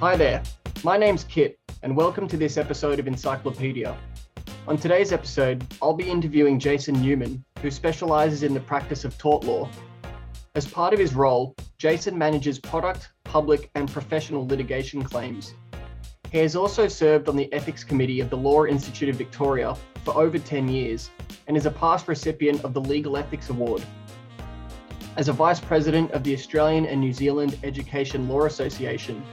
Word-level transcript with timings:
Hi 0.00 0.14
there, 0.14 0.44
my 0.84 0.96
name's 0.96 1.24
Kit, 1.24 1.58
and 1.82 1.96
welcome 1.96 2.28
to 2.28 2.36
this 2.36 2.56
episode 2.56 3.00
of 3.00 3.08
Encyclopedia. 3.08 3.98
On 4.68 4.76
today's 4.76 5.12
episode, 5.12 5.66
I'll 5.82 5.92
be 5.92 6.08
interviewing 6.08 6.60
Jason 6.60 7.02
Newman, 7.02 7.44
who 7.60 7.68
specialises 7.72 8.44
in 8.44 8.54
the 8.54 8.60
practice 8.60 9.04
of 9.04 9.18
tort 9.18 9.42
law. 9.42 9.68
As 10.54 10.68
part 10.68 10.94
of 10.94 11.00
his 11.00 11.16
role, 11.16 11.56
Jason 11.78 12.16
manages 12.16 12.60
product, 12.60 13.10
public, 13.24 13.72
and 13.74 13.90
professional 13.90 14.46
litigation 14.46 15.02
claims. 15.02 15.54
He 16.30 16.38
has 16.38 16.54
also 16.54 16.86
served 16.86 17.28
on 17.28 17.34
the 17.34 17.52
Ethics 17.52 17.82
Committee 17.82 18.20
of 18.20 18.30
the 18.30 18.36
Law 18.36 18.66
Institute 18.66 19.08
of 19.08 19.16
Victoria 19.16 19.76
for 20.04 20.16
over 20.16 20.38
10 20.38 20.68
years 20.68 21.10
and 21.48 21.56
is 21.56 21.66
a 21.66 21.72
past 21.72 22.06
recipient 22.06 22.62
of 22.62 22.72
the 22.72 22.80
Legal 22.80 23.16
Ethics 23.16 23.50
Award. 23.50 23.82
As 25.16 25.28
a 25.28 25.32
Vice 25.32 25.58
President 25.58 26.12
of 26.12 26.22
the 26.22 26.34
Australian 26.34 26.86
and 26.86 27.00
New 27.00 27.12
Zealand 27.12 27.58
Education 27.64 28.28
Law 28.28 28.44
Association, 28.44 29.24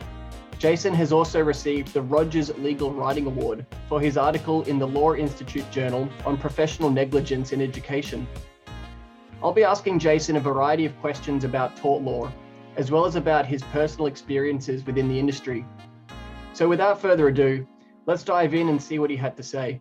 Jason 0.58 0.94
has 0.94 1.12
also 1.12 1.42
received 1.42 1.94
the 1.94 2.02
Rogers 2.02 2.50
Legal 2.60 2.94
Writing 2.94 3.26
Award 3.26 3.66
for 3.90 4.00
his 4.00 4.18
article 4.18 4.64
in 4.64 4.80
the 4.80 4.88
Law 4.88 5.14
Institute 5.14 5.70
Journal 5.70 6.08
on 6.26 6.38
professional 6.38 6.90
negligence 6.90 7.52
in 7.52 7.62
education. 7.62 8.26
I'll 9.44 9.52
be 9.52 9.66
asking 9.66 10.00
Jason 10.00 10.38
a 10.38 10.40
variety 10.40 10.86
of 10.86 10.98
questions 11.02 11.44
about 11.44 11.76
tort 11.76 12.04
law, 12.04 12.32
as 12.78 12.90
well 12.90 13.06
as 13.06 13.18
about 13.18 13.46
his 13.46 13.64
personal 13.64 14.08
experiences 14.08 14.86
within 14.86 15.10
the 15.10 15.20
industry. 15.20 15.66
So, 16.54 16.70
without 16.70 17.02
further 17.02 17.28
ado, 17.28 17.68
let's 18.06 18.24
dive 18.24 18.54
in 18.54 18.70
and 18.70 18.82
see 18.82 18.98
what 18.98 19.10
he 19.10 19.18
had 19.18 19.36
to 19.36 19.44
say. 19.44 19.80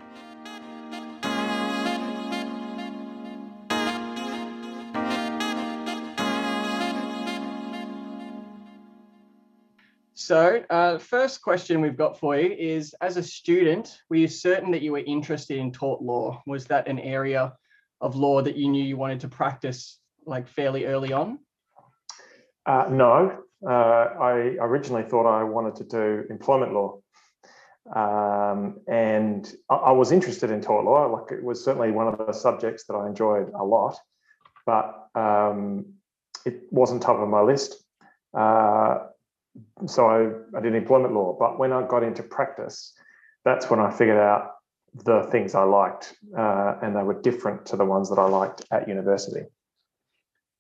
So, 10.24 10.64
uh, 10.70 10.96
first 10.96 11.42
question 11.42 11.82
we've 11.82 11.98
got 11.98 12.18
for 12.18 12.34
you 12.34 12.50
is 12.58 12.94
As 13.02 13.18
a 13.18 13.22
student, 13.22 14.00
were 14.08 14.16
you 14.16 14.26
certain 14.26 14.70
that 14.70 14.80
you 14.80 14.92
were 14.92 15.04
interested 15.06 15.58
in 15.58 15.70
tort 15.70 16.00
law? 16.00 16.42
Was 16.46 16.64
that 16.68 16.88
an 16.88 16.98
area 16.98 17.52
of 18.00 18.16
law 18.16 18.40
that 18.40 18.56
you 18.56 18.70
knew 18.70 18.82
you 18.82 18.96
wanted 18.96 19.20
to 19.20 19.28
practice 19.28 19.98
like 20.24 20.48
fairly 20.48 20.86
early 20.86 21.12
on? 21.12 21.40
Uh, 22.64 22.86
no, 22.88 23.38
uh, 23.68 23.70
I 23.70 24.56
originally 24.60 25.02
thought 25.02 25.26
I 25.26 25.44
wanted 25.44 25.76
to 25.76 25.84
do 25.84 26.24
employment 26.30 26.72
law. 26.72 27.00
Um, 27.94 28.80
and 28.88 29.54
I, 29.68 29.74
I, 29.74 29.90
was 29.90 30.10
interested 30.10 30.50
in 30.50 30.62
tort 30.62 30.86
law. 30.86 31.04
Like 31.04 31.32
it 31.32 31.44
was 31.44 31.62
certainly 31.62 31.90
one 31.90 32.08
of 32.08 32.16
the 32.16 32.32
subjects 32.32 32.86
that 32.86 32.94
I 32.94 33.06
enjoyed 33.06 33.50
a 33.54 33.62
lot, 33.62 33.98
but 34.64 35.06
um, 35.14 35.84
it 36.46 36.62
wasn't 36.70 37.02
top 37.02 37.18
of 37.18 37.28
my 37.28 37.42
list. 37.42 37.84
Uh, 38.32 39.08
so 39.86 40.06
I, 40.06 40.58
I 40.58 40.60
did 40.60 40.74
employment 40.74 41.14
law. 41.14 41.36
But 41.38 41.58
when 41.58 41.72
I 41.72 41.86
got 41.86 42.02
into 42.02 42.22
practice, 42.22 42.92
that's 43.44 43.70
when 43.70 43.80
I 43.80 43.90
figured 43.90 44.18
out 44.18 44.52
the 45.04 45.24
things 45.30 45.54
I 45.54 45.64
liked, 45.64 46.14
uh, 46.36 46.76
and 46.82 46.94
they 46.94 47.02
were 47.02 47.20
different 47.20 47.66
to 47.66 47.76
the 47.76 47.84
ones 47.84 48.08
that 48.10 48.18
I 48.18 48.26
liked 48.26 48.64
at 48.70 48.88
university. 48.88 49.42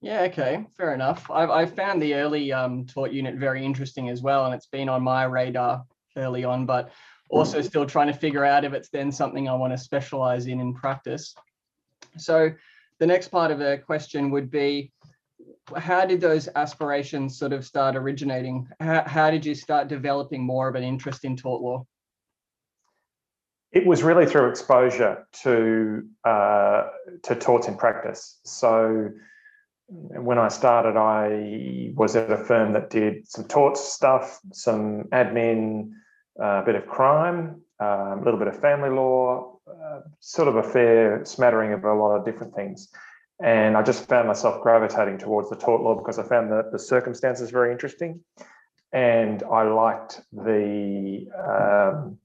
Yeah, 0.00 0.22
okay, 0.22 0.66
fair 0.76 0.92
enough. 0.92 1.30
I've, 1.30 1.50
i 1.50 1.64
found 1.64 2.02
the 2.02 2.14
early 2.14 2.52
um, 2.52 2.84
tort 2.84 3.12
unit 3.12 3.36
very 3.36 3.64
interesting 3.64 4.08
as 4.10 4.22
well, 4.22 4.44
and 4.44 4.54
it's 4.54 4.66
been 4.66 4.88
on 4.88 5.02
my 5.02 5.24
radar 5.24 5.84
early 6.16 6.44
on, 6.44 6.66
but 6.66 6.90
also 7.30 7.60
mm. 7.60 7.64
still 7.64 7.86
trying 7.86 8.08
to 8.08 8.12
figure 8.12 8.44
out 8.44 8.64
if 8.64 8.72
it's 8.72 8.90
then 8.90 9.10
something 9.10 9.48
I 9.48 9.54
want 9.54 9.72
to 9.72 9.78
specialize 9.78 10.46
in 10.46 10.60
in 10.60 10.74
practice. 10.74 11.34
So 12.18 12.50
the 12.98 13.06
next 13.06 13.28
part 13.28 13.50
of 13.50 13.58
the 13.58 13.80
question 13.84 14.30
would 14.30 14.50
be 14.50 14.92
how 15.76 16.04
did 16.04 16.20
those 16.20 16.48
aspirations 16.56 17.38
sort 17.38 17.52
of 17.52 17.64
start 17.64 17.96
originating? 17.96 18.68
How, 18.80 19.02
how 19.06 19.30
did 19.30 19.44
you 19.44 19.54
start 19.54 19.88
developing 19.88 20.42
more 20.42 20.68
of 20.68 20.74
an 20.74 20.82
interest 20.82 21.24
in 21.24 21.36
tort 21.36 21.62
law? 21.62 21.86
It 23.72 23.86
was 23.86 24.02
really 24.02 24.26
through 24.26 24.50
exposure 24.50 25.26
to 25.42 26.06
uh, 26.24 26.88
to 27.24 27.34
torts 27.34 27.66
in 27.66 27.76
practice. 27.76 28.38
So 28.44 29.10
when 29.88 30.38
I 30.38 30.48
started, 30.48 30.96
I 30.96 31.92
was 31.94 32.14
at 32.14 32.30
a 32.30 32.36
firm 32.36 32.72
that 32.74 32.90
did 32.90 33.28
some 33.28 33.44
torts 33.44 33.80
stuff, 33.80 34.40
some 34.52 35.04
admin, 35.12 35.90
uh, 36.40 36.62
a 36.62 36.64
bit 36.64 36.76
of 36.76 36.86
crime, 36.86 37.62
um, 37.80 38.20
a 38.20 38.22
little 38.24 38.38
bit 38.38 38.48
of 38.48 38.60
family 38.60 38.90
law, 38.90 39.58
uh, 39.68 40.00
sort 40.20 40.48
of 40.48 40.56
a 40.56 40.62
fair 40.62 41.24
smattering 41.24 41.72
of 41.72 41.84
a 41.84 41.92
lot 41.92 42.16
of 42.16 42.24
different 42.24 42.54
things. 42.54 42.88
And 43.42 43.76
I 43.76 43.82
just 43.82 44.08
found 44.08 44.28
myself 44.28 44.62
gravitating 44.62 45.18
towards 45.18 45.50
the 45.50 45.56
tort 45.56 45.82
law 45.82 45.96
because 45.96 46.18
I 46.18 46.22
found 46.22 46.50
the, 46.50 46.68
the 46.70 46.78
circumstances 46.78 47.50
very 47.50 47.72
interesting. 47.72 48.20
And 48.92 49.42
I 49.42 49.64
liked 49.64 50.20
the 50.32 51.26
um, 51.36 52.18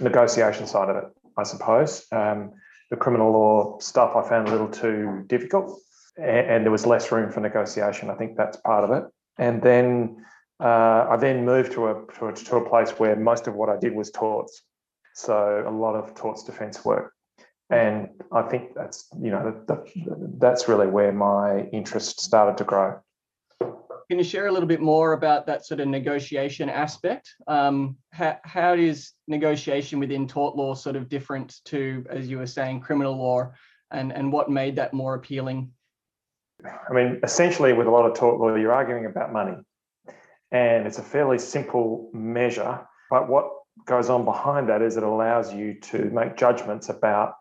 negotiation 0.00 0.66
side 0.66 0.88
of 0.88 0.96
it, 0.96 1.04
I 1.36 1.44
suppose. 1.44 2.04
Um, 2.10 2.52
the 2.90 2.96
criminal 2.96 3.30
law 3.30 3.78
stuff 3.78 4.16
I 4.16 4.28
found 4.28 4.48
a 4.48 4.50
little 4.50 4.68
too 4.68 5.24
difficult, 5.28 5.80
and, 6.16 6.46
and, 6.50 6.64
there 6.64 6.72
was 6.72 6.84
less 6.84 7.12
room 7.12 7.30
for 7.30 7.38
negotiation. 7.38 8.10
I 8.10 8.14
think 8.14 8.36
that's 8.36 8.56
part 8.56 8.82
of 8.82 8.90
it. 8.90 9.04
And 9.38 9.62
then 9.62 10.24
uh, 10.58 11.06
I 11.08 11.16
then 11.16 11.44
moved 11.44 11.70
to 11.72 11.86
a, 11.86 12.04
to 12.18 12.26
a, 12.26 12.32
to 12.34 12.56
a 12.56 12.68
place 12.68 12.90
where 12.98 13.14
most 13.14 13.46
of 13.46 13.54
what 13.54 13.68
I 13.68 13.76
did 13.76 13.94
was 13.94 14.10
torts. 14.10 14.62
So 15.14 15.62
a 15.64 15.70
lot 15.70 15.94
of 15.94 16.16
torts 16.16 16.42
defence 16.42 16.84
work 16.84 17.12
and 17.70 18.08
I 18.32 18.42
think 18.42 18.74
that's 18.74 19.08
you 19.20 19.30
know 19.30 19.62
the, 19.66 19.84
that's 20.38 20.68
really 20.68 20.86
where 20.86 21.12
my 21.12 21.62
interest 21.72 22.20
started 22.20 22.58
to 22.58 22.64
grow. 22.64 22.98
Can 23.60 24.18
you 24.18 24.24
share 24.24 24.48
a 24.48 24.52
little 24.52 24.66
bit 24.66 24.80
more 24.80 25.12
about 25.12 25.46
that 25.46 25.64
sort 25.64 25.78
of 25.78 25.86
negotiation 25.86 26.68
aspect? 26.68 27.32
Um, 27.46 27.96
how, 28.10 28.38
how 28.42 28.74
is 28.74 29.12
negotiation 29.28 30.00
within 30.00 30.26
tort 30.26 30.56
law 30.56 30.74
sort 30.74 30.96
of 30.96 31.08
different 31.08 31.60
to, 31.66 32.04
as 32.10 32.26
you 32.28 32.38
were 32.38 32.46
saying, 32.46 32.80
criminal 32.80 33.16
law, 33.16 33.52
and 33.92 34.12
and 34.12 34.32
what 34.32 34.50
made 34.50 34.76
that 34.76 34.92
more 34.92 35.14
appealing? 35.14 35.70
I 36.64 36.92
mean, 36.92 37.20
essentially, 37.22 37.72
with 37.72 37.86
a 37.86 37.90
lot 37.90 38.04
of 38.04 38.14
tort 38.14 38.40
law, 38.40 38.54
you're 38.56 38.72
arguing 38.72 39.06
about 39.06 39.32
money, 39.32 39.56
and 40.50 40.88
it's 40.88 40.98
a 40.98 41.02
fairly 41.02 41.38
simple 41.38 42.10
measure. 42.12 42.80
But 43.10 43.28
what 43.28 43.48
goes 43.86 44.10
on 44.10 44.24
behind 44.24 44.68
that 44.68 44.82
is 44.82 44.96
it 44.96 45.04
allows 45.04 45.54
you 45.54 45.74
to 45.80 46.10
make 46.10 46.36
judgments 46.36 46.88
about 46.88 47.34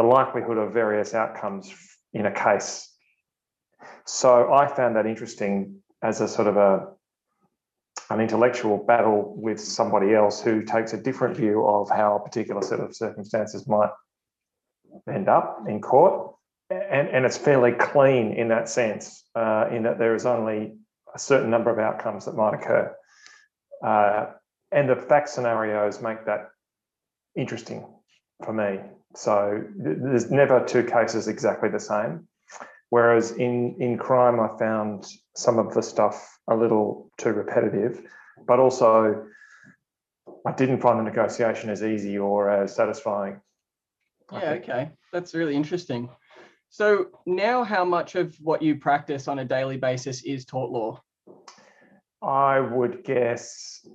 the 0.00 0.06
likelihood 0.06 0.56
of 0.56 0.72
various 0.72 1.12
outcomes 1.12 1.70
in 2.14 2.24
a 2.24 2.32
case. 2.32 2.90
So 4.06 4.50
I 4.50 4.66
found 4.66 4.96
that 4.96 5.04
interesting 5.04 5.82
as 6.02 6.22
a 6.22 6.28
sort 6.28 6.48
of 6.48 6.56
a 6.56 6.86
an 8.08 8.18
intellectual 8.20 8.78
battle 8.78 9.34
with 9.36 9.60
somebody 9.60 10.14
else 10.14 10.40
who 10.40 10.62
takes 10.62 10.94
a 10.94 10.96
different 10.96 11.36
view 11.36 11.66
of 11.66 11.90
how 11.90 12.16
a 12.16 12.20
particular 12.20 12.62
set 12.62 12.80
of 12.80 12.96
circumstances 12.96 13.68
might 13.68 13.90
end 15.06 15.28
up 15.28 15.64
in 15.68 15.80
court. 15.80 16.34
And, 16.70 17.06
and 17.08 17.24
it's 17.26 17.36
fairly 17.36 17.72
clean 17.72 18.32
in 18.32 18.48
that 18.48 18.68
sense, 18.68 19.24
uh, 19.34 19.66
in 19.70 19.82
that 19.82 19.98
there 19.98 20.14
is 20.14 20.24
only 20.24 20.78
a 21.14 21.18
certain 21.18 21.50
number 21.50 21.70
of 21.70 21.78
outcomes 21.78 22.24
that 22.24 22.34
might 22.34 22.54
occur. 22.54 22.96
Uh, 23.84 24.26
and 24.72 24.88
the 24.88 24.96
fact 24.96 25.28
scenarios 25.28 26.00
make 26.00 26.24
that 26.24 26.48
interesting 27.36 27.86
for 28.44 28.52
me. 28.52 28.80
So 29.14 29.62
there's 29.76 30.30
never 30.30 30.64
two 30.64 30.84
cases 30.84 31.28
exactly 31.28 31.68
the 31.68 31.80
same. 31.80 32.28
Whereas 32.90 33.32
in, 33.32 33.76
in 33.78 33.98
crime, 33.98 34.40
I 34.40 34.56
found 34.58 35.06
some 35.36 35.58
of 35.58 35.74
the 35.74 35.82
stuff 35.82 36.38
a 36.48 36.56
little 36.56 37.10
too 37.18 37.30
repetitive, 37.30 38.02
but 38.46 38.58
also 38.58 39.26
I 40.46 40.52
didn't 40.52 40.80
find 40.80 40.98
the 40.98 41.04
negotiation 41.04 41.70
as 41.70 41.82
easy 41.82 42.18
or 42.18 42.50
as 42.50 42.74
satisfying. 42.74 43.40
Yeah, 44.32 44.50
okay. 44.52 44.90
That's 45.12 45.34
really 45.34 45.54
interesting. 45.54 46.08
So 46.68 47.06
now 47.26 47.64
how 47.64 47.84
much 47.84 48.14
of 48.14 48.36
what 48.40 48.62
you 48.62 48.76
practice 48.76 49.26
on 49.26 49.40
a 49.40 49.44
daily 49.44 49.76
basis 49.76 50.22
is 50.22 50.44
tort 50.44 50.70
law? 50.70 51.02
I 52.22 52.60
would 52.60 53.02
guess 53.02 53.86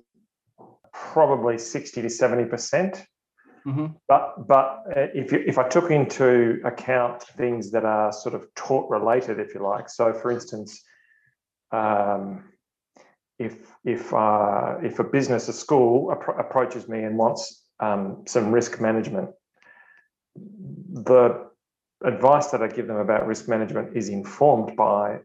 probably 0.92 1.58
60 1.58 2.02
to 2.02 2.08
70%. 2.08 3.04
Mm-hmm. 3.66 3.86
But 4.06 4.46
but 4.46 4.84
uh, 4.96 5.06
if 5.12 5.32
you, 5.32 5.42
if 5.44 5.58
I 5.58 5.68
took 5.68 5.90
into 5.90 6.60
account 6.64 7.22
things 7.22 7.72
that 7.72 7.84
are 7.84 8.12
sort 8.12 8.34
of 8.34 8.46
tort 8.54 8.88
related, 8.88 9.40
if 9.40 9.54
you 9.54 9.60
like, 9.60 9.88
so 9.88 10.12
for 10.12 10.30
instance, 10.30 10.82
um, 11.72 12.44
if 13.40 13.56
if 13.84 14.14
uh, 14.14 14.76
if 14.84 15.00
a 15.00 15.04
business, 15.04 15.48
a 15.48 15.52
school 15.52 16.14
appro- 16.14 16.38
approaches 16.38 16.88
me 16.88 17.02
and 17.02 17.18
wants 17.18 17.64
um, 17.80 18.22
some 18.28 18.52
risk 18.52 18.80
management, 18.80 19.30
the 20.36 21.48
advice 22.04 22.48
that 22.48 22.62
I 22.62 22.68
give 22.68 22.86
them 22.86 22.98
about 22.98 23.26
risk 23.26 23.48
management 23.48 23.96
is 23.96 24.08
informed 24.08 24.76
by 24.76 25.20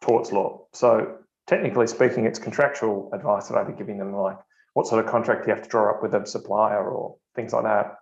torts 0.00 0.32
law. 0.32 0.66
So 0.72 1.18
technically 1.46 1.88
speaking, 1.88 2.24
it's 2.24 2.38
contractual 2.38 3.10
advice 3.12 3.48
that 3.48 3.58
I'd 3.58 3.66
be 3.66 3.74
giving 3.74 3.98
them, 3.98 4.14
like 4.14 4.38
what 4.74 4.86
sort 4.86 5.04
of 5.04 5.10
contract 5.10 5.46
you 5.46 5.54
have 5.54 5.62
to 5.62 5.68
draw 5.68 5.90
up 5.90 6.02
with 6.02 6.14
a 6.14 6.26
supplier 6.26 6.90
or 6.90 7.16
things 7.34 7.52
like 7.52 7.64
that. 7.64 7.96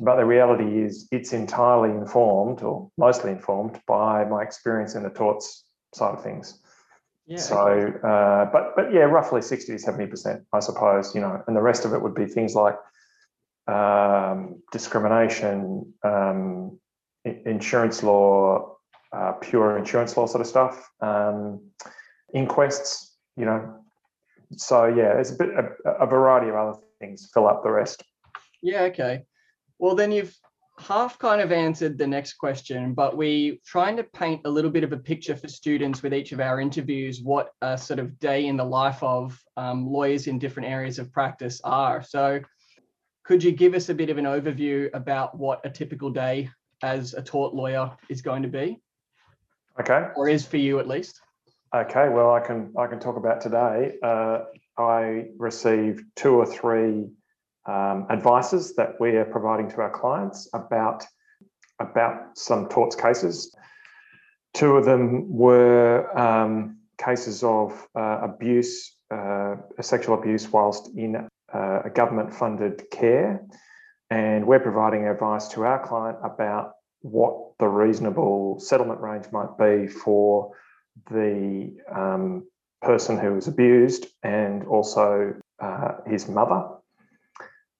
But 0.00 0.16
the 0.16 0.24
reality 0.24 0.82
is, 0.82 1.06
it's 1.12 1.32
entirely 1.32 1.90
informed 1.90 2.62
or 2.62 2.90
mostly 2.96 3.30
informed 3.30 3.80
by 3.86 4.24
my 4.24 4.42
experience 4.42 4.94
in 4.94 5.02
the 5.02 5.10
torts 5.10 5.64
side 5.94 6.14
of 6.14 6.22
things. 6.22 6.60
Yeah. 7.26 7.38
So, 7.38 7.56
uh, 8.02 8.50
but 8.50 8.76
but 8.76 8.92
yeah, 8.92 9.02
roughly 9.02 9.42
sixty 9.42 9.72
to 9.72 9.78
seventy 9.78 10.06
percent, 10.06 10.42
I 10.52 10.60
suppose. 10.60 11.14
You 11.14 11.20
know, 11.20 11.42
and 11.46 11.56
the 11.56 11.62
rest 11.62 11.84
of 11.84 11.92
it 11.92 12.02
would 12.02 12.14
be 12.14 12.26
things 12.26 12.54
like 12.54 12.76
um, 13.66 14.62
discrimination, 14.72 15.92
um, 16.02 16.78
insurance 17.24 18.02
law, 18.02 18.76
uh, 19.12 19.32
pure 19.32 19.78
insurance 19.78 20.16
law 20.16 20.26
sort 20.26 20.40
of 20.40 20.46
stuff, 20.46 20.90
um, 21.00 21.60
inquests. 22.32 23.16
You 23.36 23.46
know, 23.46 23.83
so 24.56 24.86
yeah, 24.86 25.14
there's 25.14 25.32
a 25.32 25.36
bit 25.36 25.48
a, 25.50 25.90
a 25.90 26.06
variety 26.06 26.48
of 26.48 26.56
other 26.56 26.78
things 27.00 27.30
fill 27.32 27.46
up 27.46 27.62
the 27.62 27.70
rest. 27.70 28.02
Yeah. 28.62 28.82
Okay. 28.82 29.24
Well, 29.78 29.94
then 29.94 30.12
you've 30.12 30.34
half 30.78 31.18
kind 31.18 31.40
of 31.40 31.52
answered 31.52 31.98
the 31.98 32.06
next 32.06 32.34
question, 32.34 32.94
but 32.94 33.16
we 33.16 33.60
trying 33.64 33.96
to 33.96 34.04
paint 34.04 34.40
a 34.44 34.50
little 34.50 34.70
bit 34.70 34.84
of 34.84 34.92
a 34.92 34.96
picture 34.96 35.36
for 35.36 35.48
students 35.48 36.02
with 36.02 36.12
each 36.12 36.32
of 36.32 36.40
our 36.40 36.60
interviews 36.60 37.20
what 37.22 37.50
a 37.62 37.78
sort 37.78 38.00
of 38.00 38.18
day 38.18 38.46
in 38.46 38.56
the 38.56 38.64
life 38.64 39.02
of 39.02 39.38
um, 39.56 39.86
lawyers 39.86 40.26
in 40.26 40.38
different 40.38 40.68
areas 40.68 40.98
of 40.98 41.12
practice 41.12 41.60
are. 41.64 42.02
So, 42.02 42.40
could 43.24 43.42
you 43.42 43.52
give 43.52 43.74
us 43.74 43.88
a 43.88 43.94
bit 43.94 44.10
of 44.10 44.18
an 44.18 44.26
overview 44.26 44.90
about 44.92 45.38
what 45.38 45.64
a 45.64 45.70
typical 45.70 46.10
day 46.10 46.50
as 46.82 47.14
a 47.14 47.22
tort 47.22 47.54
lawyer 47.54 47.90
is 48.10 48.20
going 48.20 48.42
to 48.42 48.48
be? 48.48 48.80
Okay. 49.80 50.08
Or 50.14 50.28
is 50.28 50.46
for 50.46 50.58
you 50.58 50.78
at 50.78 50.86
least? 50.86 51.20
Okay. 51.74 52.08
Well, 52.08 52.32
I 52.32 52.38
can 52.38 52.72
I 52.78 52.86
can 52.86 53.00
talk 53.00 53.16
about 53.16 53.40
today. 53.40 53.96
Uh, 54.00 54.44
I 54.78 55.26
received 55.38 56.04
two 56.14 56.36
or 56.36 56.46
three 56.46 57.08
um, 57.66 58.06
advices 58.10 58.76
that 58.76 59.00
we 59.00 59.16
are 59.16 59.24
providing 59.24 59.68
to 59.70 59.80
our 59.80 59.90
clients 59.90 60.48
about 60.54 61.04
about 61.80 62.38
some 62.38 62.68
torts 62.68 62.94
cases. 62.94 63.52
Two 64.52 64.76
of 64.76 64.84
them 64.84 65.28
were 65.28 66.16
um, 66.16 66.78
cases 66.96 67.42
of 67.42 67.88
uh, 67.96 68.20
abuse, 68.22 68.96
uh, 69.10 69.56
sexual 69.80 70.16
abuse, 70.16 70.48
whilst 70.52 70.90
in 70.96 71.28
uh, 71.52 71.80
a 71.84 71.90
government-funded 71.90 72.84
care, 72.92 73.44
and 74.10 74.46
we're 74.46 74.60
providing 74.60 75.08
advice 75.08 75.48
to 75.48 75.64
our 75.64 75.84
client 75.84 76.18
about 76.22 76.74
what 77.00 77.58
the 77.58 77.66
reasonable 77.66 78.60
settlement 78.60 79.00
range 79.00 79.24
might 79.32 79.58
be 79.58 79.88
for 79.88 80.52
the 81.10 81.76
um, 81.94 82.46
person 82.82 83.18
who 83.18 83.34
was 83.34 83.48
abused 83.48 84.06
and 84.22 84.64
also 84.64 85.34
uh, 85.60 85.92
his 86.06 86.28
mother 86.28 86.68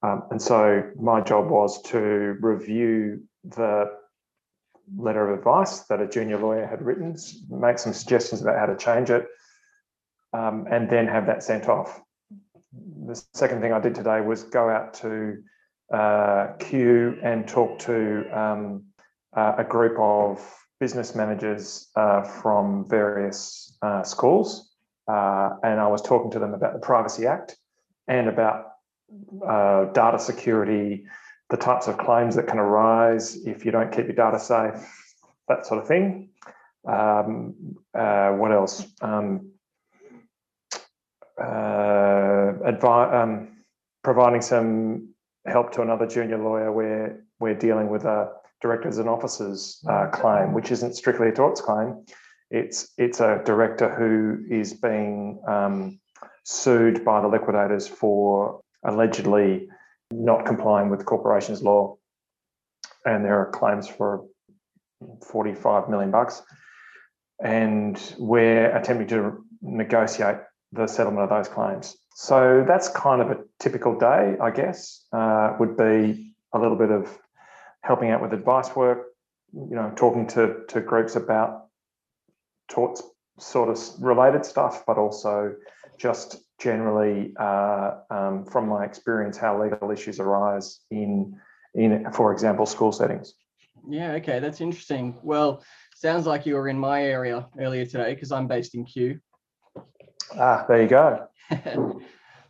um, 0.05 0.25
and 0.31 0.43
so 0.43 0.91
my 1.01 1.23
job 1.23 1.49
was 1.49 1.81
to 1.83 1.99
review 1.99 3.23
the 3.43 3.91
letter 4.97 5.31
of 5.31 5.39
advice 5.39 5.81
that 5.85 6.03
a 6.03 6.07
junior 6.07 6.39
lawyer 6.39 6.67
had 6.67 6.83
written, 6.83 7.17
make 7.49 7.79
some 7.79 7.95
suggestions 7.95 8.43
about 8.43 8.59
how 8.59 8.67
to 8.67 8.77
change 8.77 9.09
it, 9.09 9.27
um, 10.35 10.67
and 10.71 10.91
then 10.91 11.07
have 11.07 11.27
that 11.27 11.43
sent 11.43 11.71
off. 11.71 12.03
The 13.07 13.15
second 13.33 13.63
thing 13.63 13.73
I 13.73 13.81
did 13.81 13.95
today 13.95 14.21
was 14.21 14.43
go 14.43 14.69
out 14.69 14.93
to 14.95 15.43
uh, 15.91 16.49
Kew 16.59 17.19
and 17.23 17.49
talk 17.49 17.79
to 17.81 18.39
um, 18.39 18.85
uh, 19.35 19.55
a 19.57 19.65
group 19.65 19.97
of 19.99 20.47
business 20.85 21.15
managers 21.15 21.89
uh, 21.97 22.21
from 22.23 22.87
various 22.87 23.75
uh, 23.81 24.03
schools. 24.03 24.49
Uh, 25.09 25.49
and 25.63 25.81
I 25.81 25.87
was 25.87 26.03
talking 26.03 26.31
to 26.33 26.39
them 26.39 26.53
about 26.53 26.75
the 26.75 26.79
Privacy 26.79 27.27
Act 27.27 27.57
and 28.07 28.29
about 28.29 28.73
uh, 29.49 29.87
data 30.01 30.19
security, 30.19 31.07
the 31.49 31.57
types 31.57 31.87
of 31.89 31.97
claims 31.97 32.37
that 32.37 32.47
can 32.47 32.59
arise 32.59 33.47
if 33.47 33.65
you 33.65 33.71
don't 33.71 33.91
keep 33.97 34.05
your 34.11 34.19
data 34.25 34.39
safe, 34.39 34.75
that 35.49 35.65
sort 35.65 35.81
of 35.81 35.89
thing. 35.89 36.29
Um, 36.87 37.55
uh, 37.95 38.33
what 38.33 38.53
else? 38.53 38.87
Um, 39.01 39.53
advi- 41.41 43.15
um, 43.21 43.33
providing 44.03 44.43
some 44.43 45.15
help 45.47 45.73
to 45.73 45.81
another 45.81 46.07
junior 46.07 46.37
lawyer 46.37 46.71
where 46.71 47.25
we're 47.41 47.55
dealing 47.55 47.89
with 47.89 48.05
a 48.05 48.44
directors 48.65 48.97
and 48.97 49.11
officers 49.11 49.85
uh, 49.91 50.07
claim, 50.07 50.55
which 50.55 50.73
isn't 50.73 50.95
strictly 50.97 51.29
a 51.29 51.33
torts 51.33 51.61
claim. 51.61 52.03
It's 52.51 52.79
it's 52.97 53.21
a 53.21 53.43
director 53.45 53.89
who 53.95 54.43
is 54.51 54.73
being 54.73 55.43
um, 55.47 56.01
sued 56.45 57.05
by 57.05 57.21
the 57.21 57.29
liquidators 57.29 57.87
for 57.87 58.61
allegedly 58.83 59.69
not 60.11 60.47
complying 60.47 60.89
with 60.89 61.05
corporations 61.05 61.63
law, 61.63 61.97
and 63.05 63.23
there 63.25 63.39
are 63.39 63.51
claims 63.51 63.87
for 63.87 64.25
45 65.31 65.91
million 65.91 66.11
bucks. 66.11 66.43
And 67.43 68.01
we're 68.19 68.75
attempting 68.75 69.09
to 69.09 69.45
negotiate 69.61 70.39
the 70.73 70.87
settlement 70.87 71.25
of 71.25 71.31
those 71.37 71.53
claims. 71.53 71.97
So 72.15 72.65
that's 72.67 72.89
kind 72.89 73.21
of 73.21 73.31
a 73.31 73.39
typical 73.59 73.99
day, 73.99 74.37
I 74.41 74.51
guess. 74.51 75.05
Uh, 75.13 75.57
would 75.59 75.77
be 75.77 76.35
a 76.55 76.59
little 76.59 76.77
bit 76.77 76.91
of 76.91 77.19
helping 77.85 78.11
out 78.11 78.23
with 78.23 78.33
advice 78.33 78.75
work, 78.75 79.09
you 79.53 79.77
know, 79.77 79.93
talking 79.95 80.27
to 80.29 80.65
to 80.69 80.81
groups 80.81 81.17
about 81.17 81.67
torts 82.69 83.03
sort 83.39 83.69
of 83.69 83.79
related 84.01 84.45
stuff, 84.45 84.85
but 84.87 84.97
also 84.97 85.55
just 85.99 86.39
generally, 86.59 87.35
uh, 87.39 87.97
um, 88.11 88.45
from 88.45 88.69
my 88.69 88.85
experience, 88.85 89.37
how 89.37 89.61
legal 89.63 89.91
issues 89.91 90.19
arise 90.19 90.81
in, 90.91 91.37
in, 91.75 92.11
for 92.13 92.33
example, 92.33 92.65
school 92.67 92.93
settings. 92.93 93.35
Yeah, 93.89 94.13
okay, 94.13 94.39
that's 94.39 94.61
interesting. 94.61 95.17
Well, 95.23 95.63
sounds 95.95 96.27
like 96.27 96.47
you 96.47 96.55
were 96.55 96.69
in 96.69 96.79
my 96.79 97.03
area 97.03 97.47
earlier 97.59 97.85
today 97.85 98.15
because 98.15 98.33
I'm 98.33 98.47
based 98.47 98.75
in 98.75 98.85
Kew. 98.85 99.21
Ah, 100.39 100.65
there 100.69 100.83
you 100.83 100.89
go. 100.89 101.29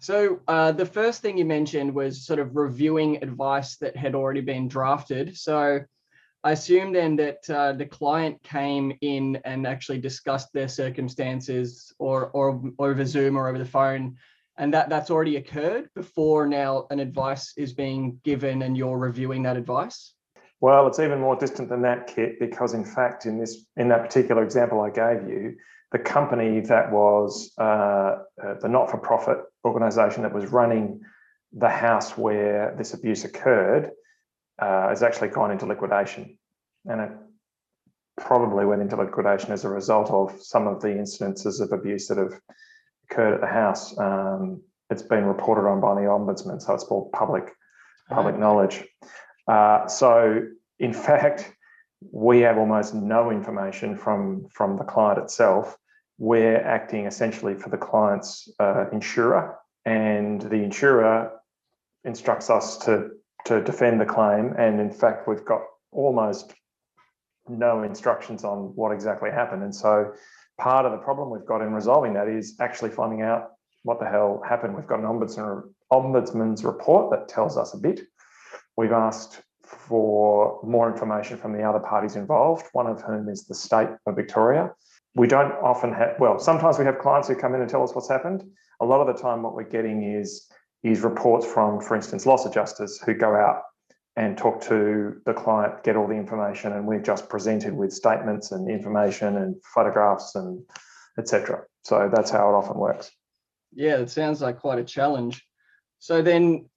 so 0.04 0.40
uh, 0.48 0.70
the 0.70 0.84
first 0.84 1.22
thing 1.22 1.38
you 1.38 1.46
mentioned 1.46 1.94
was 1.94 2.26
sort 2.26 2.38
of 2.38 2.54
reviewing 2.54 3.22
advice 3.22 3.76
that 3.76 3.96
had 3.96 4.14
already 4.14 4.42
been 4.42 4.68
drafted. 4.68 5.34
So 5.34 5.80
I 6.44 6.52
assume 6.52 6.92
then 6.92 7.16
that 7.16 7.48
uh, 7.48 7.72
the 7.72 7.86
client 7.86 8.42
came 8.42 8.92
in 9.00 9.40
and 9.46 9.66
actually 9.66 10.00
discussed 10.00 10.52
their 10.52 10.68
circumstances 10.68 11.90
or, 11.98 12.26
or 12.32 12.70
over 12.78 13.06
Zoom 13.06 13.38
or 13.38 13.48
over 13.48 13.56
the 13.56 13.64
phone, 13.64 14.16
and 14.58 14.74
that 14.74 14.90
that's 14.90 15.10
already 15.10 15.36
occurred 15.36 15.88
before 15.94 16.46
now 16.46 16.86
an 16.90 17.00
advice 17.00 17.54
is 17.56 17.72
being 17.72 18.20
given 18.24 18.60
and 18.60 18.76
you're 18.76 18.98
reviewing 18.98 19.42
that 19.44 19.56
advice. 19.56 20.12
Well, 20.60 20.86
it's 20.86 20.98
even 20.98 21.18
more 21.18 21.36
distant 21.36 21.70
than 21.70 21.80
that, 21.80 22.08
Kit, 22.08 22.38
because 22.38 22.74
in 22.74 22.84
fact, 22.84 23.24
in 23.24 23.38
this 23.38 23.64
in 23.78 23.88
that 23.88 24.02
particular 24.02 24.42
example 24.42 24.82
I 24.82 24.90
gave 24.90 25.26
you, 25.26 25.56
the 25.94 25.98
company 26.00 26.58
that 26.58 26.90
was 26.90 27.52
uh, 27.56 27.62
uh, 27.62 28.54
the 28.60 28.68
not-for-profit 28.68 29.38
organisation 29.64 30.24
that 30.24 30.34
was 30.34 30.46
running 30.46 31.00
the 31.52 31.68
house 31.68 32.18
where 32.18 32.74
this 32.76 32.94
abuse 32.94 33.22
occurred 33.22 33.92
uh, 34.58 34.88
has 34.88 35.04
actually 35.04 35.28
gone 35.28 35.52
into 35.52 35.66
liquidation. 35.66 36.36
And 36.86 37.00
it 37.00 37.12
probably 38.16 38.66
went 38.66 38.82
into 38.82 38.96
liquidation 38.96 39.52
as 39.52 39.64
a 39.64 39.68
result 39.68 40.10
of 40.10 40.36
some 40.42 40.66
of 40.66 40.82
the 40.82 40.88
incidences 40.88 41.60
of 41.60 41.70
abuse 41.70 42.08
that 42.08 42.18
have 42.18 42.40
occurred 43.08 43.34
at 43.34 43.40
the 43.40 43.46
house. 43.46 43.96
Um, 43.96 44.62
it's 44.90 45.02
been 45.02 45.26
reported 45.26 45.68
on 45.68 45.80
by 45.80 45.94
the 45.94 46.08
ombudsman, 46.08 46.60
so 46.60 46.74
it's 46.74 46.82
all 46.84 47.08
public 47.14 47.52
public 48.10 48.36
knowledge. 48.36 48.84
Uh, 49.46 49.86
so, 49.86 50.42
in 50.80 50.92
fact, 51.06 51.52
we 52.10 52.40
have 52.40 52.58
almost 52.58 52.94
no 52.94 53.30
information 53.30 53.96
from 53.96 54.48
from 54.50 54.76
the 54.76 54.84
client 54.84 55.20
itself. 55.20 55.78
We're 56.18 56.58
acting 56.58 57.06
essentially 57.06 57.54
for 57.54 57.70
the 57.70 57.76
client's 57.76 58.48
uh, 58.60 58.86
insurer, 58.92 59.56
and 59.84 60.40
the 60.40 60.62
insurer 60.62 61.32
instructs 62.04 62.50
us 62.50 62.78
to 62.78 63.10
to 63.46 63.62
defend 63.62 64.00
the 64.00 64.06
claim. 64.06 64.54
And 64.58 64.80
in 64.80 64.90
fact, 64.90 65.28
we've 65.28 65.44
got 65.44 65.60
almost 65.92 66.54
no 67.48 67.82
instructions 67.82 68.44
on 68.44 68.74
what 68.74 68.92
exactly 68.92 69.30
happened. 69.30 69.62
And 69.62 69.74
so 69.74 70.12
part 70.58 70.86
of 70.86 70.92
the 70.92 70.98
problem 70.98 71.30
we've 71.30 71.44
got 71.44 71.60
in 71.60 71.72
resolving 71.72 72.14
that 72.14 72.28
is 72.28 72.56
actually 72.60 72.90
finding 72.90 73.22
out 73.22 73.50
what 73.82 74.00
the 74.00 74.06
hell 74.06 74.42
happened. 74.48 74.74
We've 74.74 74.86
got 74.86 75.00
an 75.00 75.04
ombudsman, 75.04 75.62
ombudsman's 75.92 76.64
report 76.64 77.10
that 77.10 77.28
tells 77.28 77.58
us 77.58 77.74
a 77.74 77.76
bit. 77.76 78.00
We've 78.76 78.92
asked 78.92 79.42
for 79.62 80.60
more 80.64 80.90
information 80.90 81.36
from 81.36 81.52
the 81.52 81.62
other 81.62 81.80
parties 81.80 82.16
involved, 82.16 82.66
one 82.72 82.86
of 82.86 83.02
whom 83.02 83.28
is 83.28 83.46
the 83.46 83.54
state 83.54 83.88
of 84.06 84.16
Victoria. 84.16 84.72
We 85.14 85.26
don't 85.28 85.52
often 85.52 85.92
have, 85.92 86.16
well, 86.18 86.38
sometimes 86.38 86.78
we 86.78 86.84
have 86.84 86.98
clients 86.98 87.28
who 87.28 87.36
come 87.36 87.54
in 87.54 87.60
and 87.60 87.70
tell 87.70 87.82
us 87.82 87.94
what's 87.94 88.08
happened. 88.08 88.44
A 88.80 88.84
lot 88.84 89.00
of 89.00 89.14
the 89.14 89.20
time, 89.22 89.42
what 89.42 89.54
we're 89.54 89.62
getting 89.64 90.02
is 90.02 90.50
is 90.82 91.00
reports 91.00 91.46
from, 91.46 91.80
for 91.80 91.96
instance, 91.96 92.26
loss 92.26 92.44
adjusters 92.44 93.00
who 93.00 93.14
go 93.14 93.34
out 93.34 93.62
and 94.16 94.36
talk 94.36 94.60
to 94.62 95.20
the 95.24 95.32
client, 95.32 95.82
get 95.82 95.96
all 95.96 96.06
the 96.06 96.14
information, 96.14 96.72
and 96.72 96.86
we're 96.86 97.00
just 97.00 97.28
presented 97.28 97.74
with 97.74 97.92
statements 97.92 98.52
and 98.52 98.70
information 98.70 99.38
and 99.38 99.56
photographs 99.74 100.34
and 100.34 100.62
etc. 101.18 101.62
So 101.82 102.10
that's 102.14 102.30
how 102.30 102.50
it 102.50 102.52
often 102.52 102.76
works. 102.76 103.10
Yeah, 103.72 103.96
it 103.96 104.10
sounds 104.10 104.40
like 104.40 104.58
quite 104.58 104.78
a 104.78 104.84
challenge. 104.84 105.44
So 105.98 106.22
then 106.22 106.68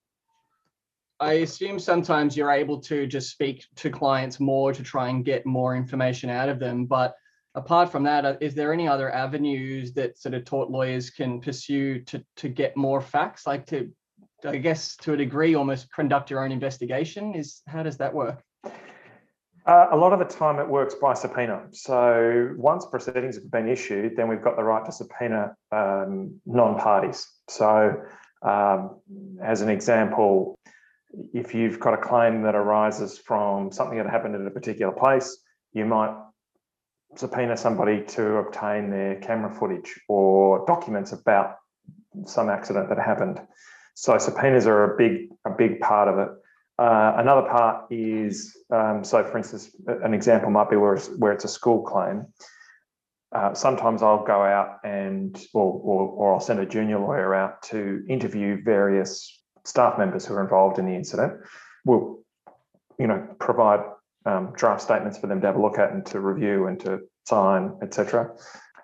I 1.20 1.34
assume 1.34 1.80
sometimes 1.80 2.38
you're 2.38 2.52
able 2.52 2.80
to 2.82 3.06
just 3.08 3.30
speak 3.30 3.66
to 3.76 3.90
clients 3.90 4.40
more 4.40 4.74
to 4.74 4.84
try 4.84 5.10
and 5.10 5.26
get 5.26 5.46
more 5.46 5.76
information 5.76 6.30
out 6.30 6.50
of 6.50 6.60
them. 6.60 6.86
But 6.86 7.14
apart 7.56 7.92
from 7.92 8.04
that, 8.04 8.26
uh, 8.26 8.36
there 8.56 8.74
any 8.74 8.88
other 8.88 9.12
avenues 9.12 9.94
that 9.94 10.18
sort 10.18 10.36
of 10.36 10.46
tort 10.46 10.70
lawyers 10.70 11.10
can 11.10 11.42
pursue 11.42 12.02
to 12.02 12.24
to 12.38 12.50
get 12.50 12.78
more 12.78 13.02
facts, 13.02 13.48
like 13.48 13.66
to, 13.68 13.92
I 14.46 14.58
guess, 14.58 14.96
to 14.98 15.14
a 15.14 15.18
degree, 15.18 15.56
almost 15.56 15.92
conduct 15.92 16.30
your 16.30 16.44
own 16.44 16.52
investigation? 16.52 17.36
Is 17.36 17.62
how 17.68 17.84
does 17.84 17.98
that 17.98 18.14
work? 18.14 18.44
Uh, 19.66 19.88
a 19.92 19.98
lot 19.98 20.14
of 20.14 20.20
the 20.20 20.26
time 20.26 20.60
it 20.60 20.68
works 20.68 20.96
by 20.96 21.14
subpoena. 21.14 21.68
So 21.72 22.54
once 22.56 22.86
proceedings 22.86 23.36
have 23.36 23.52
been 23.52 23.68
issued, 23.68 24.16
then 24.16 24.30
we've 24.30 24.42
got 24.42 24.56
the 24.56 24.64
right 24.64 24.86
to 24.86 24.94
subpoena 24.94 25.56
um, 25.74 26.40
non-parties. 26.46 27.28
So 27.50 28.02
um, 28.44 29.02
as 29.44 29.62
an 29.62 29.68
example, 29.68 30.58
if 31.34 31.54
you've 31.54 31.82
got 31.82 31.94
a 31.94 31.98
claim 31.98 32.44
that 32.44 32.56
arises 32.56 33.18
from 33.18 33.70
something 33.74 33.98
that 33.98 34.10
happened 34.10 34.36
in 34.36 34.48
a 34.48 34.52
particular 34.52 34.94
place, 34.94 35.38
you 35.74 35.86
might 35.86 36.16
subpoena 37.16 37.58
somebody 37.58 38.04
to 38.04 38.38
obtain 38.38 38.90
their 38.90 39.16
camera 39.16 39.54
footage 39.54 40.00
or 40.08 40.66
documents 40.66 41.12
about 41.14 41.56
some 42.26 42.50
accident 42.50 42.90
that 42.90 43.00
happened. 43.00 43.42
So 43.96 44.18
subpoenas 44.18 44.68
are 44.68 44.94
a 44.94 44.98
big 44.98 45.30
a 45.46 45.50
big 45.50 45.80
part 45.80 46.08
of 46.08 46.20
it. 46.20 46.30
Uh, 46.80 47.14
another 47.18 47.48
part 47.48 47.92
is 47.92 48.56
um, 48.70 49.04
so, 49.04 49.24
for 49.24 49.38
instance, 49.38 49.76
an 49.88 50.14
example 50.14 50.52
might 50.52 50.70
be 50.70 50.76
where 50.76 50.94
it's, 50.94 51.08
where 51.18 51.32
it's 51.32 51.46
a 51.46 51.48
school 51.48 51.82
claim. 51.82 52.28
Uh, 53.32 53.54
sometimes 53.54 54.04
I'll 54.04 54.24
go 54.24 54.42
out 54.42 54.78
and 54.84 55.36
or, 55.54 55.74
or, 55.74 56.10
or 56.10 56.34
I'll 56.34 56.40
send 56.40 56.60
a 56.60 56.66
junior 56.66 57.00
lawyer 57.00 57.34
out 57.34 57.62
to 57.64 58.06
interview 58.08 58.62
various 58.64 59.42
staff 59.66 59.98
members 59.98 60.26
who 60.26 60.34
are 60.36 60.44
involved 60.44 60.80
in 60.80 60.86
the 60.86 60.94
incident. 60.94 61.34
We'll, 61.84 62.20
you 63.00 63.08
know, 63.08 63.28
provide 63.40 63.82
um, 64.28 64.54
draft 64.56 64.82
statements 64.82 65.18
for 65.18 65.28
them 65.28 65.40
to 65.42 65.48
have 65.48 65.56
a 65.56 65.62
look 65.62 65.80
at 65.80 65.92
and 65.92 66.06
to 66.08 66.20
review 66.20 66.68
and 66.68 66.80
to 66.82 67.00
sign, 67.26 67.78
etc. 67.82 68.36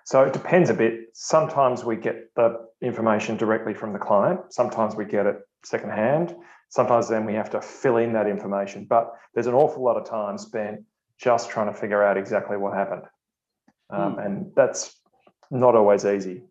So 0.06 0.22
it 0.22 0.32
depends 0.32 0.70
a 0.70 0.74
bit. 0.74 1.10
Sometimes 1.12 1.84
we 1.84 1.96
get 1.96 2.34
the 2.34 2.66
information 2.80 3.36
directly 3.36 3.74
from 3.74 3.92
the 3.92 3.98
client. 3.98 4.40
Sometimes 4.50 4.96
we 4.96 5.04
get 5.04 5.26
it 5.26 5.36
secondhand. 5.64 6.34
Sometimes 6.70 7.08
then 7.08 7.24
we 7.26 7.34
have 7.34 7.50
to 7.50 7.60
fill 7.60 7.98
in 7.98 8.12
that 8.14 8.26
information. 8.26 8.86
But 8.88 9.12
there's 9.34 9.46
an 9.46 9.54
awful 9.54 9.84
lot 9.84 9.96
of 9.96 10.08
time 10.08 10.38
spent 10.38 10.80
just 11.18 11.50
trying 11.50 11.72
to 11.72 11.78
figure 11.78 12.02
out 12.02 12.16
exactly 12.16 12.56
what 12.56 12.74
happened, 12.74 13.02
um, 13.90 14.14
hmm. 14.14 14.18
and 14.18 14.52
that's 14.56 15.00
not 15.50 15.76
always 15.76 16.04
easy. 16.04 16.42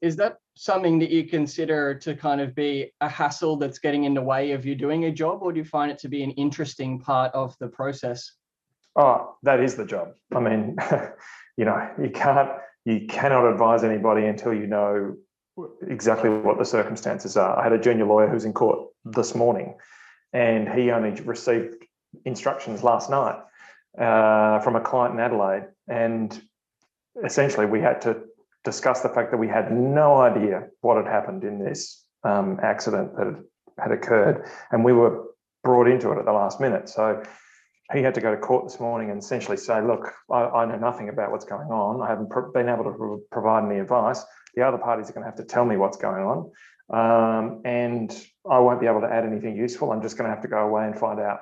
Is 0.00 0.16
that 0.16 0.38
something 0.54 0.98
that 0.98 1.10
you 1.10 1.24
consider 1.24 1.94
to 1.94 2.14
kind 2.14 2.40
of 2.40 2.54
be 2.54 2.92
a 3.00 3.08
hassle 3.08 3.56
that's 3.56 3.78
getting 3.78 4.04
in 4.04 4.14
the 4.14 4.22
way 4.22 4.52
of 4.52 4.66
you 4.66 4.74
doing 4.74 5.04
a 5.06 5.10
job, 5.10 5.40
or 5.42 5.52
do 5.52 5.58
you 5.58 5.64
find 5.64 5.90
it 5.90 5.98
to 6.00 6.08
be 6.08 6.22
an 6.22 6.30
interesting 6.32 6.98
part 6.98 7.32
of 7.34 7.56
the 7.58 7.68
process? 7.68 8.32
Oh, 8.96 9.36
that 9.42 9.60
is 9.60 9.74
the 9.76 9.86
job. 9.86 10.12
I 10.34 10.40
mean, 10.40 10.76
you 11.56 11.64
know, 11.64 11.90
you 12.00 12.10
can't, 12.10 12.50
you 12.84 13.06
cannot 13.08 13.50
advise 13.50 13.84
anybody 13.84 14.26
until 14.26 14.52
you 14.52 14.66
know 14.66 15.16
exactly 15.86 16.30
what 16.30 16.58
the 16.58 16.64
circumstances 16.64 17.36
are. 17.36 17.58
I 17.58 17.62
had 17.62 17.72
a 17.72 17.78
junior 17.78 18.06
lawyer 18.06 18.28
who's 18.28 18.44
in 18.44 18.52
court 18.52 18.88
this 19.04 19.34
morning, 19.34 19.76
and 20.32 20.68
he 20.68 20.90
only 20.90 21.18
received 21.22 21.84
instructions 22.24 22.82
last 22.82 23.10
night 23.10 23.38
uh, 23.98 24.60
from 24.60 24.76
a 24.76 24.80
client 24.80 25.14
in 25.14 25.20
Adelaide, 25.20 25.68
and 25.88 26.42
essentially 27.24 27.66
we 27.66 27.80
had 27.80 28.02
to 28.02 28.22
discuss 28.64 29.00
the 29.00 29.08
fact 29.08 29.30
that 29.30 29.38
we 29.38 29.48
had 29.48 29.72
no 29.72 30.20
idea 30.20 30.68
what 30.80 30.96
had 30.96 31.06
happened 31.06 31.44
in 31.44 31.58
this 31.58 32.04
um, 32.24 32.58
accident 32.62 33.16
that 33.16 33.36
had, 33.78 33.92
occurred, 33.92 34.46
and 34.70 34.84
we 34.84 34.92
were 34.92 35.24
brought 35.64 35.88
into 35.88 36.12
it 36.12 36.18
at 36.18 36.24
the 36.24 36.32
last 36.32 36.60
minute. 36.60 36.88
So 36.88 37.22
he 37.92 38.02
had 38.02 38.14
to 38.14 38.20
go 38.20 38.30
to 38.30 38.40
court 38.40 38.64
this 38.64 38.78
morning 38.78 39.10
and 39.10 39.20
essentially 39.20 39.56
say, 39.56 39.80
"Look, 39.80 40.12
I, 40.30 40.42
I 40.42 40.64
know 40.66 40.76
nothing 40.76 41.08
about 41.08 41.30
what's 41.32 41.44
going 41.44 41.68
on. 41.68 42.00
I 42.00 42.08
haven't 42.08 42.30
pr- 42.30 42.52
been 42.52 42.68
able 42.68 42.84
to 42.84 42.92
pro- 42.92 43.20
provide 43.30 43.64
any 43.64 43.80
advice. 43.80 44.22
The 44.54 44.62
other 44.62 44.78
parties 44.78 45.10
are 45.10 45.12
going 45.12 45.24
to 45.24 45.30
have 45.30 45.38
to 45.38 45.44
tell 45.44 45.64
me 45.64 45.76
what's 45.76 45.96
going 45.96 46.22
on, 46.22 46.50
um, 46.90 47.62
and 47.64 48.14
I 48.48 48.58
won't 48.58 48.80
be 48.80 48.86
able 48.86 49.00
to 49.00 49.08
add 49.08 49.24
anything 49.24 49.56
useful. 49.56 49.90
I'm 49.90 50.02
just 50.02 50.16
going 50.16 50.28
to 50.28 50.34
have 50.34 50.42
to 50.42 50.48
go 50.48 50.58
away 50.58 50.86
and 50.86 50.98
find 50.98 51.18
out 51.18 51.40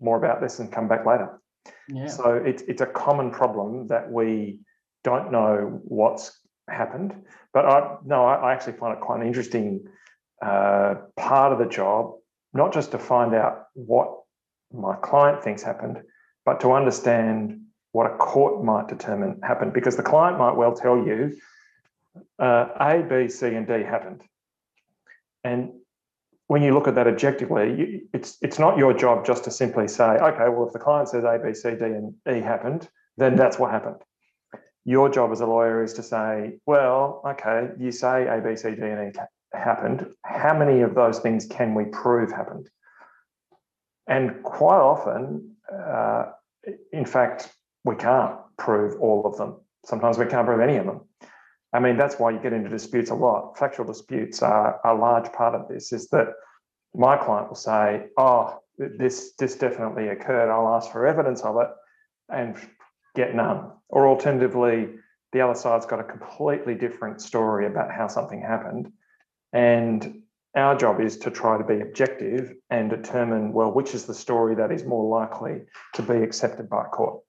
more 0.00 0.16
about 0.16 0.40
this 0.40 0.58
and 0.58 0.72
come 0.72 0.88
back 0.88 1.04
later." 1.04 1.40
Yeah. 1.88 2.06
So 2.06 2.34
it's 2.34 2.62
it's 2.62 2.80
a 2.80 2.86
common 2.86 3.30
problem 3.30 3.88
that 3.88 4.10
we 4.10 4.60
don't 5.02 5.30
know 5.30 5.80
what's 5.84 6.38
happened. 6.68 7.14
But 7.52 7.66
I 7.66 7.96
no, 8.04 8.24
I, 8.24 8.34
I 8.36 8.52
actually 8.52 8.74
find 8.74 8.96
it 8.96 9.00
quite 9.00 9.20
an 9.20 9.26
interesting 9.26 9.86
uh, 10.42 10.96
part 11.16 11.52
of 11.52 11.58
the 11.58 11.66
job, 11.66 12.14
not 12.52 12.72
just 12.72 12.90
to 12.92 12.98
find 12.98 13.34
out 13.34 13.66
what 13.74 14.20
my 14.72 14.96
client 14.96 15.42
thinks 15.42 15.62
happened, 15.62 16.02
but 16.44 16.60
to 16.60 16.72
understand 16.72 17.60
what 17.92 18.06
a 18.06 18.16
court 18.16 18.64
might 18.64 18.88
determine 18.88 19.40
happened, 19.42 19.72
because 19.72 19.96
the 19.96 20.02
client 20.02 20.38
might 20.38 20.56
well 20.56 20.74
tell 20.74 20.96
you 20.96 21.36
uh, 22.38 22.66
A, 22.80 23.02
B, 23.08 23.28
C, 23.28 23.46
and 23.54 23.66
D 23.66 23.82
happened. 23.82 24.22
And 25.44 25.72
when 26.48 26.62
you 26.62 26.74
look 26.74 26.88
at 26.88 26.96
that 26.96 27.06
objectively, 27.06 27.74
you, 27.78 28.08
it's 28.12 28.36
it's 28.42 28.58
not 28.58 28.78
your 28.78 28.92
job 28.92 29.24
just 29.24 29.44
to 29.44 29.50
simply 29.50 29.86
say, 29.86 30.04
okay, 30.04 30.48
well, 30.48 30.66
if 30.66 30.72
the 30.72 30.78
client 30.78 31.08
says 31.08 31.24
A, 31.24 31.38
B, 31.38 31.54
C, 31.54 31.70
D, 31.70 31.84
and 31.84 32.14
E 32.28 32.40
happened, 32.40 32.88
then 33.16 33.36
that's 33.36 33.58
what 33.58 33.70
happened 33.70 34.02
your 34.84 35.08
job 35.08 35.32
as 35.32 35.40
a 35.40 35.46
lawyer 35.46 35.82
is 35.82 35.94
to 35.94 36.02
say, 36.02 36.58
well, 36.66 37.22
okay, 37.26 37.70
you 37.78 37.90
say 37.90 38.26
A, 38.26 38.40
B, 38.40 38.56
C, 38.56 38.74
D, 38.74 38.82
and 38.82 39.14
E 39.14 39.18
happened. 39.52 40.12
How 40.24 40.56
many 40.56 40.82
of 40.82 40.94
those 40.94 41.20
things 41.20 41.46
can 41.46 41.74
we 41.74 41.84
prove 41.86 42.30
happened? 42.30 42.68
And 44.06 44.42
quite 44.42 44.80
often, 44.80 45.56
uh, 45.72 46.26
in 46.92 47.06
fact, 47.06 47.52
we 47.84 47.96
can't 47.96 48.36
prove 48.58 49.00
all 49.00 49.26
of 49.26 49.36
them. 49.36 49.56
Sometimes 49.84 50.18
we 50.18 50.26
can't 50.26 50.46
prove 50.46 50.60
any 50.60 50.76
of 50.76 50.86
them. 50.86 51.00
I 51.72 51.80
mean, 51.80 51.96
that's 51.96 52.18
why 52.18 52.30
you 52.30 52.38
get 52.38 52.52
into 52.52 52.68
disputes 52.68 53.10
a 53.10 53.14
lot. 53.14 53.58
Factual 53.58 53.86
disputes 53.86 54.42
are 54.42 54.80
a 54.84 54.94
large 54.94 55.32
part 55.32 55.54
of 55.54 55.68
this, 55.68 55.92
is 55.92 56.08
that 56.10 56.28
my 56.94 57.16
client 57.16 57.48
will 57.48 57.56
say, 57.56 58.06
oh, 58.16 58.58
this, 58.78 59.32
this 59.38 59.56
definitely 59.56 60.08
occurred. 60.08 60.50
I'll 60.50 60.74
ask 60.74 60.92
for 60.92 61.06
evidence 61.06 61.42
of 61.42 61.56
it. 61.60 61.68
And 62.28 62.56
get 63.14 63.34
none. 63.34 63.70
Or 63.88 64.08
alternatively, 64.08 64.88
the 65.32 65.40
other 65.40 65.54
side's 65.54 65.86
got 65.86 66.00
a 66.00 66.04
completely 66.04 66.74
different 66.74 67.20
story 67.20 67.66
about 67.66 67.90
how 67.90 68.08
something 68.08 68.40
happened. 68.40 68.92
And 69.52 70.22
our 70.56 70.76
job 70.76 71.00
is 71.00 71.18
to 71.18 71.30
try 71.30 71.58
to 71.58 71.64
be 71.64 71.80
objective 71.80 72.54
and 72.70 72.88
determine, 72.88 73.52
well, 73.52 73.72
which 73.72 73.94
is 73.94 74.04
the 74.06 74.14
story 74.14 74.54
that 74.56 74.70
is 74.70 74.84
more 74.84 75.08
likely 75.08 75.62
to 75.94 76.02
be 76.02 76.22
accepted 76.22 76.68
by 76.68 76.84
court. 76.84 77.22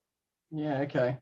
Yeah, 0.52 0.80
okay. 0.82 1.18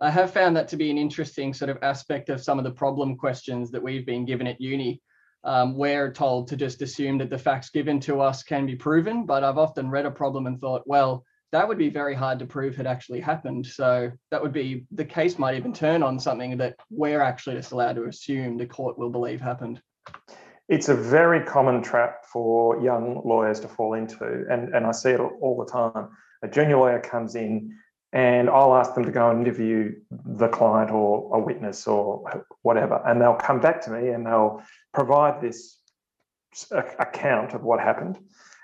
I 0.00 0.10
have 0.10 0.32
found 0.32 0.56
that 0.56 0.68
to 0.68 0.76
be 0.76 0.90
an 0.90 0.98
interesting 0.98 1.54
sort 1.54 1.70
of 1.70 1.78
aspect 1.82 2.28
of 2.28 2.42
some 2.42 2.58
of 2.58 2.64
the 2.64 2.70
problem 2.70 3.16
questions 3.16 3.70
that 3.70 3.82
we've 3.82 4.04
been 4.04 4.26
given 4.26 4.46
at 4.46 4.60
uni. 4.60 5.00
Um, 5.44 5.76
we're 5.76 6.12
told 6.12 6.48
to 6.48 6.56
just 6.56 6.82
assume 6.82 7.16
that 7.18 7.30
the 7.30 7.38
facts 7.38 7.70
given 7.70 7.98
to 8.00 8.20
us 8.20 8.42
can 8.42 8.66
be 8.66 8.76
proven, 8.76 9.24
but 9.24 9.42
I've 9.42 9.58
often 9.58 9.88
read 9.88 10.04
a 10.04 10.10
problem 10.10 10.46
and 10.46 10.60
thought, 10.60 10.82
well, 10.84 11.24
that 11.52 11.66
would 11.66 11.78
be 11.78 11.88
very 11.88 12.14
hard 12.14 12.38
to 12.40 12.46
prove 12.46 12.76
had 12.76 12.86
actually 12.86 13.20
happened. 13.20 13.66
So 13.66 14.10
that 14.30 14.42
would 14.42 14.52
be 14.52 14.86
the 14.92 15.04
case 15.04 15.38
might 15.38 15.56
even 15.56 15.72
turn 15.72 16.02
on 16.02 16.18
something 16.18 16.56
that 16.58 16.76
we're 16.90 17.20
actually 17.20 17.56
just 17.56 17.72
allowed 17.72 17.96
to 17.96 18.04
assume 18.04 18.56
the 18.56 18.66
court 18.66 18.98
will 18.98 19.10
believe 19.10 19.40
happened. 19.40 19.80
It's 20.68 20.88
a 20.88 20.94
very 20.94 21.44
common 21.44 21.82
trap 21.82 22.24
for 22.26 22.82
young 22.82 23.22
lawyers 23.24 23.60
to 23.60 23.68
fall 23.68 23.94
into, 23.94 24.44
and, 24.50 24.74
and 24.74 24.84
I 24.84 24.90
see 24.90 25.10
it 25.10 25.20
all 25.20 25.56
the 25.56 25.70
time. 25.70 26.08
A 26.42 26.48
junior 26.48 26.78
lawyer 26.78 27.00
comes 27.00 27.36
in 27.36 27.76
and 28.12 28.50
I'll 28.50 28.74
ask 28.74 28.94
them 28.94 29.04
to 29.04 29.12
go 29.12 29.30
and 29.30 29.40
interview 29.40 29.92
the 30.10 30.48
client 30.48 30.90
or 30.90 31.36
a 31.36 31.40
witness 31.40 31.86
or 31.86 32.44
whatever, 32.62 33.00
and 33.06 33.20
they'll 33.20 33.34
come 33.34 33.60
back 33.60 33.80
to 33.82 33.90
me 33.90 34.08
and 34.08 34.26
they'll 34.26 34.62
provide 34.92 35.40
this 35.40 35.78
account 36.72 37.52
of 37.52 37.62
what 37.62 37.78
happened. 37.78 38.18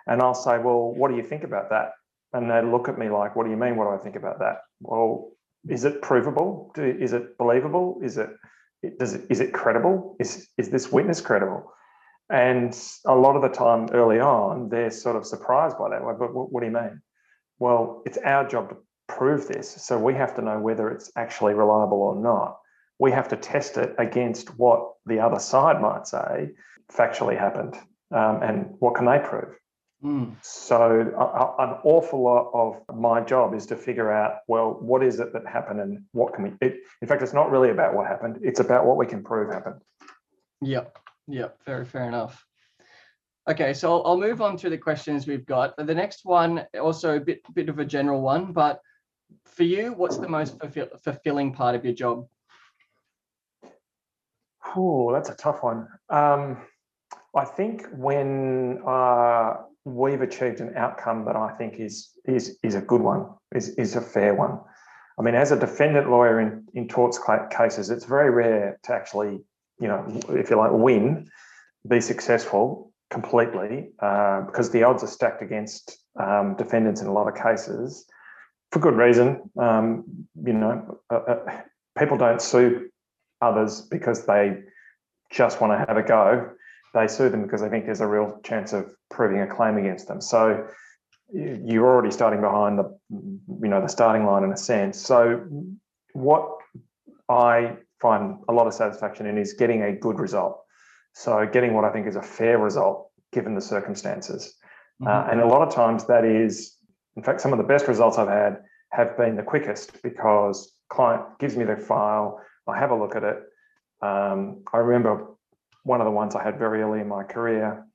And 0.06 0.20
I'll 0.20 0.34
say, 0.34 0.58
Well, 0.58 0.92
what 0.94 1.10
do 1.10 1.16
you 1.16 1.22
think 1.22 1.44
about 1.44 1.70
that? 1.70 1.92
And 2.32 2.50
they 2.50 2.62
look 2.62 2.88
at 2.88 2.98
me 2.98 3.08
like, 3.10 3.36
"What 3.36 3.44
do 3.44 3.50
you 3.50 3.56
mean? 3.56 3.76
What 3.76 3.84
do 3.84 3.90
I 3.90 3.98
think 3.98 4.16
about 4.16 4.38
that?" 4.40 4.62
Well, 4.80 5.32
is 5.68 5.84
it 5.84 6.02
provable? 6.02 6.72
Is 6.76 7.12
it 7.12 7.38
believable? 7.38 8.00
Is 8.02 8.18
it 8.18 8.30
does 8.98 9.14
it 9.14 9.26
is 9.30 9.40
it 9.40 9.52
credible? 9.52 10.16
Is 10.18 10.48
is 10.58 10.70
this 10.70 10.90
witness 10.90 11.20
credible? 11.20 11.72
And 12.30 12.76
a 13.06 13.14
lot 13.14 13.36
of 13.36 13.42
the 13.42 13.48
time, 13.48 13.88
early 13.92 14.18
on, 14.18 14.70
they're 14.70 14.90
sort 14.90 15.16
of 15.16 15.26
surprised 15.26 15.76
by 15.78 15.90
that. 15.90 16.00
But 16.02 16.34
what, 16.34 16.50
what 16.50 16.60
do 16.60 16.66
you 16.66 16.72
mean? 16.72 17.02
Well, 17.58 18.02
it's 18.06 18.18
our 18.18 18.48
job 18.48 18.70
to 18.70 18.76
prove 19.06 19.46
this, 19.46 19.68
so 19.70 19.98
we 19.98 20.14
have 20.14 20.34
to 20.36 20.42
know 20.42 20.58
whether 20.58 20.88
it's 20.88 21.12
actually 21.14 21.54
reliable 21.54 22.00
or 22.02 22.16
not. 22.16 22.58
We 22.98 23.12
have 23.12 23.28
to 23.28 23.36
test 23.36 23.76
it 23.76 23.94
against 23.98 24.56
what 24.58 24.94
the 25.04 25.20
other 25.20 25.38
side 25.38 25.80
might 25.80 26.06
say 26.06 26.52
factually 26.90 27.38
happened, 27.38 27.76
um, 28.10 28.42
and 28.42 28.74
what 28.78 28.94
can 28.94 29.06
they 29.06 29.18
prove. 29.18 29.54
Mm. 30.04 30.34
So, 30.42 31.12
a, 31.16 31.62
an 31.62 31.76
awful 31.84 32.22
lot 32.22 32.50
of 32.54 32.82
my 32.96 33.20
job 33.20 33.54
is 33.54 33.66
to 33.66 33.76
figure 33.76 34.10
out, 34.10 34.38
well, 34.48 34.76
what 34.80 35.02
is 35.02 35.20
it 35.20 35.32
that 35.32 35.46
happened 35.46 35.80
and 35.80 36.02
what 36.10 36.34
can 36.34 36.42
we, 36.44 36.52
it, 36.60 36.80
in 37.00 37.08
fact, 37.08 37.22
it's 37.22 37.32
not 37.32 37.50
really 37.52 37.70
about 37.70 37.94
what 37.94 38.06
happened, 38.08 38.38
it's 38.42 38.58
about 38.58 38.84
what 38.84 38.96
we 38.96 39.06
can 39.06 39.22
prove 39.22 39.52
happened. 39.52 39.80
Yep, 40.60 40.98
yep, 41.28 41.58
very 41.64 41.84
fair 41.84 42.08
enough. 42.08 42.44
Okay, 43.48 43.72
so 43.74 43.92
I'll, 43.92 44.02
I'll 44.06 44.16
move 44.16 44.42
on 44.42 44.56
to 44.58 44.70
the 44.70 44.78
questions 44.78 45.26
we've 45.26 45.46
got. 45.46 45.76
The 45.76 45.94
next 45.94 46.24
one, 46.24 46.64
also 46.80 47.16
a 47.16 47.20
bit, 47.20 47.42
bit 47.54 47.68
of 47.68 47.78
a 47.78 47.84
general 47.84 48.22
one, 48.22 48.52
but 48.52 48.80
For 49.46 49.64
you, 49.64 49.92
what's 49.92 50.16
the 50.16 50.28
most 50.28 50.56
fulfilling 51.04 51.52
part 51.52 51.74
of 51.74 51.84
your 51.84 51.94
job? 51.94 52.26
Oh, 54.74 55.12
that's 55.12 55.30
a 55.30 55.34
tough 55.34 55.62
one. 55.62 55.88
Um, 56.08 56.58
I 57.34 57.44
think 57.44 57.86
when 57.92 58.80
uh, 58.86 59.54
we've 59.84 60.20
achieved 60.20 60.60
an 60.60 60.76
outcome 60.76 61.24
that 61.24 61.36
I 61.36 61.52
think 61.52 61.80
is 61.80 62.10
is 62.24 62.58
is 62.62 62.74
a 62.74 62.80
good 62.80 63.00
one, 63.00 63.26
is 63.54 63.70
is 63.70 63.96
a 63.96 64.00
fair 64.00 64.34
one. 64.34 64.60
I 65.18 65.22
mean, 65.22 65.34
as 65.34 65.52
a 65.52 65.58
defendant 65.58 66.10
lawyer 66.10 66.40
in 66.40 66.66
in 66.74 66.88
torts 66.88 67.18
cases, 67.50 67.90
it's 67.90 68.04
very 68.04 68.30
rare 68.30 68.78
to 68.84 68.92
actually, 68.92 69.40
you 69.78 69.88
know, 69.88 70.04
if 70.30 70.50
you 70.50 70.56
like, 70.56 70.72
win, 70.72 71.28
be 71.88 72.00
successful 72.00 72.92
completely, 73.10 73.90
uh, 74.00 74.42
because 74.42 74.70
the 74.70 74.82
odds 74.84 75.02
are 75.02 75.08
stacked 75.08 75.42
against 75.42 75.98
um, 76.18 76.56
defendants 76.56 77.00
in 77.02 77.08
a 77.08 77.12
lot 77.12 77.28
of 77.28 77.34
cases, 77.34 78.06
for 78.70 78.78
good 78.78 78.96
reason. 78.96 79.50
Um, 79.58 80.26
you 80.44 80.54
know, 80.54 80.98
uh, 81.10 81.14
uh, 81.14 81.60
people 81.98 82.16
don't 82.16 82.40
sue 82.40 82.88
others 83.40 83.82
because 83.82 84.24
they 84.24 84.62
just 85.30 85.60
want 85.60 85.72
to 85.72 85.78
have 85.78 85.96
a 85.96 86.02
go. 86.02 86.50
They 86.94 87.08
sue 87.08 87.28
them 87.28 87.42
because 87.42 87.60
they 87.60 87.68
think 87.68 87.86
there's 87.86 88.00
a 88.00 88.06
real 88.06 88.40
chance 88.44 88.72
of 88.72 88.94
proving 89.10 89.40
a 89.40 89.46
claim 89.46 89.78
against 89.78 90.08
them. 90.08 90.20
So 90.20 90.66
you're 91.32 91.86
already 91.86 92.10
starting 92.10 92.40
behind 92.40 92.78
the, 92.78 92.98
you 93.10 93.68
know, 93.68 93.80
the 93.80 93.88
starting 93.88 94.26
line 94.26 94.44
in 94.44 94.52
a 94.52 94.56
sense. 94.56 95.00
So 95.00 95.48
what 96.12 96.58
I 97.28 97.76
find 98.00 98.36
a 98.48 98.52
lot 98.52 98.66
of 98.66 98.74
satisfaction 98.74 99.26
in 99.26 99.38
is 99.38 99.54
getting 99.54 99.82
a 99.82 99.92
good 99.92 100.18
result. 100.18 100.60
So 101.14 101.46
getting 101.50 101.72
what 101.72 101.84
I 101.84 101.90
think 101.90 102.06
is 102.06 102.16
a 102.16 102.22
fair 102.22 102.58
result 102.58 103.10
given 103.32 103.54
the 103.54 103.60
circumstances. 103.60 104.54
Mm-hmm. 105.00 105.08
Uh, 105.08 105.32
and 105.32 105.40
a 105.40 105.46
lot 105.46 105.66
of 105.66 105.74
times 105.74 106.04
that 106.06 106.24
is, 106.24 106.76
in 107.16 107.22
fact, 107.22 107.40
some 107.40 107.52
of 107.52 107.58
the 107.58 107.64
best 107.64 107.88
results 107.88 108.18
I've 108.18 108.28
had 108.28 108.58
have 108.90 109.16
been 109.16 109.36
the 109.36 109.42
quickest 109.42 110.02
because 110.02 110.74
client 110.90 111.22
gives 111.38 111.56
me 111.56 111.64
the 111.64 111.76
file, 111.76 112.40
I 112.68 112.78
have 112.78 112.90
a 112.90 112.94
look 112.94 113.16
at 113.16 113.24
it. 113.24 113.36
Um, 114.02 114.62
I 114.72 114.78
remember 114.78 115.28
one 115.84 116.00
of 116.00 116.04
the 116.04 116.10
ones 116.10 116.34
I 116.34 116.42
had 116.42 116.58
very 116.58 116.82
early 116.82 117.00
in 117.00 117.08
my 117.08 117.24
career. 117.24 117.86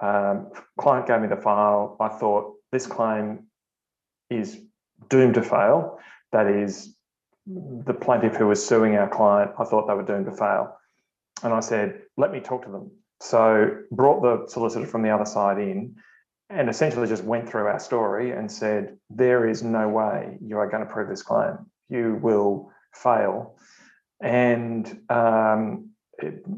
Um, 0.00 0.50
client 0.78 1.06
gave 1.06 1.20
me 1.20 1.28
the 1.28 1.36
file. 1.36 1.96
I 2.00 2.08
thought 2.08 2.54
this 2.72 2.86
claim 2.86 3.44
is 4.30 4.60
doomed 5.08 5.34
to 5.34 5.42
fail. 5.42 5.98
That 6.32 6.46
is, 6.46 6.94
the 7.46 7.94
plaintiff 7.94 8.36
who 8.36 8.46
was 8.46 8.64
suing 8.64 8.96
our 8.96 9.08
client, 9.08 9.52
I 9.58 9.64
thought 9.64 9.86
they 9.88 9.94
were 9.94 10.04
doomed 10.04 10.26
to 10.26 10.36
fail. 10.36 10.76
And 11.42 11.52
I 11.52 11.60
said, 11.60 12.02
let 12.16 12.30
me 12.30 12.40
talk 12.40 12.64
to 12.64 12.70
them. 12.70 12.90
So 13.20 13.78
brought 13.90 14.22
the 14.22 14.50
solicitor 14.50 14.86
from 14.86 15.02
the 15.02 15.10
other 15.10 15.24
side 15.24 15.58
in 15.58 15.96
and 16.50 16.68
essentially 16.68 17.06
just 17.06 17.24
went 17.24 17.48
through 17.48 17.66
our 17.66 17.78
story 17.78 18.32
and 18.32 18.50
said, 18.50 18.96
there 19.10 19.48
is 19.48 19.62
no 19.62 19.88
way 19.88 20.38
you 20.40 20.58
are 20.58 20.68
going 20.68 20.84
to 20.86 20.92
prove 20.92 21.08
this 21.08 21.22
claim. 21.22 21.58
You 21.88 22.18
will 22.20 22.70
fail. 22.92 23.56
And 24.20 25.00
um, 25.08 25.90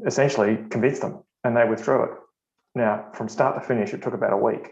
essentially 0.05 0.57
convinced 0.69 1.01
them 1.01 1.23
and 1.43 1.55
they 1.55 1.65
withdrew 1.65 2.03
it. 2.03 2.11
Now, 2.75 3.07
from 3.13 3.27
start 3.27 3.61
to 3.61 3.67
finish, 3.67 3.93
it 3.93 4.01
took 4.01 4.13
about 4.13 4.33
a 4.33 4.37
week. 4.37 4.69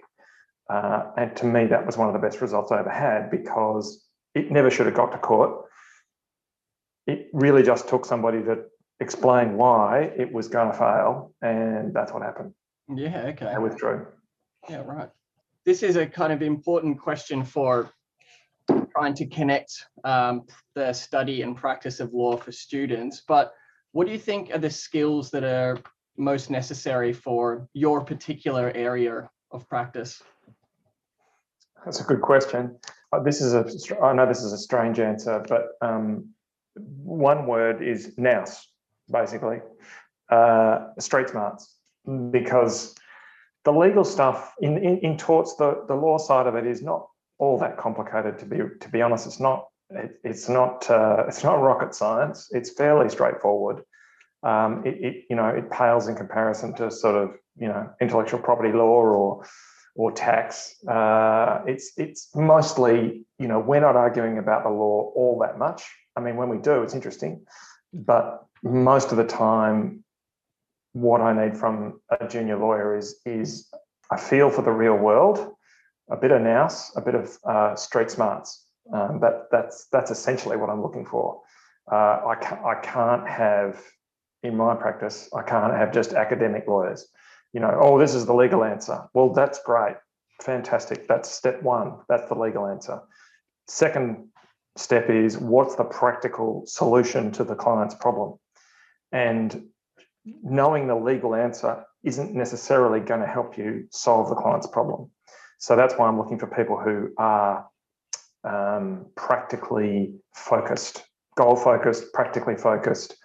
Uh, 0.69 1.11
and 1.17 1.35
to 1.37 1.45
me, 1.45 1.65
that 1.65 1.85
was 1.85 1.97
one 1.97 2.07
of 2.07 2.13
the 2.13 2.19
best 2.19 2.41
results 2.41 2.71
I 2.71 2.79
ever 2.79 2.89
had 2.89 3.31
because 3.31 4.05
it 4.35 4.51
never 4.51 4.69
should 4.69 4.85
have 4.85 4.95
got 4.95 5.11
to 5.11 5.17
court. 5.17 5.65
It 7.07 7.27
really 7.33 7.63
just 7.63 7.89
took 7.89 8.05
somebody 8.05 8.43
to 8.43 8.65
explain 8.99 9.57
why 9.57 10.11
it 10.15 10.31
was 10.31 10.47
going 10.47 10.71
to 10.71 10.77
fail, 10.77 11.33
and 11.41 11.93
that's 11.93 12.13
what 12.13 12.21
happened. 12.21 12.53
Yeah, 12.93 13.27
okay. 13.27 13.47
I 13.47 13.57
withdrew. 13.57 14.05
Yeah, 14.69 14.83
right. 14.85 15.09
This 15.65 15.81
is 15.81 15.95
a 15.95 16.05
kind 16.05 16.31
of 16.31 16.41
important 16.41 16.99
question 16.99 17.43
for 17.43 17.91
trying 18.91 19.15
to 19.15 19.25
connect 19.25 19.85
um, 20.03 20.45
the 20.75 20.93
study 20.93 21.41
and 21.41 21.55
practice 21.55 21.99
of 21.99 22.13
law 22.13 22.37
for 22.37 22.51
students. 22.51 23.23
But 23.27 23.53
what 23.91 24.05
do 24.05 24.13
you 24.13 24.19
think 24.19 24.53
are 24.53 24.59
the 24.59 24.69
skills 24.69 25.31
that 25.31 25.43
are 25.43 25.77
most 26.17 26.49
necessary 26.49 27.13
for 27.13 27.67
your 27.73 28.03
particular 28.03 28.71
area 28.75 29.29
of 29.51 29.67
practice? 29.67 30.21
That's 31.85 32.01
a 32.01 32.03
good 32.03 32.21
question. 32.21 32.77
Uh, 33.11 33.21
this 33.21 33.41
is 33.41 33.53
a, 33.53 33.65
I 34.03 34.13
know 34.13 34.27
this 34.27 34.43
is 34.43 34.53
a 34.53 34.57
strange 34.57 34.99
answer, 34.99 35.43
but 35.47 35.69
um, 35.81 36.29
one 36.75 37.47
word 37.47 37.81
is 37.81 38.13
nous, 38.17 38.67
basically, 39.11 39.61
uh, 40.29 40.89
street 40.99 41.29
smarts, 41.29 41.75
because 42.31 42.95
the 43.65 43.71
legal 43.71 44.03
stuff 44.03 44.53
in, 44.61 44.77
in, 44.77 44.99
in 44.99 45.17
torts, 45.17 45.55
the, 45.55 45.83
the 45.87 45.95
law 45.95 46.17
side 46.17 46.47
of 46.47 46.55
it 46.55 46.67
is 46.67 46.81
not 46.81 47.07
all 47.39 47.57
that 47.57 47.77
complicated 47.77 48.37
to 48.37 48.45
be 48.45 48.57
to 48.81 48.89
be 48.89 49.01
honest. 49.01 49.25
It's 49.25 49.39
not 49.39 49.67
it, 49.91 50.19
it's 50.23 50.49
not 50.49 50.89
uh, 50.89 51.25
it's 51.27 51.43
not 51.43 51.61
rocket 51.61 51.95
science. 51.95 52.49
It's 52.51 52.71
fairly 52.71 53.09
straightforward. 53.09 53.83
Um, 54.43 54.83
it, 54.85 54.95
it, 55.01 55.25
you 55.29 55.35
know 55.35 55.47
it 55.47 55.69
pales 55.69 56.07
in 56.07 56.15
comparison 56.15 56.73
to 56.75 56.91
sort 56.91 57.15
of 57.15 57.35
you 57.57 57.67
know 57.67 57.89
intellectual 58.01 58.39
property 58.39 58.71
law 58.71 58.85
or 58.85 59.45
or 59.95 60.11
tax. 60.11 60.75
Uh, 60.87 61.61
it's 61.65 61.91
it's 61.97 62.29
mostly 62.35 63.25
you 63.37 63.47
know 63.47 63.59
we're 63.59 63.81
not 63.81 63.95
arguing 63.95 64.37
about 64.37 64.63
the 64.63 64.69
law 64.69 65.11
all 65.15 65.39
that 65.41 65.57
much. 65.57 65.83
I 66.15 66.21
mean 66.21 66.35
when 66.35 66.49
we 66.49 66.57
do 66.57 66.83
it's 66.83 66.93
interesting, 66.93 67.45
but 67.93 68.45
most 68.63 69.11
of 69.11 69.17
the 69.17 69.25
time 69.25 70.03
what 70.93 71.21
I 71.21 71.33
need 71.45 71.57
from 71.57 72.01
a 72.09 72.27
junior 72.27 72.57
lawyer 72.57 72.97
is 72.97 73.19
is 73.25 73.69
a 74.11 74.17
feel 74.17 74.49
for 74.49 74.61
the 74.61 74.71
real 74.71 74.95
world, 74.95 75.53
a 76.09 76.17
bit 76.17 76.31
of 76.31 76.41
nous, 76.41 76.91
a 76.95 77.01
bit 77.01 77.15
of 77.15 77.37
uh, 77.43 77.75
street 77.75 78.09
smarts. 78.09 78.65
Um, 78.93 79.19
that 79.19 79.47
that's 79.51 79.87
that's 79.91 80.11
essentially 80.11 80.57
what 80.57 80.69
I'm 80.69 80.81
looking 80.81 81.05
for. 81.05 81.41
Uh, 81.91 81.95
I 81.95 82.59
I 82.65 82.75
can't 82.81 83.27
have 83.27 83.81
in 84.43 84.55
my 84.57 84.75
practice 84.75 85.29
I 85.33 85.43
can't 85.43 85.73
have 85.73 85.91
just 85.91 86.13
academic 86.13 86.67
lawyers. 86.67 87.07
You 87.53 87.59
know, 87.59 87.77
oh, 87.81 87.99
this 87.99 88.13
is 88.15 88.25
the 88.25 88.33
legal 88.33 88.63
answer. 88.63 89.07
Well, 89.13 89.33
that's 89.33 89.61
great, 89.63 89.95
fantastic. 90.41 91.07
That's 91.07 91.29
step 91.29 91.61
one. 91.61 91.99
That's 92.07 92.27
the 92.29 92.35
legal 92.35 92.67
answer. 92.67 92.99
Second 93.67 94.27
step 94.75 95.09
is 95.09 95.37
what's 95.37 95.75
the 95.75 95.83
practical 95.83 96.63
solution 96.65 97.31
to 97.33 97.43
the 97.43 97.55
client's 97.55 97.95
problem, 97.95 98.39
and 99.11 99.67
knowing 100.25 100.87
the 100.87 100.95
legal 100.95 101.35
answer 101.35 101.85
isn't 102.03 102.33
necessarily 102.33 102.99
going 102.99 103.19
to 103.19 103.27
help 103.27 103.57
you 103.57 103.85
solve 103.91 104.29
the 104.29 104.35
client's 104.35 104.67
problem. 104.67 105.11
So 105.59 105.75
that's 105.75 105.95
why 105.95 106.07
I'm 106.07 106.17
looking 106.17 106.39
for 106.39 106.47
people 106.47 106.79
who 106.79 107.09
are 107.17 107.68
um, 108.43 109.07
practically 109.15 110.13
focused, 110.33 111.03
goal 111.37 111.55
focused, 111.55 112.13
practically 112.13 112.55
focused, 112.55 113.15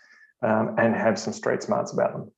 um, 0.42 0.74
and 0.78 0.94
have 0.94 1.18
some 1.18 1.32
street 1.32 1.62
smarts 1.62 1.92
about 1.92 2.12
them. 2.12 2.30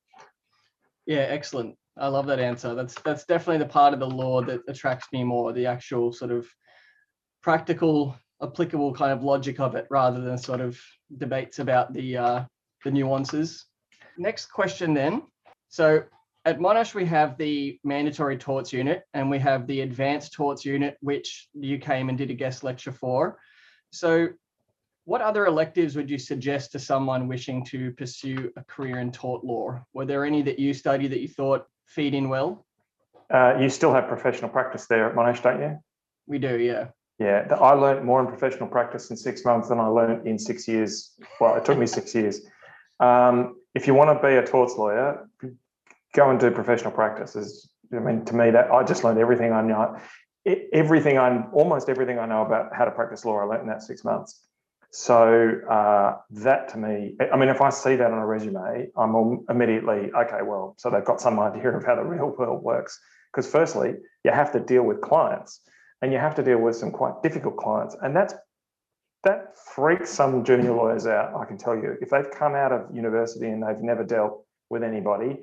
Yeah, 1.06 1.26
excellent. 1.28 1.76
I 1.98 2.08
love 2.08 2.26
that 2.26 2.40
answer. 2.40 2.74
That's 2.74 2.94
that's 3.02 3.24
definitely 3.24 3.58
the 3.58 3.72
part 3.72 3.94
of 3.94 4.00
the 4.00 4.08
law 4.08 4.42
that 4.42 4.60
attracts 4.68 5.08
me 5.12 5.24
more, 5.24 5.52
the 5.52 5.66
actual 5.66 6.12
sort 6.12 6.30
of 6.30 6.46
practical, 7.42 8.16
applicable 8.42 8.92
kind 8.94 9.12
of 9.12 9.22
logic 9.22 9.60
of 9.60 9.74
it, 9.74 9.86
rather 9.90 10.20
than 10.20 10.36
sort 10.36 10.60
of 10.60 10.78
debates 11.16 11.58
about 11.58 11.92
the 11.92 12.16
uh, 12.16 12.44
the 12.84 12.90
nuances. 12.90 13.66
Next 14.18 14.46
question 14.46 14.92
then. 14.92 15.22
So 15.68 16.02
at 16.46 16.60
Monash, 16.60 16.94
we 16.94 17.04
have 17.04 17.36
the 17.36 17.78
mandatory 17.82 18.38
torts 18.38 18.72
unit 18.72 19.02
and 19.14 19.28
we 19.28 19.38
have 19.40 19.66
the 19.66 19.80
advanced 19.80 20.32
torts 20.32 20.64
unit, 20.64 20.96
which 21.00 21.48
you 21.52 21.76
came 21.76 22.08
and 22.08 22.16
did 22.16 22.30
a 22.30 22.34
guest 22.34 22.62
lecture 22.62 22.92
for. 22.92 23.38
So 23.90 24.28
what 25.06 25.20
other 25.20 25.46
electives 25.46 25.96
would 25.96 26.08
you 26.08 26.18
suggest 26.18 26.70
to 26.72 26.78
someone 26.78 27.26
wishing 27.26 27.64
to 27.66 27.90
pursue 27.92 28.52
a 28.56 28.62
career 28.62 29.00
in 29.00 29.10
tort 29.10 29.44
law? 29.44 29.84
Were 29.92 30.04
there 30.04 30.24
any 30.24 30.40
that 30.42 30.60
you 30.60 30.72
studied 30.72 31.10
that 31.10 31.20
you 31.20 31.26
thought 31.26 31.66
feed 31.86 32.14
in 32.14 32.28
well? 32.28 32.64
Uh, 33.28 33.56
you 33.60 33.68
still 33.68 33.92
have 33.92 34.06
professional 34.06 34.48
practice 34.48 34.86
there 34.86 35.10
at 35.10 35.16
Monash, 35.16 35.42
don't 35.42 35.60
you? 35.60 35.76
We 36.28 36.38
do, 36.38 36.60
yeah. 36.60 36.88
Yeah, 37.18 37.48
I 37.60 37.72
learned 37.72 38.04
more 38.04 38.20
in 38.20 38.28
professional 38.28 38.68
practice 38.68 39.10
in 39.10 39.16
six 39.16 39.44
months 39.44 39.68
than 39.68 39.80
I 39.80 39.86
learned 39.86 40.28
in 40.28 40.38
six 40.38 40.68
years. 40.68 41.12
Well, 41.40 41.56
it 41.56 41.64
took 41.64 41.76
me 41.76 41.86
six 41.86 42.14
years. 42.14 42.42
Um, 43.00 43.56
if 43.74 43.88
you 43.88 43.94
want 43.94 44.16
to 44.16 44.26
be 44.26 44.36
a 44.36 44.46
torts 44.46 44.76
lawyer, 44.76 45.28
go 46.16 46.30
and 46.30 46.40
do 46.40 46.50
professional 46.50 46.90
practice. 46.90 47.36
Is 47.36 47.68
I 47.94 48.00
mean, 48.00 48.24
to 48.24 48.34
me, 48.34 48.50
that 48.50 48.70
I 48.72 48.82
just 48.82 49.04
learned 49.04 49.20
everything 49.20 49.52
I 49.52 49.62
know. 49.62 49.96
Everything 50.72 51.18
I 51.18 51.44
almost 51.52 51.88
everything 51.88 52.18
I 52.18 52.26
know 52.26 52.42
about 52.42 52.74
how 52.74 52.84
to 52.84 52.90
practice 52.90 53.24
law, 53.24 53.38
I 53.38 53.44
learned 53.44 53.62
in 53.62 53.68
that 53.68 53.82
six 53.82 54.04
months. 54.04 54.40
So 54.92 55.60
uh, 55.68 56.16
that 56.30 56.68
to 56.68 56.78
me, 56.78 57.16
I 57.32 57.36
mean, 57.36 57.48
if 57.48 57.60
I 57.60 57.70
see 57.70 57.96
that 57.96 58.10
on 58.10 58.18
a 58.18 58.26
resume, 58.26 58.88
I'm 58.96 59.44
immediately 59.50 60.10
okay. 60.16 60.42
Well, 60.42 60.74
so 60.78 60.88
they've 60.90 61.04
got 61.04 61.20
some 61.20 61.38
idea 61.38 61.76
of 61.76 61.84
how 61.84 61.96
the 61.96 62.04
real 62.04 62.34
world 62.38 62.62
works. 62.62 62.98
Because 63.32 63.50
firstly, 63.50 63.96
you 64.24 64.30
have 64.30 64.52
to 64.52 64.60
deal 64.60 64.84
with 64.84 65.00
clients, 65.02 65.60
and 66.00 66.12
you 66.12 66.18
have 66.18 66.34
to 66.36 66.42
deal 66.42 66.58
with 66.58 66.76
some 66.76 66.90
quite 66.90 67.22
difficult 67.22 67.56
clients, 67.58 67.96
and 68.00 68.16
that's 68.16 68.34
that 69.24 69.58
freaks 69.74 70.10
some 70.10 70.44
junior 70.44 70.72
lawyers 70.72 71.06
out. 71.06 71.34
I 71.34 71.44
can 71.44 71.58
tell 71.58 71.74
you, 71.74 71.96
if 72.00 72.10
they've 72.10 72.30
come 72.30 72.54
out 72.54 72.70
of 72.70 72.94
university 72.94 73.48
and 73.48 73.60
they've 73.60 73.80
never 73.80 74.04
dealt 74.04 74.44
with 74.70 74.84
anybody, 74.84 75.42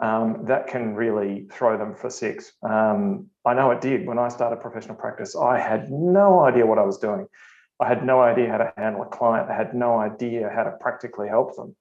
um, 0.00 0.44
that 0.46 0.66
can 0.66 0.94
really 0.94 1.46
throw 1.52 1.76
them 1.76 1.94
for 1.94 2.10
six. 2.10 2.52
Um, 2.62 3.26
I 3.44 3.54
know 3.54 3.70
it 3.70 3.80
did 3.80 4.06
when 4.06 4.18
I 4.18 4.28
started 4.28 4.60
professional 4.60 4.96
practice. 4.96 5.36
I 5.36 5.58
had 5.58 5.90
no 5.90 6.40
idea 6.40 6.66
what 6.66 6.78
I 6.78 6.84
was 6.84 6.98
doing. 6.98 7.26
I 7.80 7.88
had 7.88 8.04
no 8.04 8.20
idea 8.20 8.50
how 8.50 8.58
to 8.58 8.72
handle 8.76 9.02
a 9.02 9.06
client. 9.06 9.50
I 9.50 9.56
had 9.56 9.74
no 9.74 9.98
idea 9.98 10.50
how 10.54 10.64
to 10.64 10.72
practically 10.80 11.28
help 11.28 11.56
them. 11.56 11.74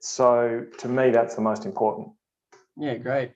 So 0.00 0.64
to 0.78 0.88
me, 0.88 1.10
that's 1.10 1.34
the 1.34 1.42
most 1.42 1.64
important. 1.64 2.08
Yeah, 2.76 2.96
great. 2.96 3.32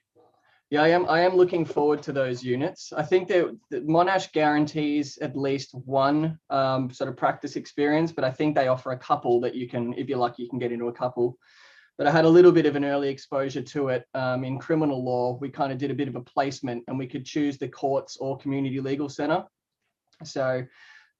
Yeah, 0.69 0.81
I 0.81 0.89
am. 0.89 1.07
I 1.07 1.21
am 1.21 1.35
looking 1.35 1.63
forward 1.63 2.03
to 2.03 2.11
those 2.11 2.43
units. 2.43 2.91
I 2.91 3.01
think 3.01 3.29
that, 3.29 3.57
Monash 3.71 4.33
guarantees 4.33 5.17
at 5.19 5.37
least 5.37 5.73
one 5.73 6.37
um, 6.49 6.91
sort 6.91 7.09
of 7.09 7.15
practice 7.15 7.55
experience, 7.55 8.11
but 8.11 8.25
I 8.25 8.31
think 8.31 8.53
they 8.53 8.67
offer 8.67 8.91
a 8.91 8.97
couple 8.97 9.39
that 9.41 9.55
you 9.55 9.69
can, 9.69 9.93
if 9.93 10.09
you're 10.09 10.17
lucky, 10.17 10.43
you 10.43 10.49
can 10.49 10.59
get 10.59 10.73
into 10.73 10.87
a 10.87 10.93
couple. 10.93 11.37
But 11.97 12.07
I 12.07 12.11
had 12.11 12.25
a 12.25 12.29
little 12.29 12.51
bit 12.51 12.65
of 12.65 12.75
an 12.75 12.85
early 12.85 13.09
exposure 13.09 13.61
to 13.61 13.89
it 13.89 14.05
um, 14.13 14.43
in 14.43 14.59
criminal 14.59 15.03
law. 15.03 15.37
We 15.41 15.49
kind 15.49 15.71
of 15.71 15.77
did 15.77 15.91
a 15.91 15.95
bit 15.95 16.07
of 16.07 16.15
a 16.15 16.21
placement, 16.21 16.83
and 16.87 16.97
we 16.97 17.07
could 17.07 17.25
choose 17.25 17.57
the 17.57 17.67
courts 17.67 18.17
or 18.17 18.37
community 18.37 18.79
legal 18.79 19.09
centre. 19.09 19.43
So 20.23 20.63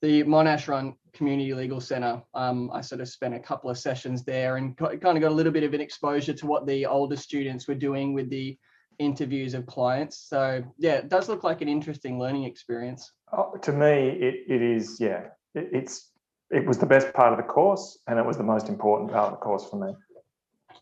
the 0.01 0.23
Monash 0.23 0.67
Run 0.67 0.93
Community 1.13 1.53
Legal 1.53 1.81
Centre, 1.81 2.21
um, 2.33 2.69
I 2.71 2.81
sort 2.81 3.01
of 3.01 3.09
spent 3.09 3.33
a 3.33 3.39
couple 3.39 3.69
of 3.69 3.77
sessions 3.77 4.23
there 4.23 4.57
and 4.57 4.77
kind 4.77 4.93
of 4.93 5.01
got 5.01 5.31
a 5.31 5.35
little 5.35 5.51
bit 5.51 5.63
of 5.63 5.73
an 5.73 5.81
exposure 5.81 6.33
to 6.33 6.45
what 6.45 6.67
the 6.67 6.85
older 6.85 7.15
students 7.15 7.67
were 7.67 7.75
doing 7.75 8.13
with 8.13 8.29
the 8.29 8.57
interviews 8.99 9.53
of 9.53 9.65
clients. 9.65 10.17
So 10.29 10.63
yeah, 10.77 10.93
it 10.93 11.09
does 11.09 11.29
look 11.29 11.43
like 11.43 11.61
an 11.61 11.69
interesting 11.69 12.19
learning 12.19 12.43
experience. 12.43 13.11
Oh, 13.33 13.55
to 13.61 13.71
me, 13.71 14.09
it, 14.09 14.43
it 14.47 14.61
is, 14.61 14.97
yeah, 14.99 15.27
it, 15.55 15.69
it's, 15.71 16.11
it 16.49 16.65
was 16.65 16.77
the 16.77 16.85
best 16.85 17.11
part 17.13 17.33
of 17.33 17.37
the 17.37 17.43
course 17.43 17.99
and 18.07 18.17
it 18.17 18.25
was 18.25 18.37
the 18.37 18.43
most 18.43 18.69
important 18.69 19.11
part 19.11 19.25
of 19.25 19.31
the 19.31 19.37
course 19.37 19.67
for 19.69 19.77
me. 19.77 19.93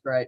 Great. 0.05 0.27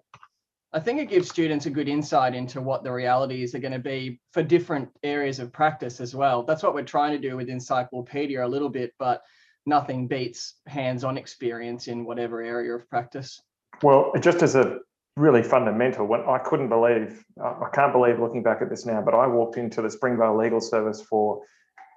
I 0.74 0.80
think 0.80 1.00
it 1.00 1.10
gives 1.10 1.30
students 1.30 1.66
a 1.66 1.70
good 1.70 1.88
insight 1.88 2.36
into 2.36 2.62
what 2.62 2.84
the 2.84 2.92
realities 2.92 3.56
are 3.56 3.60
going 3.60 3.74
to 3.74 3.80
be 3.80 4.20
for 4.34 4.44
different 4.44 4.90
areas 5.04 5.40
of 5.40 5.54
practice 5.54 6.02
as 6.02 6.13
well. 6.13 6.44
That's 6.44 6.63
what 6.63 6.74
we're 6.74 6.84
trying 6.84 7.12
to 7.13 7.30
do 7.30 7.38
with 7.38 7.48
Encyclopedia 7.48 8.46
a 8.46 8.48
little 8.48 8.70
bit, 8.70 8.94
but 9.00 9.22
nothing 9.66 10.08
beats 10.08 10.56
hands-on 10.66 11.18
experience 11.18 11.88
in 11.88 12.06
whatever 12.06 12.42
area 12.42 12.74
of 12.74 12.90
practice. 12.90 13.40
Well, 13.84 14.12
just 14.20 14.42
as 14.42 14.56
a 14.56 14.80
really 15.16 15.44
fundamental, 15.44 16.06
when 16.06 16.22
I 16.22 16.40
couldn't 16.40 16.70
believe, 16.70 17.24
I 17.42 17.70
can't 17.74 17.94
believe 17.94 18.20
looking 18.20 18.44
back 18.44 18.62
at 18.62 18.70
this 18.70 18.86
now, 18.86 19.02
but 19.02 19.13
I 19.13 19.28
walked 19.28 19.58
into 19.58 19.82
the 19.82 19.90
Springvale 19.90 20.38
Legal 20.38 20.60
Service 20.60 21.02
for 21.02 21.44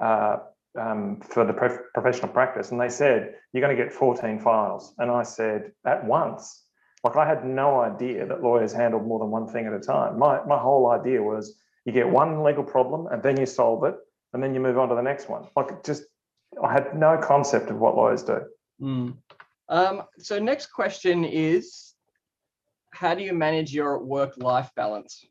uh, 0.02 0.36
um, 0.78 1.20
for 1.20 1.44
the 1.44 1.52
prof- 1.52 1.80
professional 1.92 2.28
practice, 2.28 2.70
and 2.70 2.80
they 2.80 2.88
said 2.88 3.34
you're 3.52 3.60
going 3.60 3.76
to 3.76 3.82
get 3.82 3.92
14 3.92 4.38
files, 4.38 4.94
and 4.98 5.10
I 5.10 5.24
said 5.24 5.72
at 5.84 6.04
once 6.04 6.64
like 7.04 7.16
I 7.16 7.26
had 7.26 7.44
no 7.44 7.80
idea 7.80 8.26
that 8.26 8.42
lawyers 8.42 8.72
handled 8.72 9.06
more 9.06 9.18
than 9.18 9.30
one 9.30 9.46
thing 9.46 9.66
at 9.66 9.72
a 9.72 9.80
time. 9.80 10.18
My 10.18 10.44
my 10.44 10.58
whole 10.58 10.90
idea 10.90 11.22
was 11.22 11.56
you 11.84 11.92
get 11.92 12.08
one 12.08 12.42
legal 12.42 12.64
problem 12.64 13.06
and 13.06 13.22
then 13.22 13.38
you 13.38 13.46
solve 13.46 13.84
it 13.84 13.94
and 14.32 14.42
then 14.42 14.54
you 14.54 14.60
move 14.60 14.78
on 14.78 14.88
to 14.90 14.94
the 14.94 15.02
next 15.02 15.28
one. 15.28 15.46
Like 15.56 15.82
just 15.84 16.04
I 16.62 16.72
had 16.72 16.98
no 16.98 17.18
concept 17.18 17.70
of 17.70 17.78
what 17.78 17.96
lawyers 17.96 18.22
do. 18.22 18.40
Mm. 18.80 19.16
Um, 19.68 20.02
so 20.18 20.38
next 20.38 20.66
question 20.66 21.24
is, 21.24 21.94
how 22.92 23.14
do 23.14 23.22
you 23.22 23.32
manage 23.32 23.72
your 23.72 24.02
work-life 24.02 24.70
balance? 24.74 25.24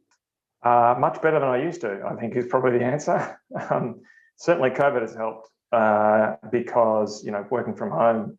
Uh, 0.64 0.96
much 0.98 1.22
better 1.22 1.40
than 1.40 1.50
I 1.50 1.62
used 1.62 1.82
to. 1.82 2.02
I 2.10 2.16
think 2.16 2.36
is 2.36 2.48
probably 2.48 2.80
the 2.80 2.86
answer. 2.86 3.40
Um, 3.72 4.02
certainly, 4.38 4.70
COVID 4.70 5.02
has 5.02 5.16
helped 5.16 5.50
uh, 5.72 6.36
because 6.52 7.24
you 7.24 7.32
know 7.32 7.46
working 7.50 7.76
from 7.76 7.92
home. 7.92 8.38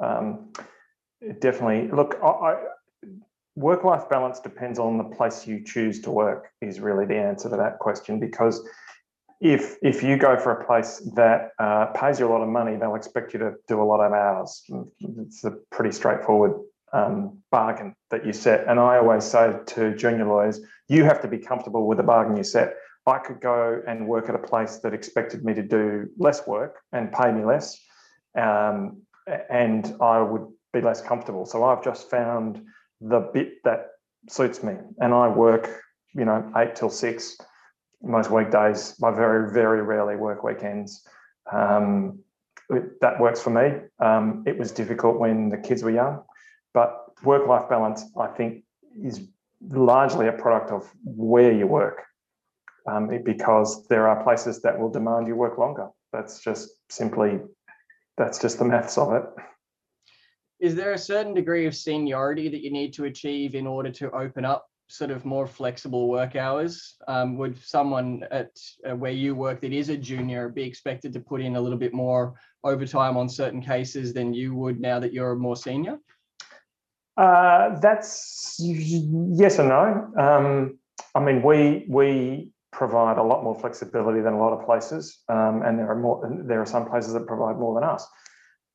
Um, 0.00 0.52
definitely. 1.40 1.88
Look, 1.88 2.18
I, 2.22 2.56
work-life 3.56 4.08
balance 4.08 4.40
depends 4.40 4.78
on 4.78 4.98
the 4.98 5.04
place 5.04 5.46
you 5.46 5.62
choose 5.64 6.00
to 6.02 6.10
work. 6.10 6.50
Is 6.60 6.80
really 6.80 7.06
the 7.06 7.16
answer 7.16 7.48
to 7.50 7.56
that 7.56 7.78
question 7.78 8.20
because 8.20 8.66
if 9.40 9.76
if 9.82 10.02
you 10.02 10.16
go 10.16 10.38
for 10.38 10.52
a 10.52 10.64
place 10.64 10.98
that 11.14 11.52
uh, 11.58 11.86
pays 11.86 12.20
you 12.20 12.26
a 12.26 12.30
lot 12.30 12.42
of 12.42 12.48
money, 12.48 12.76
they'll 12.76 12.94
expect 12.94 13.32
you 13.32 13.40
to 13.40 13.54
do 13.68 13.80
a 13.80 13.84
lot 13.84 14.00
of 14.00 14.12
hours. 14.12 14.62
It's 15.00 15.44
a 15.44 15.52
pretty 15.70 15.92
straightforward 15.92 16.52
um, 16.92 17.38
bargain 17.50 17.94
that 18.10 18.26
you 18.26 18.32
set. 18.32 18.66
And 18.68 18.78
I 18.78 18.98
always 18.98 19.24
say 19.24 19.54
to 19.64 19.94
junior 19.94 20.26
lawyers, 20.26 20.60
you 20.88 21.04
have 21.04 21.22
to 21.22 21.28
be 21.28 21.38
comfortable 21.38 21.86
with 21.86 21.98
the 21.98 22.04
bargain 22.04 22.36
you 22.36 22.44
set. 22.44 22.74
I 23.06 23.18
could 23.18 23.40
go 23.40 23.80
and 23.86 24.06
work 24.06 24.28
at 24.28 24.34
a 24.34 24.38
place 24.38 24.78
that 24.78 24.92
expected 24.92 25.44
me 25.44 25.54
to 25.54 25.62
do 25.62 26.08
less 26.18 26.46
work 26.46 26.76
and 26.92 27.10
pay 27.10 27.32
me 27.32 27.44
less, 27.44 27.78
um, 28.36 29.02
and 29.48 29.96
I 30.00 30.20
would 30.20 30.46
be 30.72 30.80
less 30.80 31.00
comfortable. 31.00 31.46
So 31.46 31.64
I've 31.64 31.82
just 31.82 32.10
found 32.10 32.62
the 33.00 33.20
bit 33.32 33.62
that 33.64 33.88
suits 34.28 34.62
me, 34.62 34.74
and 34.98 35.14
I 35.14 35.28
work, 35.28 35.82
you 36.14 36.24
know, 36.24 36.52
eight 36.56 36.76
till 36.76 36.90
six 36.90 37.36
most 38.02 38.30
weekdays. 38.30 38.94
I 39.02 39.10
very, 39.10 39.52
very 39.52 39.82
rarely 39.82 40.16
work 40.16 40.42
weekends. 40.42 41.06
Um, 41.52 42.20
it, 42.68 43.00
that 43.00 43.20
works 43.20 43.40
for 43.40 43.50
me. 43.50 43.80
Um, 43.98 44.44
it 44.46 44.58
was 44.58 44.70
difficult 44.72 45.18
when 45.18 45.48
the 45.48 45.58
kids 45.58 45.82
were 45.82 45.90
young, 45.90 46.22
but 46.72 47.06
work-life 47.24 47.68
balance, 47.68 48.04
I 48.18 48.28
think, 48.28 48.64
is 49.02 49.28
largely 49.68 50.28
a 50.28 50.32
product 50.32 50.70
of 50.70 50.90
where 51.04 51.52
you 51.52 51.66
work, 51.66 52.02
um, 52.86 53.08
because 53.24 53.86
there 53.88 54.08
are 54.08 54.22
places 54.22 54.62
that 54.62 54.78
will 54.78 54.90
demand 54.90 55.26
you 55.26 55.34
work 55.34 55.58
longer. 55.58 55.88
That's 56.12 56.40
just 56.40 56.70
simply, 56.88 57.40
that's 58.16 58.38
just 58.40 58.58
the 58.58 58.64
maths 58.64 58.98
of 58.98 59.12
it 59.12 59.24
is 60.60 60.74
there 60.74 60.92
a 60.92 60.98
certain 60.98 61.34
degree 61.34 61.66
of 61.66 61.74
seniority 61.74 62.48
that 62.48 62.62
you 62.62 62.70
need 62.70 62.92
to 62.94 63.04
achieve 63.04 63.54
in 63.54 63.66
order 63.66 63.90
to 63.90 64.10
open 64.10 64.44
up 64.44 64.66
sort 64.88 65.10
of 65.10 65.24
more 65.24 65.46
flexible 65.46 66.08
work 66.08 66.36
hours? 66.36 66.96
Um, 67.08 67.38
would 67.38 67.58
someone 67.64 68.24
at 68.30 68.50
uh, 68.88 68.94
where 68.94 69.12
you 69.12 69.34
work 69.34 69.60
that 69.62 69.72
is 69.72 69.88
a 69.88 69.96
junior 69.96 70.48
be 70.48 70.62
expected 70.62 71.12
to 71.14 71.20
put 71.20 71.40
in 71.40 71.56
a 71.56 71.60
little 71.60 71.78
bit 71.78 71.94
more 71.94 72.34
overtime 72.62 73.16
on 73.16 73.28
certain 73.28 73.62
cases 73.62 74.12
than 74.12 74.34
you 74.34 74.54
would 74.54 74.80
now 74.80 75.00
that 75.00 75.12
you're 75.12 75.34
more 75.34 75.56
senior? 75.56 75.98
Uh, 77.16 77.78
that's 77.80 78.56
yes 78.58 79.58
and 79.58 79.68
no. 79.68 80.12
Um, 80.18 80.78
I 81.14 81.20
mean, 81.20 81.42
we 81.42 81.86
we 81.88 82.52
provide 82.70 83.18
a 83.18 83.22
lot 83.22 83.42
more 83.42 83.58
flexibility 83.58 84.20
than 84.20 84.34
a 84.34 84.38
lot 84.38 84.52
of 84.52 84.64
places, 84.64 85.20
um, 85.28 85.62
and 85.64 85.78
there 85.78 85.90
are 85.90 85.98
more. 85.98 86.42
There 86.46 86.60
are 86.60 86.66
some 86.66 86.88
places 86.88 87.12
that 87.14 87.26
provide 87.26 87.58
more 87.58 87.74
than 87.74 87.84
us. 87.84 88.06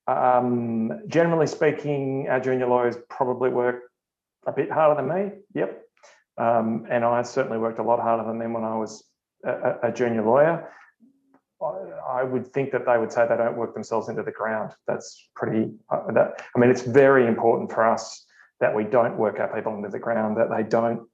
Um, 0.08 1.02
generally 1.08 1.48
speaking, 1.48 2.28
our 2.30 2.40
junior 2.40 2.68
lawyers 2.68 2.96
probably 3.10 3.50
work 3.50 3.84
a 4.46 4.52
bit 4.52 4.72
harder 4.72 5.02
than 5.02 5.10
me. 5.14 5.32
Yep. 5.54 5.82
Um, 6.38 6.86
and 6.90 7.04
I 7.04 7.22
certainly 7.24 7.58
worked 7.58 7.80
a 7.80 7.84
lot 7.84 8.00
harder 8.00 8.28
than 8.28 8.40
them 8.40 8.54
when 8.54 8.64
I 8.64 8.76
was 8.76 9.04
a, 9.46 9.76
a 9.84 9.92
junior 9.92 10.24
lawyer. 10.24 10.70
I, 12.08 12.24
would 12.24 12.46
think 12.54 12.72
that 12.72 12.86
they 12.86 12.98
would 12.98 13.12
say 13.12 13.26
they 13.28 13.38
don't 13.38 13.58
work 13.58 13.74
themselves 13.74 14.10
into 14.10 14.22
the 14.22 14.32
ground. 14.32 14.74
That's 14.88 15.30
pretty, 15.36 15.72
uh, 15.90 16.12
that, 16.12 16.44
I 16.56 16.60
mean, 16.60 16.70
it's 16.70 16.82
very 16.82 17.26
important 17.26 17.72
for 17.72 17.88
us 17.88 18.26
that 18.60 18.76
we 18.76 18.84
don't 18.84 19.18
work 19.18 19.40
our 19.40 19.54
people 19.54 19.74
into 19.74 19.90
the 19.90 20.00
ground, 20.00 20.38
that 20.38 20.50
they 20.56 20.64
don't 20.64 21.08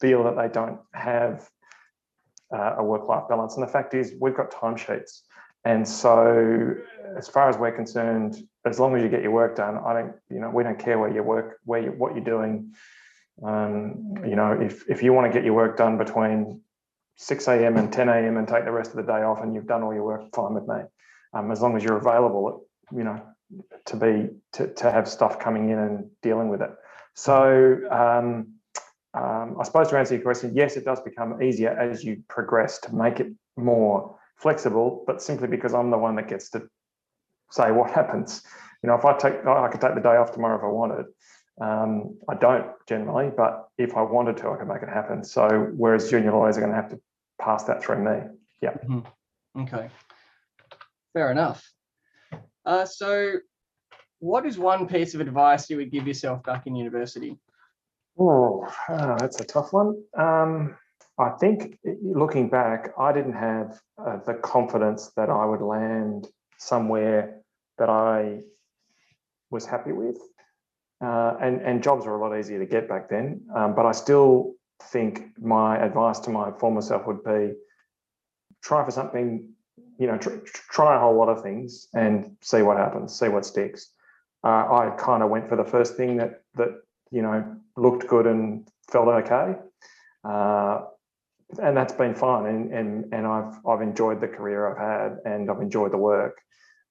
feel 0.00 0.22
that 0.24 0.36
they 0.36 0.48
don't 0.52 0.78
have 0.92 1.48
uh, 2.54 2.76
a 2.78 2.84
work 2.84 3.08
life 3.08 3.24
balance. 3.28 3.54
And 3.54 3.66
the 3.66 3.70
fact 3.70 3.94
is, 3.94 4.14
we've 4.20 4.36
got 4.36 4.50
timesheets. 4.50 5.22
And 5.66 5.86
so, 5.86 6.76
as 7.18 7.26
far 7.26 7.48
as 7.48 7.58
we're 7.58 7.72
concerned, 7.72 8.36
as 8.64 8.78
long 8.78 8.94
as 8.94 9.02
you 9.02 9.08
get 9.08 9.22
your 9.22 9.32
work 9.32 9.56
done, 9.56 9.76
I 9.84 9.94
don't, 9.94 10.12
you 10.30 10.38
know, 10.38 10.48
we 10.48 10.62
don't 10.62 10.78
care 10.78 10.96
where 10.96 11.12
you 11.12 11.24
work, 11.24 11.58
where 11.64 11.82
you, 11.82 11.90
what 11.90 12.14
you're 12.14 12.24
doing. 12.24 12.72
Um, 13.44 14.14
you 14.24 14.36
know, 14.36 14.52
if 14.52 14.88
if 14.88 15.02
you 15.02 15.12
want 15.12 15.26
to 15.26 15.36
get 15.36 15.44
your 15.44 15.54
work 15.54 15.76
done 15.76 15.98
between 15.98 16.60
6 17.16 17.48
a.m. 17.48 17.78
and 17.78 17.92
10 17.92 18.08
a.m. 18.08 18.36
and 18.36 18.46
take 18.46 18.64
the 18.64 18.70
rest 18.70 18.90
of 18.90 18.96
the 18.98 19.02
day 19.02 19.24
off, 19.24 19.42
and 19.42 19.56
you've 19.56 19.66
done 19.66 19.82
all 19.82 19.92
your 19.92 20.04
work, 20.04 20.32
fine 20.32 20.54
with 20.54 20.68
me. 20.68 20.82
Um, 21.34 21.50
as 21.50 21.60
long 21.60 21.76
as 21.76 21.82
you're 21.82 21.98
available, 21.98 22.64
you 22.92 23.02
know, 23.02 23.20
to 23.86 23.96
be 23.96 24.28
to 24.52 24.72
to 24.72 24.92
have 24.92 25.08
stuff 25.08 25.40
coming 25.40 25.70
in 25.70 25.80
and 25.80 26.08
dealing 26.22 26.48
with 26.48 26.62
it. 26.62 26.70
So. 27.14 27.80
Um, 27.90 28.52
um, 29.14 29.56
I 29.58 29.64
suppose 29.64 29.88
to 29.88 29.98
answer 29.98 30.12
your 30.12 30.22
question, 30.22 30.52
yes, 30.54 30.76
it 30.76 30.84
does 30.84 31.00
become 31.00 31.42
easier 31.42 31.70
as 31.70 32.04
you 32.04 32.22
progress 32.28 32.78
to 32.80 32.94
make 32.94 33.18
it 33.18 33.28
more 33.56 34.18
flexible, 34.36 35.04
but 35.06 35.22
simply 35.22 35.48
because 35.48 35.74
I'm 35.74 35.90
the 35.90 35.98
one 35.98 36.16
that 36.16 36.28
gets 36.28 36.50
to 36.50 36.68
say 37.50 37.70
what 37.70 37.90
happens. 37.98 38.42
You 38.82 38.88
know, 38.88 38.94
if 38.94 39.04
I 39.04 39.16
take, 39.16 39.44
I 39.46 39.68
could 39.68 39.80
take 39.80 39.94
the 39.94 40.00
day 40.00 40.16
off 40.16 40.32
tomorrow 40.32 40.58
if 40.58 40.64
I 40.64 40.68
wanted. 40.68 41.06
Um, 41.58 42.18
I 42.28 42.34
don't 42.34 42.66
generally, 42.86 43.30
but 43.34 43.68
if 43.78 43.96
I 43.96 44.02
wanted 44.02 44.36
to, 44.38 44.50
I 44.50 44.56
could 44.56 44.68
make 44.68 44.82
it 44.82 44.90
happen. 44.90 45.24
So, 45.24 45.72
whereas 45.74 46.10
junior 46.10 46.32
lawyers 46.32 46.58
are 46.58 46.60
going 46.60 46.72
to 46.72 46.76
have 46.76 46.90
to 46.90 47.00
pass 47.40 47.64
that 47.64 47.82
through 47.82 48.04
me. 48.04 48.28
Yeah. 48.60 48.74
Mm-hmm. 48.86 49.60
Okay. 49.62 49.88
Fair 51.14 51.30
enough. 51.32 51.66
Uh, 52.66 52.84
so, 52.84 53.36
what 54.18 54.44
is 54.44 54.58
one 54.58 54.86
piece 54.86 55.14
of 55.14 55.20
advice 55.22 55.70
you 55.70 55.78
would 55.78 55.90
give 55.90 56.06
yourself 56.06 56.42
back 56.42 56.66
in 56.66 56.76
university? 56.76 57.38
Oh, 58.18 58.66
oh 58.90 59.16
that's 59.18 59.40
a 59.40 59.44
tough 59.44 59.72
one. 59.72 60.02
Um, 60.16 60.76
I 61.18 61.30
think 61.30 61.78
looking 62.02 62.48
back, 62.48 62.90
I 62.98 63.12
didn't 63.12 63.34
have 63.34 63.78
uh, 63.98 64.18
the 64.26 64.34
confidence 64.34 65.12
that 65.16 65.30
I 65.30 65.44
would 65.46 65.62
land 65.62 66.28
somewhere 66.58 67.40
that 67.78 67.88
I 67.88 68.40
was 69.50 69.64
happy 69.66 69.92
with. 69.92 70.18
Uh, 71.02 71.36
and, 71.40 71.60
and 71.62 71.82
jobs 71.82 72.06
were 72.06 72.16
a 72.16 72.20
lot 72.20 72.38
easier 72.38 72.58
to 72.58 72.66
get 72.66 72.88
back 72.88 73.08
then. 73.08 73.42
Um, 73.54 73.74
but 73.74 73.86
I 73.86 73.92
still 73.92 74.54
think 74.82 75.38
my 75.38 75.78
advice 75.78 76.18
to 76.20 76.30
my 76.30 76.50
former 76.58 76.82
self 76.82 77.06
would 77.06 77.24
be 77.24 77.54
try 78.62 78.84
for 78.84 78.90
something 78.90 79.56
you 79.98 80.06
know, 80.06 80.18
tr- 80.18 80.38
try 80.70 80.96
a 80.96 81.00
whole 81.00 81.16
lot 81.16 81.28
of 81.28 81.42
things 81.42 81.88
and 81.94 82.36
see 82.42 82.62
what 82.62 82.76
happens, 82.76 83.18
see 83.18 83.28
what 83.28 83.46
sticks. 83.46 83.90
Uh, 84.44 84.48
I 84.48 84.94
kind 84.98 85.22
of 85.22 85.30
went 85.30 85.48
for 85.48 85.56
the 85.56 85.64
first 85.64 85.96
thing 85.96 86.18
that 86.18 86.42
that 86.54 86.68
you 87.10 87.22
know 87.22 87.56
looked 87.76 88.06
good 88.06 88.26
and 88.26 88.68
felt 88.90 89.08
okay, 89.08 89.54
uh, 90.24 90.82
and 91.62 91.76
that's 91.76 91.92
been 91.92 92.14
fine. 92.14 92.46
And 92.46 92.72
and 92.72 93.14
and 93.14 93.26
I've 93.26 93.54
I've 93.66 93.82
enjoyed 93.82 94.20
the 94.20 94.28
career 94.28 94.68
I've 94.68 94.78
had, 94.78 95.18
and 95.24 95.50
I've 95.50 95.60
enjoyed 95.60 95.92
the 95.92 95.98
work. 95.98 96.40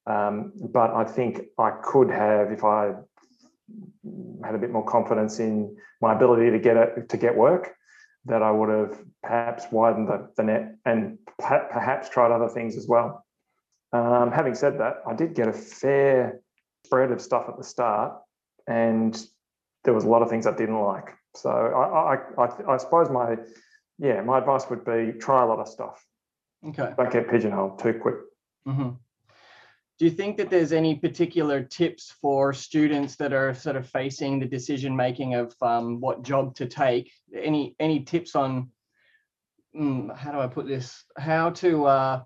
Um, 0.08 0.54
but 0.72 0.92
I 0.92 1.04
think 1.04 1.42
I 1.58 1.72
could 1.84 2.12
have 2.12 2.52
if 2.52 2.64
I 2.64 2.94
had 4.44 4.56
a 4.56 4.60
bit 4.60 4.72
more 4.72 4.86
confidence 4.86 5.40
in 5.40 5.76
my 6.02 6.14
ability 6.14 6.52
to 6.52 6.60
get 6.60 6.78
it 6.78 7.10
to 7.10 7.18
get 7.18 7.36
work 7.36 7.76
that 8.26 8.42
I 8.42 8.52
would 8.52 8.70
have 8.70 9.00
perhaps 9.22 9.66
widened 9.72 10.08
the, 10.08 10.30
the 10.36 10.44
net 10.44 10.76
and 10.86 11.20
perhaps 11.38 12.10
tried 12.10 12.32
other 12.32 12.50
things 12.50 12.76
as 12.76 12.88
well. 12.88 13.24
Um, 13.94 14.32
having 14.32 14.56
said 14.56 14.80
that, 14.80 14.96
I 15.08 15.14
did 15.14 15.36
get 15.36 15.48
a 15.48 15.54
fair 15.54 16.40
spread 16.86 17.12
of 17.12 17.22
stuff 17.22 17.46
at 17.48 17.58
the 17.58 17.64
start, 17.64 18.20
and 18.68 19.16
there 19.84 19.94
was 19.94 20.04
a 20.04 20.10
lot 20.10 20.22
of 20.22 20.30
things 20.30 20.48
I 20.48 20.56
didn't 20.56 20.80
like. 20.80 21.14
So 21.36 21.50
I, 21.50 22.16
I, 22.16 22.46
I, 22.46 22.74
I 22.74 22.78
suppose 22.78 23.10
my, 23.10 23.36
yeah, 23.98 24.22
my 24.22 24.40
advice 24.40 24.70
would 24.70 24.86
be 24.86 25.14
try 25.20 25.44
a 25.44 25.46
lot 25.46 25.60
of 25.60 25.68
stuff. 25.68 26.06
Okay. 26.68 26.92
Don't 26.98 27.12
get 27.12 27.30
pigeonholed 27.30 27.80
too 27.80 27.94
quick. 28.02 28.16
Mm-hmm 28.68 28.90
do 29.98 30.06
you 30.06 30.12
think 30.12 30.36
that 30.38 30.50
there's 30.50 30.74
any 30.74 30.96
particular 30.96 31.64
tips 31.64 32.14
for 32.22 32.54
students 32.54 33.16
that 33.16 33.32
are 33.32 33.54
sort 33.54 33.76
of 33.76 33.88
facing 33.90 34.40
the 34.40 34.46
decision 34.46 34.96
making 34.96 35.36
of 35.36 35.56
um, 35.62 36.02
what 36.02 36.24
job 36.24 36.56
to 36.56 36.66
take 36.66 37.12
any 37.34 37.76
any 37.80 38.02
tips 38.02 38.36
on 38.36 38.70
mm, 39.76 40.16
how 40.16 40.32
do 40.32 40.40
i 40.40 40.48
put 40.48 40.68
this 40.68 41.06
how 41.18 41.50
to 41.50 41.86
uh, 41.86 42.22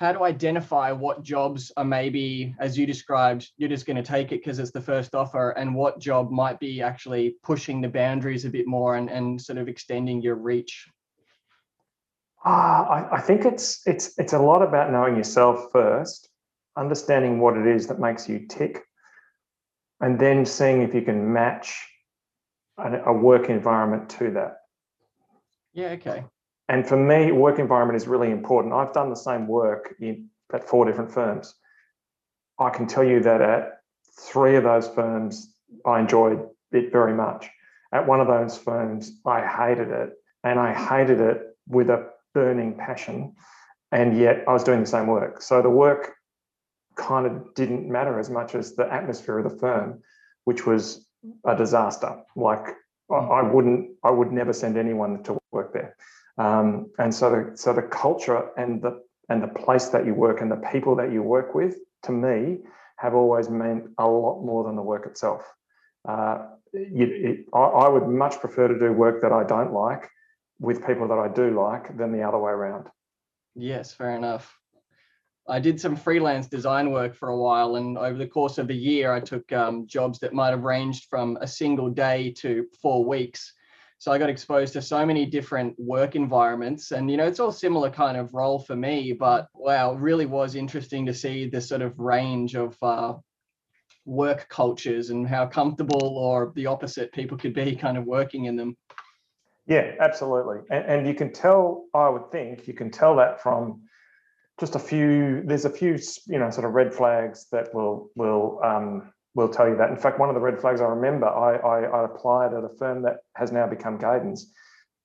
how 0.00 0.12
to 0.12 0.24
identify 0.24 0.90
what 0.90 1.22
jobs 1.22 1.70
are 1.76 1.84
maybe 1.84 2.54
as 2.58 2.76
you 2.76 2.86
described 2.86 3.50
you're 3.58 3.68
just 3.68 3.86
going 3.86 3.96
to 3.96 4.02
take 4.02 4.32
it 4.32 4.40
because 4.40 4.58
it's 4.58 4.72
the 4.72 4.80
first 4.80 5.14
offer 5.14 5.50
and 5.50 5.74
what 5.74 6.00
job 6.00 6.30
might 6.30 6.58
be 6.58 6.82
actually 6.82 7.36
pushing 7.42 7.80
the 7.80 7.88
boundaries 7.88 8.44
a 8.44 8.50
bit 8.50 8.66
more 8.66 8.96
and, 8.96 9.10
and 9.10 9.40
sort 9.40 9.58
of 9.58 9.68
extending 9.68 10.20
your 10.20 10.34
reach 10.34 10.88
uh, 12.44 12.48
I, 12.48 13.08
I 13.12 13.20
think 13.20 13.44
it's 13.44 13.86
it's 13.86 14.18
it's 14.18 14.32
a 14.32 14.38
lot 14.38 14.62
about 14.62 14.90
knowing 14.90 15.14
yourself 15.16 15.70
first 15.70 16.30
understanding 16.76 17.40
what 17.40 17.56
it 17.56 17.66
is 17.66 17.86
that 17.88 18.00
makes 18.00 18.28
you 18.28 18.46
tick, 18.48 18.82
and 20.00 20.18
then 20.18 20.46
seeing 20.46 20.82
if 20.82 20.94
you 20.94 21.02
can 21.02 21.32
match 21.32 21.86
a, 22.78 23.02
a 23.04 23.12
work 23.12 23.50
environment 23.50 24.08
to 24.10 24.30
that. 24.32 24.58
Yeah, 25.72 25.88
okay. 25.90 26.24
And 26.70 26.86
for 26.86 26.96
me, 26.96 27.32
work 27.32 27.58
environment 27.58 27.96
is 27.96 28.06
really 28.06 28.30
important. 28.30 28.72
I've 28.72 28.92
done 28.92 29.10
the 29.10 29.16
same 29.16 29.48
work 29.48 29.96
in, 29.98 30.28
at 30.52 30.68
four 30.68 30.84
different 30.84 31.10
firms. 31.10 31.52
I 32.60 32.70
can 32.70 32.86
tell 32.86 33.02
you 33.02 33.18
that 33.24 33.42
at 33.42 33.80
three 34.20 34.54
of 34.54 34.62
those 34.62 34.86
firms, 34.86 35.52
I 35.84 35.98
enjoyed 35.98 36.48
it 36.70 36.92
very 36.92 37.12
much. 37.12 37.50
At 37.92 38.06
one 38.06 38.20
of 38.20 38.28
those 38.28 38.56
firms, 38.56 39.10
I 39.26 39.44
hated 39.44 39.88
it, 39.88 40.12
and 40.44 40.60
I 40.60 40.72
hated 40.72 41.18
it 41.20 41.42
with 41.66 41.90
a 41.90 42.10
burning 42.34 42.74
passion. 42.74 43.34
And 43.90 44.16
yet 44.16 44.44
I 44.46 44.52
was 44.52 44.62
doing 44.62 44.78
the 44.78 44.86
same 44.86 45.08
work. 45.08 45.42
So 45.42 45.62
the 45.62 45.70
work 45.70 46.14
kind 46.94 47.26
of 47.26 47.52
didn't 47.54 47.90
matter 47.90 48.20
as 48.20 48.30
much 48.30 48.54
as 48.54 48.76
the 48.76 48.86
atmosphere 48.92 49.38
of 49.38 49.50
the 49.50 49.58
firm, 49.58 50.04
which 50.44 50.66
was 50.66 51.04
a 51.44 51.56
disaster. 51.56 52.22
Like 52.36 52.68
I, 53.10 53.14
mm-hmm. 53.14 53.52
wouldn't, 53.52 53.90
I 54.04 54.10
would 54.10 54.30
never 54.30 54.52
send 54.52 54.76
anyone 54.76 55.24
to 55.24 55.36
work 55.50 55.72
there. 55.72 55.96
Um, 56.40 56.90
and 56.98 57.14
so 57.14 57.30
the 57.30 57.56
so 57.56 57.74
the 57.74 57.82
culture 57.82 58.48
and 58.56 58.80
the 58.80 59.02
and 59.28 59.42
the 59.42 59.48
place 59.48 59.88
that 59.88 60.06
you 60.06 60.14
work 60.14 60.40
and 60.40 60.50
the 60.50 60.62
people 60.72 60.96
that 60.96 61.12
you 61.12 61.22
work 61.22 61.54
with, 61.54 61.76
to 62.04 62.12
me, 62.12 62.58
have 62.96 63.14
always 63.14 63.50
meant 63.50 63.84
a 63.98 64.06
lot 64.06 64.42
more 64.42 64.64
than 64.64 64.74
the 64.74 64.82
work 64.82 65.06
itself. 65.06 65.42
Uh, 66.08 66.38
it, 66.72 67.46
I, 67.52 67.58
I 67.58 67.88
would 67.88 68.08
much 68.08 68.40
prefer 68.40 68.68
to 68.68 68.78
do 68.78 68.92
work 68.92 69.20
that 69.22 69.32
I 69.32 69.44
don't 69.44 69.72
like 69.72 70.08
with 70.58 70.86
people 70.86 71.06
that 71.08 71.18
I 71.18 71.28
do 71.28 71.50
like 71.50 71.96
than 71.96 72.10
the 72.10 72.22
other 72.22 72.38
way 72.38 72.52
around. 72.52 72.88
Yes, 73.54 73.92
fair 73.92 74.16
enough. 74.16 74.56
I 75.48 75.58
did 75.58 75.80
some 75.80 75.96
freelance 75.96 76.46
design 76.46 76.90
work 76.90 77.14
for 77.14 77.28
a 77.28 77.36
while, 77.36 77.76
and 77.76 77.98
over 77.98 78.16
the 78.16 78.26
course 78.26 78.56
of 78.58 78.68
the 78.68 78.76
year, 78.76 79.12
I 79.12 79.20
took 79.20 79.50
um, 79.52 79.86
jobs 79.86 80.18
that 80.20 80.32
might 80.32 80.50
have 80.50 80.64
ranged 80.64 81.06
from 81.10 81.36
a 81.40 81.46
single 81.46 81.90
day 81.90 82.32
to 82.38 82.66
four 82.80 83.04
weeks. 83.04 83.52
So 84.00 84.10
I 84.10 84.16
got 84.16 84.30
exposed 84.30 84.72
to 84.72 84.80
so 84.80 85.04
many 85.04 85.26
different 85.26 85.78
work 85.78 86.16
environments, 86.16 86.90
and 86.90 87.10
you 87.10 87.18
know, 87.18 87.26
it's 87.26 87.38
all 87.38 87.52
similar 87.52 87.90
kind 87.90 88.16
of 88.16 88.32
role 88.32 88.58
for 88.58 88.74
me. 88.74 89.12
But 89.12 89.48
wow, 89.52 89.92
really 89.92 90.24
was 90.24 90.54
interesting 90.54 91.04
to 91.04 91.12
see 91.12 91.50
the 91.50 91.60
sort 91.60 91.82
of 91.82 91.98
range 91.98 92.56
of 92.56 92.78
uh, 92.82 93.12
work 94.06 94.48
cultures 94.48 95.10
and 95.10 95.28
how 95.28 95.46
comfortable 95.46 96.16
or 96.16 96.50
the 96.54 96.64
opposite 96.64 97.12
people 97.12 97.36
could 97.36 97.52
be 97.52 97.76
kind 97.76 97.98
of 97.98 98.06
working 98.06 98.46
in 98.46 98.56
them. 98.56 98.74
Yeah, 99.66 99.92
absolutely, 100.00 100.60
and, 100.70 100.84
and 100.86 101.06
you 101.06 101.12
can 101.12 101.30
tell. 101.30 101.84
I 101.92 102.08
would 102.08 102.32
think 102.32 102.66
you 102.66 102.72
can 102.72 102.90
tell 102.90 103.14
that 103.16 103.42
from 103.42 103.82
just 104.58 104.76
a 104.76 104.78
few. 104.78 105.42
There's 105.44 105.66
a 105.66 105.70
few, 105.70 105.98
you 106.26 106.38
know, 106.38 106.48
sort 106.48 106.64
of 106.64 106.72
red 106.72 106.94
flags 106.94 107.48
that 107.52 107.74
will 107.74 108.08
will 108.16 108.60
um, 108.64 109.12
will 109.34 109.48
tell 109.48 109.68
you 109.68 109.76
that. 109.76 109.90
In 109.90 109.96
fact, 109.96 110.18
one 110.18 110.28
of 110.28 110.34
the 110.34 110.40
red 110.40 110.60
flags 110.60 110.80
I 110.80 110.84
remember, 110.84 111.26
I, 111.26 111.56
I, 111.56 111.82
I 111.82 112.04
applied 112.04 112.54
at 112.54 112.64
a 112.64 112.68
firm 112.78 113.02
that 113.02 113.18
has 113.34 113.52
now 113.52 113.66
become 113.66 113.98
Gadens, 113.98 114.52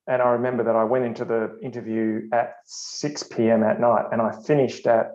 and 0.08 0.22
I 0.22 0.30
remember 0.30 0.64
that 0.64 0.76
I 0.76 0.84
went 0.84 1.06
into 1.06 1.26
the 1.26 1.58
interview 1.62 2.28
at 2.32 2.56
6 2.66 3.24
p.m. 3.24 3.64
at 3.64 3.80
night, 3.80 4.06
and 4.12 4.22
I 4.22 4.32
finished 4.32 4.88
at 4.88 5.12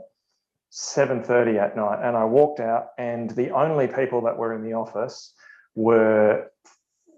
7:30 0.73 1.61
at 1.61 1.77
night, 1.77 2.01
and 2.03 2.17
I 2.17 2.25
walked 2.25 2.61
out, 2.61 2.89
and 2.99 3.31
the 3.31 3.51
only 3.51 3.89
people 3.89 4.23
that 4.23 4.37
were 4.37 4.55
in 4.55 4.63
the 4.63 4.75
office 4.75 5.35
were 5.75 6.47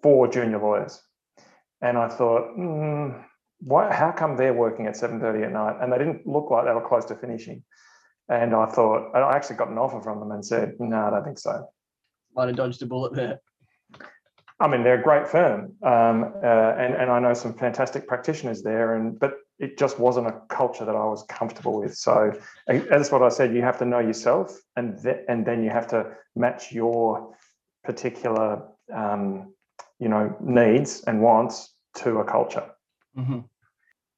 four 0.02 0.28
junior 0.28 0.59
lawyers, 0.59 1.00
and 1.81 1.98
I 1.98 2.09
thought. 2.09 2.57
Mm, 2.57 3.24
why, 3.64 3.92
how 3.92 4.11
come 4.11 4.37
they're 4.37 4.52
working 4.52 4.87
at 4.87 4.94
7.30 4.94 5.46
at 5.46 5.52
night 5.52 5.76
and 5.81 5.92
they 5.92 5.98
didn't 5.98 6.26
look 6.26 6.50
like 6.50 6.64
they 6.64 6.72
were 6.72 6.87
close 6.87 7.05
to 7.07 7.14
finishing 7.14 7.62
and 8.28 8.55
i 8.55 8.66
thought 8.66 9.14
i 9.14 9.37
actually 9.37 9.57
got 9.57 9.68
an 9.68 9.78
offer 9.78 10.00
from 10.00 10.18
them 10.18 10.33
and 10.33 10.44
said 10.44 10.74
no 10.81 10.96
i 10.96 11.11
don't 11.11 11.24
think 11.24 11.38
so 11.38 11.68
might 12.35 12.49
have 12.49 12.57
dodged 12.57 12.83
a 12.83 12.87
bullet 12.87 13.14
there 13.14 13.38
i 14.61 14.68
mean 14.68 14.83
they're 14.83 15.01
a 15.01 15.03
great 15.03 15.29
firm 15.29 15.73
um, 15.83 16.35
uh, 16.42 16.75
and, 16.79 16.95
and 16.95 17.11
i 17.11 17.18
know 17.18 17.35
some 17.35 17.55
fantastic 17.55 18.07
practitioners 18.07 18.62
there 18.62 18.95
and 18.97 19.18
but 19.18 19.35
it 19.59 19.79
just 19.79 19.99
wasn't 19.99 20.27
a 20.27 20.40
culture 20.49 20.85
that 20.85 20.97
i 20.97 21.05
was 21.05 21.25
comfortable 21.29 21.81
with 21.81 21.95
so 21.97 22.33
that's 22.66 23.11
what 23.11 23.23
i 23.23 23.29
said 23.29 23.55
you 23.55 23.62
have 23.62 23.79
to 23.79 23.85
know 23.85 24.01
yourself 24.01 24.59
and, 24.77 25.01
th- 25.03 25.25
and 25.29 25.47
then 25.47 25.62
you 25.62 25.71
have 25.71 25.87
to 25.87 26.11
match 26.37 26.73
your 26.73 27.35
particular 27.85 28.62
um, 28.95 29.53
you 29.99 30.09
know 30.09 30.37
needs 30.40 31.03
and 31.07 31.21
wants 31.21 31.75
to 31.95 32.18
a 32.18 32.25
culture 32.25 32.64
mm-hmm. 33.16 33.40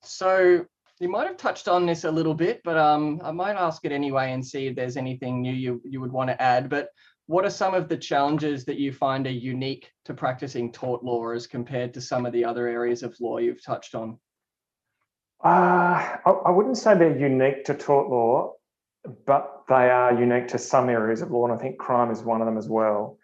So 0.05 0.67
you 1.01 1.09
might 1.09 1.27
have 1.27 1.37
touched 1.37 1.67
on 1.67 1.87
this 1.87 2.05
a 2.05 2.11
little 2.11 2.35
bit, 2.35 2.61
but 2.65 2.77
um, 2.77 3.21
I 3.25 3.33
might 3.33 3.57
ask 3.57 3.85
it 3.85 3.93
anyway 3.93 4.33
and 4.33 4.47
see 4.47 4.67
if 4.67 4.77
there's 4.77 4.97
anything 4.97 5.43
new 5.43 5.53
you, 5.53 5.81
you 5.85 6.01
would 6.01 6.13
want 6.13 6.31
to 6.31 6.41
add. 6.41 6.69
But 6.69 6.89
what 7.27 7.45
are 7.45 7.51
some 7.51 7.75
of 7.75 7.89
the 7.89 7.97
challenges 7.97 8.65
that 8.67 8.79
you 8.79 8.93
find 8.93 9.27
are 9.27 9.31
unique 9.31 9.91
to 10.05 10.15
practicing 10.15 10.71
tort 10.71 11.03
law 11.03 11.31
as 11.31 11.47
compared 11.47 11.95
to 11.95 12.01
some 12.01 12.27
of 12.27 12.33
the 12.33 12.45
other 12.45 12.69
areas 12.69 13.03
of 13.03 13.19
law 13.21 13.39
you've 13.39 13.65
touched 13.65 13.95
on? 13.95 14.19
Uh, 15.43 16.19
I, 16.27 16.31
I 16.47 16.51
wouldn't 16.51 16.77
say 16.77 16.97
they're 16.97 17.19
unique 17.19 17.65
to 17.65 17.75
tort 17.75 18.09
law, 18.09 18.53
but 19.27 19.63
they 19.69 19.91
are 19.91 20.19
unique 20.19 20.49
to 20.49 20.59
some 20.59 20.89
areas 20.89 21.23
of 21.23 21.31
law, 21.31 21.45
and 21.45 21.55
I 21.55 21.57
think 21.57 21.79
crime 21.79 22.11
is 22.11 22.23
one 22.23 22.41
of 22.41 22.47
them 22.47 22.59
as 22.59 22.69
well. 22.69 23.19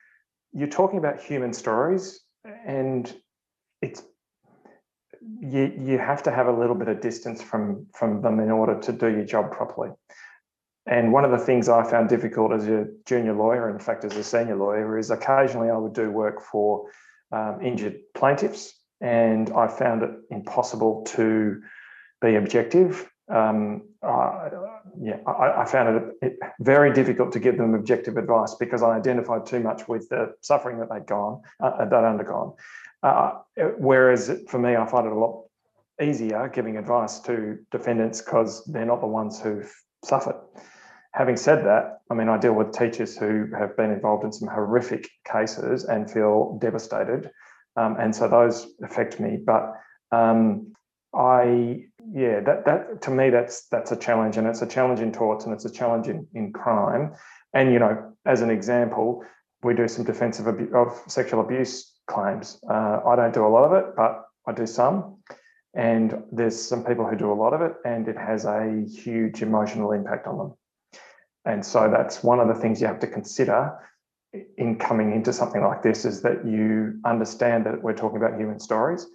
You're 0.53 0.69
talking 0.69 0.99
about 0.99 1.21
human 1.21 1.53
stories, 1.53 2.21
and 2.67 3.15
it's 3.83 4.03
you 5.41 5.73
you 5.79 5.99
have 5.99 6.23
to 6.25 6.31
have 6.31 6.49
a 6.49 6.53
little 6.53 6.75
bit 6.75 6.89
of 6.89 7.01
distance 7.01 7.43
from 7.43 7.87
from 7.95 8.23
them 8.23 8.41
in 8.41 8.51
order 8.51 8.79
to 8.81 8.93
do 8.93 9.09
your 9.09 9.25
job 9.25 9.53
properly. 9.53 9.91
And 10.87 11.13
one 11.13 11.25
of 11.25 11.31
the 11.31 11.39
things 11.39 11.69
I 11.69 11.89
found 11.89 12.09
difficult 12.09 12.53
as 12.53 12.67
a 12.67 12.87
junior 13.07 13.35
lawyer, 13.35 13.71
in 13.71 13.79
fact, 13.79 14.05
as 14.05 14.17
a 14.17 14.25
senior 14.25 14.57
lawyer, 14.57 14.99
is 14.99 15.11
occasionally 15.11 15.71
I 15.71 15.77
would 15.77 15.93
do 15.93 16.11
work 16.11 16.43
for 16.43 16.91
um, 17.33 17.61
injured 17.63 18.01
plaintiffs, 18.15 18.75
and 19.01 19.51
I 19.51 19.69
found 19.69 20.03
it 20.03 20.11
impossible 20.31 21.05
to 21.11 21.63
be 22.21 22.35
objective. 22.37 23.09
Um, 23.29 23.83
uh, 24.03 24.49
yeah, 25.01 25.19
I, 25.27 25.63
I, 25.63 25.65
found 25.65 26.13
it, 26.21 26.37
very 26.59 26.93
difficult 26.93 27.31
to 27.33 27.39
give 27.39 27.59
them 27.59 27.75
objective 27.75 28.17
advice 28.17 28.57
because 28.57 28.83
I 28.83 28.97
identified 28.97 29.47
too 29.47 29.61
much 29.61 29.87
with 29.87 30.09
the 30.09 30.35
suffering 30.41 30.81
that 30.81 30.89
they'd 30.91 31.07
gone, 31.07 31.43
uh, 31.61 31.85
they'd 31.85 31.97
undergone, 31.97 32.55
uh, 33.03 33.35
whereas 33.79 34.33
for 34.49 34.59
me, 34.59 34.75
I 34.75 34.85
find 34.87 35.07
it 35.07 35.13
a 35.13 35.19
lot 35.19 35.45
easier 36.03 36.51
giving 36.53 36.77
advice 36.77 37.21
to 37.21 37.59
defendants 37.71 38.21
because 38.21 38.65
they're 38.65 38.87
not 38.87 39.01
the 39.01 39.07
ones 39.07 39.41
who've 39.41 39.73
suffered. 40.05 40.37
Having 41.13 41.37
said 41.37 41.65
that, 41.67 42.01
I 42.11 42.15
mean, 42.15 42.29
I 42.29 42.39
deal 42.39 42.53
with 42.53 42.73
teachers 42.73 43.17
who 43.17 43.49
have 43.59 43.77
been 43.77 43.91
involved 43.91 44.25
in 44.25 44.33
some 44.33 44.49
horrific 44.49 45.09
cases 45.25 45.85
and 45.85 46.11
feel 46.11 46.59
devastated. 46.61 47.31
Um, 47.77 47.97
and 47.99 48.15
so 48.15 48.29
those 48.29 48.69
affect 48.83 49.19
me. 49.19 49.39
But 49.45 49.73
um, 50.13 50.73
I, 51.15 51.85
yeah, 52.13 52.41
that 52.41 52.65
that 52.67 53.03
to 53.03 53.11
me 53.11 53.31
that's 53.31 53.67
that's 53.69 53.91
a 53.91 53.97
challenge, 53.97 54.37
and 54.37 54.47
it's 54.47 54.63
a 54.63 54.67
challenge 54.67 55.01
in 55.01 55.13
torts, 55.13 55.45
and 55.45 55.55
it's 55.55 55.65
a 55.65 55.73
challenge 55.73 56.09
in, 56.09 56.27
in 56.35 56.53
crime. 56.53 57.15
And 57.55 57.73
you 57.73 57.79
know, 57.79 58.13
as 58.25 58.41
an 58.43 58.51
example, 58.51 59.25
we 59.63 59.75
do 59.75 59.89
some 59.89 60.05
defensive 60.05 60.47
abu- 60.47 60.75
of 60.77 61.01
sexual 61.09 61.41
abuse 61.41 61.93
claims. 62.07 62.61
Uh, 62.69 63.01
I 63.07 63.17
don't 63.17 63.35
do 63.35 63.47
a 63.47 63.49
lot 63.49 63.65
of 63.65 63.73
it, 63.73 63.97
but 63.97 64.25
I 64.47 64.53
do 64.53 64.67
some. 64.67 65.19
And 65.75 66.25
there's 66.33 66.61
some 66.61 66.85
people 66.85 67.07
who 67.07 67.17
do 67.17 67.33
a 67.33 67.35
lot 67.35 67.55
of 67.55 67.61
it, 67.61 67.75
and 67.85 68.09
it 68.09 68.17
has 68.17 68.45
a 68.45 68.85
huge 68.89 69.43
emotional 69.43 69.93
impact 69.93 70.27
on 70.27 70.39
them. 70.39 70.55
And 71.45 71.65
so 71.65 71.89
that's 71.91 72.23
one 72.23 72.41
of 72.41 72.49
the 72.49 72.55
things 72.55 72.81
you 72.81 72.87
have 72.87 73.01
to 73.01 73.07
consider 73.07 73.79
in 74.59 74.77
coming 74.77 75.13
into 75.13 75.33
something 75.33 75.63
like 75.63 75.83
this 75.83 76.05
is 76.05 76.23
that 76.23 76.47
you 76.47 77.01
understand 77.05 77.67
that 77.67 77.83
we're 77.83 77.95
talking 77.95 78.17
about 78.17 78.39
human 78.39 78.61
stories 78.61 79.07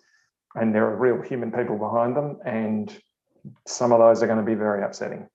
and 0.56 0.74
there 0.74 0.86
are 0.86 0.96
real 0.96 1.22
human 1.22 1.52
people 1.52 1.78
behind 1.78 2.15
them 2.15 2.38
and 2.46 3.00
some 3.65 3.91
of 3.91 4.00
those 4.00 4.22
are 4.22 4.28
going 4.28 4.39
to 4.39 4.46
be 4.46 4.56
very 4.56 4.84
upsetting 4.84 5.28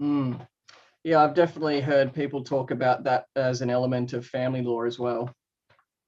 mm. 0.00 0.38
yeah 1.02 1.22
i've 1.24 1.34
definitely 1.34 1.80
heard 1.80 2.14
people 2.14 2.44
talk 2.44 2.70
about 2.70 3.02
that 3.02 3.26
as 3.34 3.60
an 3.60 3.70
element 3.70 4.12
of 4.12 4.24
family 4.24 4.62
law 4.62 4.82
as 4.82 4.98
well 5.00 5.28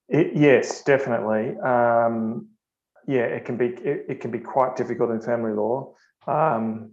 it, 0.09 0.37
yes 0.37 0.83
definitely 0.85 1.59
um, 1.59 2.47
yeah 3.07 3.23
it 3.23 3.45
can 3.45 3.57
be 3.57 3.67
it, 3.67 4.07
it, 4.09 4.21
can 4.21 4.31
be 4.31 4.39
quite 4.39 4.77
difficult 4.77 5.11
in 5.11 5.21
family 5.21 5.53
law 5.53 5.93
um, 6.27 6.91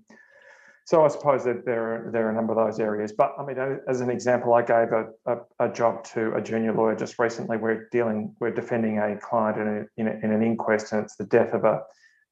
so 0.86 1.06
I 1.06 1.08
suppose 1.08 1.45
that 1.45 1.65
there 1.65 2.08
are, 2.08 2.12
there 2.12 2.28
are 2.28 2.32
a 2.32 2.34
number 2.34 2.54
of 2.54 2.67
those 2.67 2.80
areas. 2.80 3.13
But 3.13 3.34
I 3.39 3.45
mean, 3.45 3.58
as 3.88 4.02
an 4.02 4.10
example, 4.10 4.54
I 4.54 4.62
gave 4.62 4.91
a, 4.91 5.06
a, 5.26 5.67
a 5.67 5.73
job 5.73 6.04
to 6.06 6.34
a 6.36 6.41
junior 6.41 6.73
lawyer 6.73 6.95
just 6.95 7.19
recently. 7.19 7.56
We're 7.56 7.88
dealing, 7.91 8.36
we're 8.39 8.52
defending 8.52 8.99
a 8.99 9.17
client 9.17 9.58
in, 9.58 9.67
a, 9.67 9.86
in, 10.02 10.08
a, 10.08 10.26
in 10.26 10.32
an 10.34 10.43
inquest, 10.43 10.91
and 10.91 11.04
it's 11.04 11.15
the 11.15 11.26
death 11.26 11.54
of 11.54 11.63
a 11.63 11.84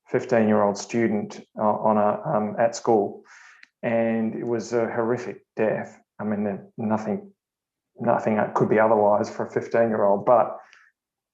15 0.09 0.47
year 0.47 0.61
old 0.61 0.77
student 0.77 1.47
uh, 1.57 1.63
on 1.63 1.97
a 1.97 2.21
um, 2.29 2.55
at 2.59 2.75
school, 2.75 3.23
and 3.83 4.35
it 4.35 4.45
was 4.45 4.73
a 4.73 4.85
horrific 4.85 5.45
death. 5.55 5.97
I 6.19 6.25
mean, 6.25 6.59
nothing 6.77 7.31
nothing 7.97 8.39
could 8.55 8.69
be 8.69 8.79
otherwise 8.79 9.29
for 9.29 9.45
a 9.45 9.51
15 9.51 9.87
year 9.87 10.03
old. 10.03 10.25
But 10.25 10.57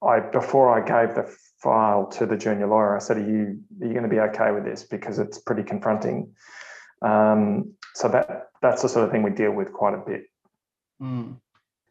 I 0.07 0.19
before 0.19 0.69
I 0.69 0.85
gave 0.85 1.15
the 1.15 1.31
file 1.61 2.07
to 2.07 2.25
the 2.25 2.37
junior 2.37 2.67
lawyer, 2.67 2.95
I 2.95 2.99
said, 2.99 3.17
"Are 3.17 3.29
you 3.29 3.59
are 3.81 3.87
you 3.87 3.93
going 3.93 4.03
to 4.03 4.09
be 4.09 4.19
okay 4.19 4.51
with 4.51 4.63
this 4.63 4.83
because 4.83 5.19
it's 5.19 5.39
pretty 5.39 5.63
confronting." 5.63 6.33
Um, 7.01 7.73
so 7.93 8.07
that 8.09 8.49
that's 8.61 8.81
the 8.81 8.89
sort 8.89 9.05
of 9.05 9.11
thing 9.11 9.23
we 9.23 9.31
deal 9.31 9.51
with 9.51 9.73
quite 9.73 9.93
a 9.93 10.03
bit. 10.05 10.23
Mm. 11.01 11.37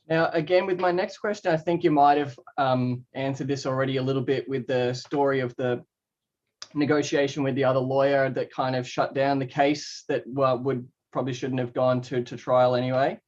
Now, 0.09 0.31
again, 0.33 0.67
with 0.67 0.79
my 0.79 0.93
next 0.93 1.19
question, 1.19 1.53
I 1.53 1.57
think 1.57 1.83
you 1.83 1.91
might 1.91 2.19
have 2.19 2.39
um, 2.59 3.05
answered 3.15 3.49
this 3.49 3.67
already 3.67 3.97
a 3.97 4.03
little 4.03 4.23
bit 4.23 4.49
with 4.49 4.67
the 4.67 4.95
story 4.95 5.41
of 5.41 5.55
the 5.57 5.85
negotiation 6.75 7.43
with 7.43 7.55
the 7.55 7.65
other 7.65 7.81
lawyer 7.81 8.31
that 8.31 8.53
kind 8.53 8.77
of 8.77 8.89
shut 8.89 9.15
down 9.15 9.39
the 9.39 9.47
case 9.47 10.05
that 10.09 10.23
well, 10.27 10.59
would 10.59 10.87
probably 11.13 11.33
shouldn't 11.33 11.61
have 11.61 11.73
gone 11.73 12.01
to, 12.03 12.23
to 12.23 12.37
trial 12.37 12.77
anyway. 12.77 13.19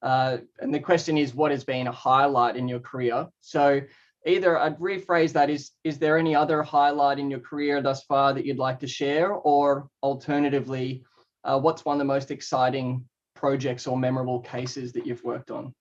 Uh, 0.00 0.38
and 0.60 0.74
the 0.74 0.80
question 0.80 1.18
is, 1.18 1.34
what 1.34 1.50
has 1.50 1.64
been 1.64 1.86
a 1.86 1.92
highlight 1.92 2.56
in 2.56 2.66
your 2.66 2.80
career? 2.80 3.26
So 3.40 3.80
either 4.26 4.58
I'd 4.58 4.78
rephrase 4.78 5.32
that 5.32 5.50
is, 5.50 5.72
is 5.84 5.98
there 5.98 6.18
any 6.18 6.34
other 6.34 6.62
highlight 6.62 7.18
in 7.18 7.30
your 7.30 7.40
career 7.40 7.82
thus 7.82 8.04
far 8.04 8.32
that 8.32 8.44
you'd 8.44 8.58
like 8.58 8.80
to 8.80 8.86
share? 8.86 9.32
Or 9.32 9.88
alternatively, 10.02 11.04
uh, 11.44 11.58
what's 11.58 11.84
one 11.84 11.94
of 11.94 11.98
the 11.98 12.04
most 12.04 12.30
exciting 12.30 13.04
projects 13.34 13.86
or 13.86 13.98
memorable 13.98 14.40
cases 14.40 14.92
that 14.92 15.06
you've 15.06 15.24
worked 15.24 15.50
on? 15.50 15.74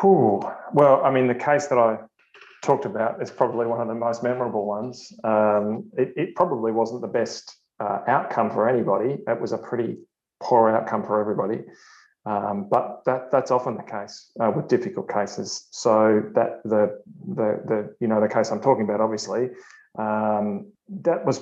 Whew. 0.00 0.42
Well, 0.72 1.02
I 1.04 1.10
mean, 1.10 1.28
the 1.28 1.34
case 1.34 1.66
that 1.68 1.78
I 1.78 1.98
talked 2.62 2.84
about 2.84 3.22
is 3.22 3.30
probably 3.30 3.66
one 3.66 3.80
of 3.80 3.88
the 3.88 3.94
most 3.94 4.22
memorable 4.22 4.66
ones. 4.66 5.12
Um, 5.24 5.90
it, 5.96 6.12
it, 6.16 6.34
probably 6.34 6.72
wasn't 6.72 7.00
the 7.00 7.08
best 7.08 7.56
uh, 7.80 8.00
outcome 8.06 8.50
for 8.50 8.68
anybody. 8.68 9.18
It 9.26 9.40
was 9.40 9.52
a 9.52 9.58
pretty 9.58 9.96
poor 10.40 10.68
outcome 10.70 11.04
for 11.04 11.20
everybody. 11.20 11.62
Um, 12.28 12.66
but 12.70 13.04
that 13.06 13.30
that's 13.30 13.50
often 13.50 13.76
the 13.76 13.82
case 13.82 14.30
uh, 14.38 14.52
with 14.54 14.68
difficult 14.68 15.08
cases. 15.08 15.66
So 15.70 16.22
that 16.34 16.60
the 16.64 17.00
the 17.26 17.62
the 17.66 17.94
you 18.00 18.08
know 18.08 18.20
the 18.20 18.28
case 18.28 18.50
I'm 18.50 18.60
talking 18.60 18.84
about, 18.84 19.00
obviously, 19.00 19.48
um, 19.98 20.70
that 21.04 21.24
was 21.24 21.40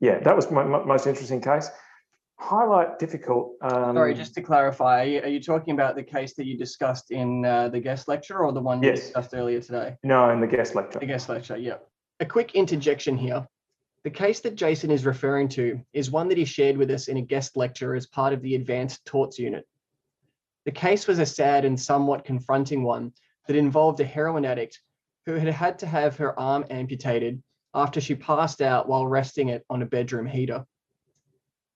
yeah 0.00 0.20
that 0.20 0.34
was 0.34 0.50
my, 0.50 0.64
my 0.64 0.84
most 0.84 1.06
interesting 1.06 1.42
case 1.42 1.68
highlight 2.38 2.98
difficult. 2.98 3.52
Um, 3.60 3.94
Sorry, 3.94 4.14
just 4.14 4.34
to 4.34 4.42
clarify, 4.42 5.02
are 5.02 5.04
you, 5.04 5.20
are 5.20 5.28
you, 5.28 5.40
talking 5.40 5.74
about 5.74 5.94
the 5.94 6.02
case 6.02 6.34
that 6.34 6.46
you 6.46 6.58
discussed 6.58 7.10
in 7.12 7.44
uh, 7.44 7.68
the 7.68 7.78
guest 7.78 8.08
lecture 8.08 8.38
or 8.38 8.52
the 8.52 8.60
one 8.60 8.82
you 8.82 8.90
discussed 8.90 9.32
earlier 9.32 9.60
today? 9.60 9.96
No, 10.02 10.30
in 10.30 10.40
the 10.40 10.46
guest 10.46 10.74
lecture. 10.74 10.98
The 10.98 11.06
guest 11.06 11.28
lecture, 11.28 11.56
yeah. 11.56 11.76
A 12.20 12.26
quick 12.26 12.54
interjection 12.54 13.16
here. 13.16 13.46
The 14.04 14.10
case 14.10 14.40
that 14.40 14.56
Jason 14.56 14.90
is 14.90 15.06
referring 15.06 15.48
to 15.50 15.80
is 15.92 16.10
one 16.10 16.28
that 16.28 16.38
he 16.38 16.44
shared 16.44 16.76
with 16.76 16.90
us 16.90 17.06
in 17.06 17.16
a 17.16 17.22
guest 17.22 17.56
lecture 17.56 17.94
as 17.94 18.06
part 18.06 18.32
of 18.32 18.42
the 18.42 18.56
Advanced 18.56 19.04
Torts 19.04 19.38
Unit. 19.38 19.64
The 20.64 20.72
case 20.72 21.06
was 21.08 21.18
a 21.18 21.26
sad 21.26 21.64
and 21.64 21.80
somewhat 21.80 22.24
confronting 22.24 22.84
one 22.84 23.12
that 23.48 23.56
involved 23.56 23.98
a 24.00 24.04
heroin 24.04 24.44
addict 24.44 24.80
who 25.26 25.34
had 25.34 25.48
had 25.48 25.78
to 25.80 25.86
have 25.86 26.16
her 26.16 26.38
arm 26.38 26.64
amputated 26.70 27.42
after 27.74 28.00
she 28.00 28.14
passed 28.14 28.62
out 28.62 28.88
while 28.88 29.06
resting 29.06 29.48
it 29.48 29.64
on 29.68 29.82
a 29.82 29.86
bedroom 29.86 30.26
heater. 30.26 30.64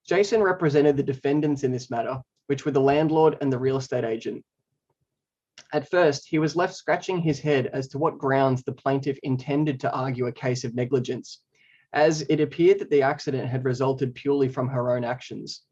Jason 0.07 0.41
represented 0.41 0.97
the 0.97 1.03
defendants 1.03 1.65
in 1.65 1.73
this 1.73 1.91
matter, 1.91 2.21
which 2.47 2.65
were 2.65 2.71
the 2.71 2.81
landlord 2.81 3.37
and 3.41 3.53
the 3.53 3.59
real 3.59 3.77
estate 3.77 4.05
agent. 4.05 4.45
At 5.73 5.91
first, 5.91 6.29
he 6.29 6.39
was 6.39 6.55
left 6.55 6.75
scratching 6.75 7.19
his 7.19 7.41
head 7.41 7.67
as 7.69 7.89
to 7.89 7.99
what 7.99 8.19
grounds 8.19 8.63
the 8.63 8.73
plaintiff 8.73 9.19
intended 9.25 9.81
to 9.81 9.93
argue 9.93 10.27
a 10.27 10.33
case 10.33 10.63
of 10.63 10.77
negligence, 10.77 11.43
as 11.93 12.23
it 12.29 12.41
appeared 12.41 12.79
that 12.79 12.91
the 12.91 13.03
accident 13.03 13.49
had 13.49 13.65
resulted 13.65 14.15
purely 14.15 14.49
from 14.49 14.69
her 14.69 14.95
own 14.95 15.03
actions. 15.03 15.63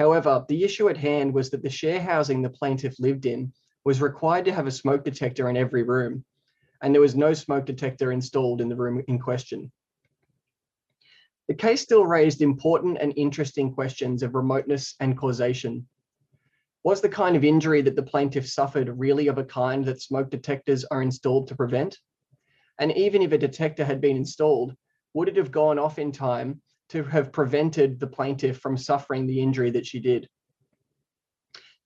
However, 0.00 0.46
the 0.48 0.64
issue 0.64 0.88
at 0.88 0.96
hand 0.96 1.34
was 1.34 1.50
that 1.50 1.62
the 1.62 1.68
share 1.68 2.00
housing 2.00 2.40
the 2.40 2.48
plaintiff 2.48 2.98
lived 2.98 3.26
in 3.26 3.52
was 3.84 4.00
required 4.00 4.46
to 4.46 4.52
have 4.52 4.66
a 4.66 4.70
smoke 4.70 5.04
detector 5.04 5.50
in 5.50 5.58
every 5.58 5.82
room, 5.82 6.24
and 6.80 6.94
there 6.94 7.02
was 7.02 7.14
no 7.14 7.34
smoke 7.34 7.66
detector 7.66 8.10
installed 8.10 8.62
in 8.62 8.70
the 8.70 8.76
room 8.76 9.04
in 9.08 9.18
question. 9.18 9.70
The 11.48 11.54
case 11.54 11.82
still 11.82 12.06
raised 12.06 12.40
important 12.40 12.96
and 12.98 13.12
interesting 13.14 13.74
questions 13.74 14.22
of 14.22 14.34
remoteness 14.34 14.94
and 15.00 15.18
causation. 15.18 15.86
Was 16.82 17.02
the 17.02 17.10
kind 17.10 17.36
of 17.36 17.44
injury 17.44 17.82
that 17.82 17.94
the 17.94 18.02
plaintiff 18.02 18.48
suffered 18.48 18.98
really 18.98 19.26
of 19.26 19.36
a 19.36 19.44
kind 19.44 19.84
that 19.84 20.00
smoke 20.00 20.30
detectors 20.30 20.82
are 20.86 21.02
installed 21.02 21.48
to 21.48 21.56
prevent? 21.56 21.98
And 22.78 22.90
even 22.92 23.20
if 23.20 23.32
a 23.32 23.36
detector 23.36 23.84
had 23.84 24.00
been 24.00 24.16
installed, 24.16 24.74
would 25.12 25.28
it 25.28 25.36
have 25.36 25.52
gone 25.52 25.78
off 25.78 25.98
in 25.98 26.10
time 26.10 26.62
to 26.90 27.04
have 27.04 27.32
prevented 27.32 27.98
the 27.98 28.06
plaintiff 28.06 28.58
from 28.58 28.76
suffering 28.76 29.26
the 29.26 29.40
injury 29.40 29.70
that 29.70 29.86
she 29.86 30.00
did? 30.00 30.28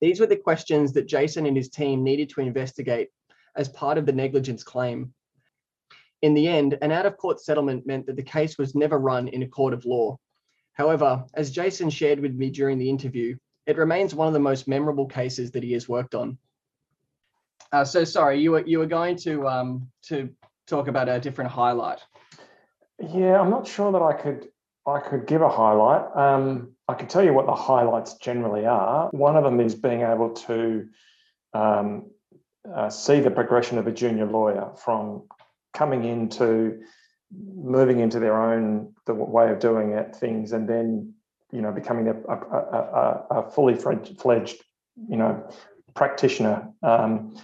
These 0.01 0.21
were 0.21 0.27
the 0.27 0.37
questions 0.37 0.93
that 0.93 1.07
Jason 1.07 1.47
and 1.47 1.57
his 1.57 1.69
team 1.69 2.03
needed 2.03 2.29
to 2.31 2.41
investigate 2.41 3.09
as 3.57 3.69
part 3.69 3.99
of 3.99 4.07
the 4.07 4.13
negligence 4.13 4.63
claim. 4.63 5.15
In 6.23 6.35
the 6.35 6.49
end, 6.49 6.79
an 6.83 6.91
out 6.91 7.07
of 7.07 7.17
court 7.17 7.41
settlement 7.41 7.87
meant 7.87 8.07
that 8.07 8.17
the 8.17 8.23
case 8.23 8.59
was 8.59 8.75
never 8.75 8.99
run 8.99 9.29
in 9.29 9.43
a 9.43 9.49
court 9.49 9.75
of 9.75 9.85
law. 9.85 10.19
However, 10.73 11.25
as 11.35 11.51
Jason 11.51 11.91
shared 11.91 12.19
with 12.19 12.35
me 12.35 12.51
during 12.51 12.79
the 12.79 12.89
interview, 12.89 13.37
it 13.67 13.79
remains 13.79 14.15
one 14.15 14.27
of 14.27 14.35
the 14.35 14.41
most 14.41 14.67
memorable 14.67 15.07
cases 15.07 15.51
that 15.53 15.63
he 15.63 15.73
has 15.73 15.89
worked 15.89 16.15
on. 16.15 16.37
Uh, 17.73 17.85
so 17.85 18.05
sorry, 18.05 18.41
you 18.41 18.53
were 18.53 18.67
you 18.67 18.79
were 18.79 18.87
going 18.87 19.17
to 19.17 19.49
um, 19.49 19.89
to 20.03 20.29
talk 20.67 20.89
about 20.89 21.09
a 21.09 21.19
different 21.19 21.51
highlight. 21.51 22.01
Yeah, 23.01 23.41
I'm 23.41 23.51
not 23.51 23.67
sure 23.67 23.91
that 23.93 24.03
I 24.03 24.13
could 24.13 24.49
I 24.87 25.01
could 25.01 25.27
give 25.27 25.43
a 25.43 25.49
highlight. 25.49 26.15
Um, 26.15 26.73
I 26.89 26.95
could 26.95 27.09
tell 27.09 27.25
you 27.25 27.33
what 27.33 27.47
the 27.47 27.55
highlights 27.55 28.15
generally 28.15 28.67
are. 28.67 29.09
One 29.11 29.37
of 29.37 29.45
them 29.45 29.61
is 29.61 29.75
being 29.75 30.03
able 30.03 30.31
to 30.31 30.87
um, 31.55 32.11
uh, 32.73 32.91
see 32.91 33.21
the 33.21 33.31
progression 33.31 33.79
of 33.79 33.87
a 33.87 33.93
junior 33.93 34.27
lawyer 34.27 34.73
from 34.77 35.23
coming 35.73 36.05
into 36.05 36.83
moving 37.33 38.01
into 38.01 38.21
their 38.21 38.41
own 38.41 38.93
the 39.07 39.15
way 39.15 39.51
of 39.51 39.59
doing 39.59 39.93
it 39.93 40.15
things 40.15 40.53
and 40.53 40.69
then 40.69 41.13
you 41.51 41.61
know 41.61 41.73
becoming 41.73 42.07
a, 42.07 42.15
a, 42.33 42.37
a, 42.37 43.27
a 43.31 43.51
fully 43.51 43.75
fledged 43.75 44.63
you 45.09 45.17
know 45.17 45.45
practitioner 45.95 46.69
um, 46.83 47.37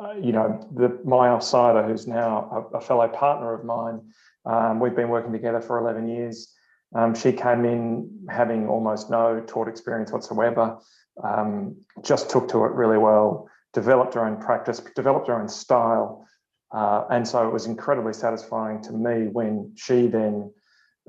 uh, 0.00 0.12
you 0.20 0.32
know 0.32 0.68
the 0.74 0.88
Myal 1.06 1.42
Sider 1.42 1.82
who's 1.82 2.06
now 2.06 2.68
a, 2.74 2.80
fellow 2.80 3.08
partner 3.08 3.54
of 3.54 3.64
mine 3.64 4.00
um, 4.44 4.80
we've 4.80 4.96
been 4.96 5.08
working 5.08 5.32
together 5.32 5.60
for 5.60 5.78
11 5.78 6.08
years 6.08 6.52
um, 6.94 7.14
she 7.14 7.32
came 7.32 7.64
in 7.64 8.26
having 8.30 8.68
almost 8.68 9.10
no 9.10 9.42
tort 9.46 9.68
experience 9.68 10.12
whatsoever 10.12 10.78
um, 11.22 11.76
just 12.02 12.30
took 12.30 12.48
to 12.48 12.64
it 12.64 12.72
really 12.72 12.98
well 12.98 13.48
developed 13.72 14.14
her 14.14 14.24
own 14.24 14.40
practice 14.40 14.80
developed 14.94 15.28
her 15.28 15.40
own 15.40 15.48
style 15.48 16.26
uh, 16.72 17.04
and 17.10 17.26
so 17.26 17.46
it 17.46 17.52
was 17.52 17.66
incredibly 17.66 18.12
satisfying 18.12 18.82
to 18.82 18.92
me 18.92 19.28
when 19.28 19.72
she 19.76 20.06
then 20.06 20.52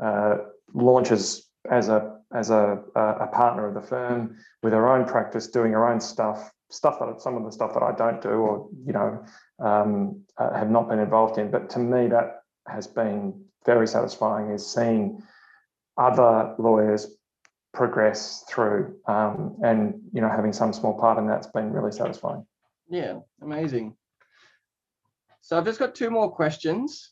uh, 0.01 0.37
launches 0.73 1.49
as 1.69 1.89
a 1.89 2.19
as 2.33 2.51
a, 2.51 2.79
a 2.95 3.27
partner 3.27 3.67
of 3.67 3.73
the 3.73 3.81
firm 3.81 4.37
with 4.61 4.73
her 4.73 4.87
own 4.87 5.05
practice, 5.05 5.47
doing 5.47 5.71
her 5.71 5.87
own 5.87 5.99
stuff, 5.99 6.51
stuff 6.69 6.99
that 6.99 7.19
some 7.21 7.35
of 7.35 7.43
the 7.43 7.51
stuff 7.51 7.73
that 7.73 7.81
I 7.81 7.91
don't 7.91 8.21
do 8.21 8.29
or 8.29 8.69
you 8.85 8.93
know 8.93 9.23
um, 9.59 10.21
uh, 10.37 10.53
have 10.53 10.69
not 10.69 10.89
been 10.89 10.99
involved 10.99 11.37
in. 11.37 11.49
But 11.49 11.69
to 11.71 11.79
me, 11.79 12.07
that 12.07 12.43
has 12.67 12.87
been 12.87 13.43
very 13.65 13.87
satisfying. 13.87 14.51
Is 14.51 14.65
seeing 14.65 15.23
other 15.99 16.55
lawyers 16.57 17.17
progress 17.73 18.43
through 18.49 18.95
um, 19.07 19.57
and 19.63 20.01
you 20.11 20.21
know 20.21 20.29
having 20.29 20.51
some 20.51 20.73
small 20.73 20.97
part 20.99 21.19
in 21.19 21.27
that's 21.27 21.47
been 21.47 21.71
really 21.71 21.91
satisfying. 21.91 22.45
Yeah 22.89 23.19
amazing. 23.41 23.95
So 25.41 25.57
i've 25.57 25.65
just 25.65 25.79
got 25.79 25.93
two 25.93 26.09
more 26.09 26.31
questions. 26.31 27.11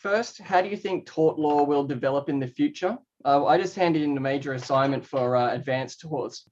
First 0.00 0.40
how 0.40 0.62
do 0.62 0.68
you 0.68 0.76
think 0.76 1.06
tort 1.06 1.38
law 1.38 1.64
will 1.64 1.84
develop 1.84 2.28
in 2.28 2.40
the 2.40 2.46
future? 2.46 2.96
Uh, 3.22 3.44
i 3.44 3.58
just 3.58 3.76
handed 3.76 4.00
in 4.00 4.16
a 4.16 4.20
major 4.20 4.54
assignment 4.54 5.04
for 5.04 5.36
uh, 5.36 5.52
advanced 5.52 6.00
torts 6.00 6.48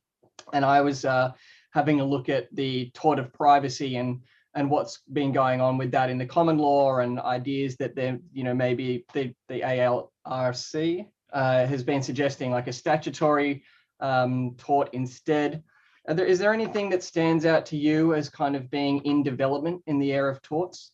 and 0.53 0.67
i 0.67 0.83
was 0.83 1.07
uh, 1.07 1.33
having 1.73 2.01
a 2.01 2.05
look 2.05 2.29
at 2.29 2.55
the 2.55 2.91
tort 2.93 3.19
of 3.19 3.33
privacy 3.33 3.97
and 3.97 4.21
and 4.55 4.71
what's 4.71 5.01
been 5.13 5.33
going 5.33 5.61
on 5.61 5.79
with 5.79 5.91
that 5.93 6.11
in 6.11 6.19
the 6.19 6.27
common 6.27 6.59
law 6.59 6.99
and 6.99 7.21
ideas 7.21 7.77
that 7.77 7.95
there, 7.95 8.19
you 8.33 8.43
know, 8.43 8.55
maybe 8.55 9.05
the, 9.13 9.33
the 9.49 9.61
ALRC 9.61 11.07
uh, 11.33 11.67
has 11.67 11.83
been 11.83 12.03
suggesting 12.03 12.51
like 12.51 12.67
a 12.67 12.73
statutory 12.73 13.63
um, 14.01 14.55
tort 14.59 14.91
instead. 14.93 15.63
There, 16.07 16.25
is 16.25 16.39
there 16.39 16.55
anything 16.55 16.91
that 16.91 17.03
stands 17.03 17.45
out 17.45 17.67
to 17.67 17.77
you 17.77 18.15
as 18.15 18.29
kind 18.29 18.57
of 18.57 18.71
being 18.71 19.01
in 19.05 19.23
development 19.23 19.83
in 19.87 19.99
the 19.99 20.13
area 20.13 20.33
of 20.33 20.41
torts? 20.43 20.93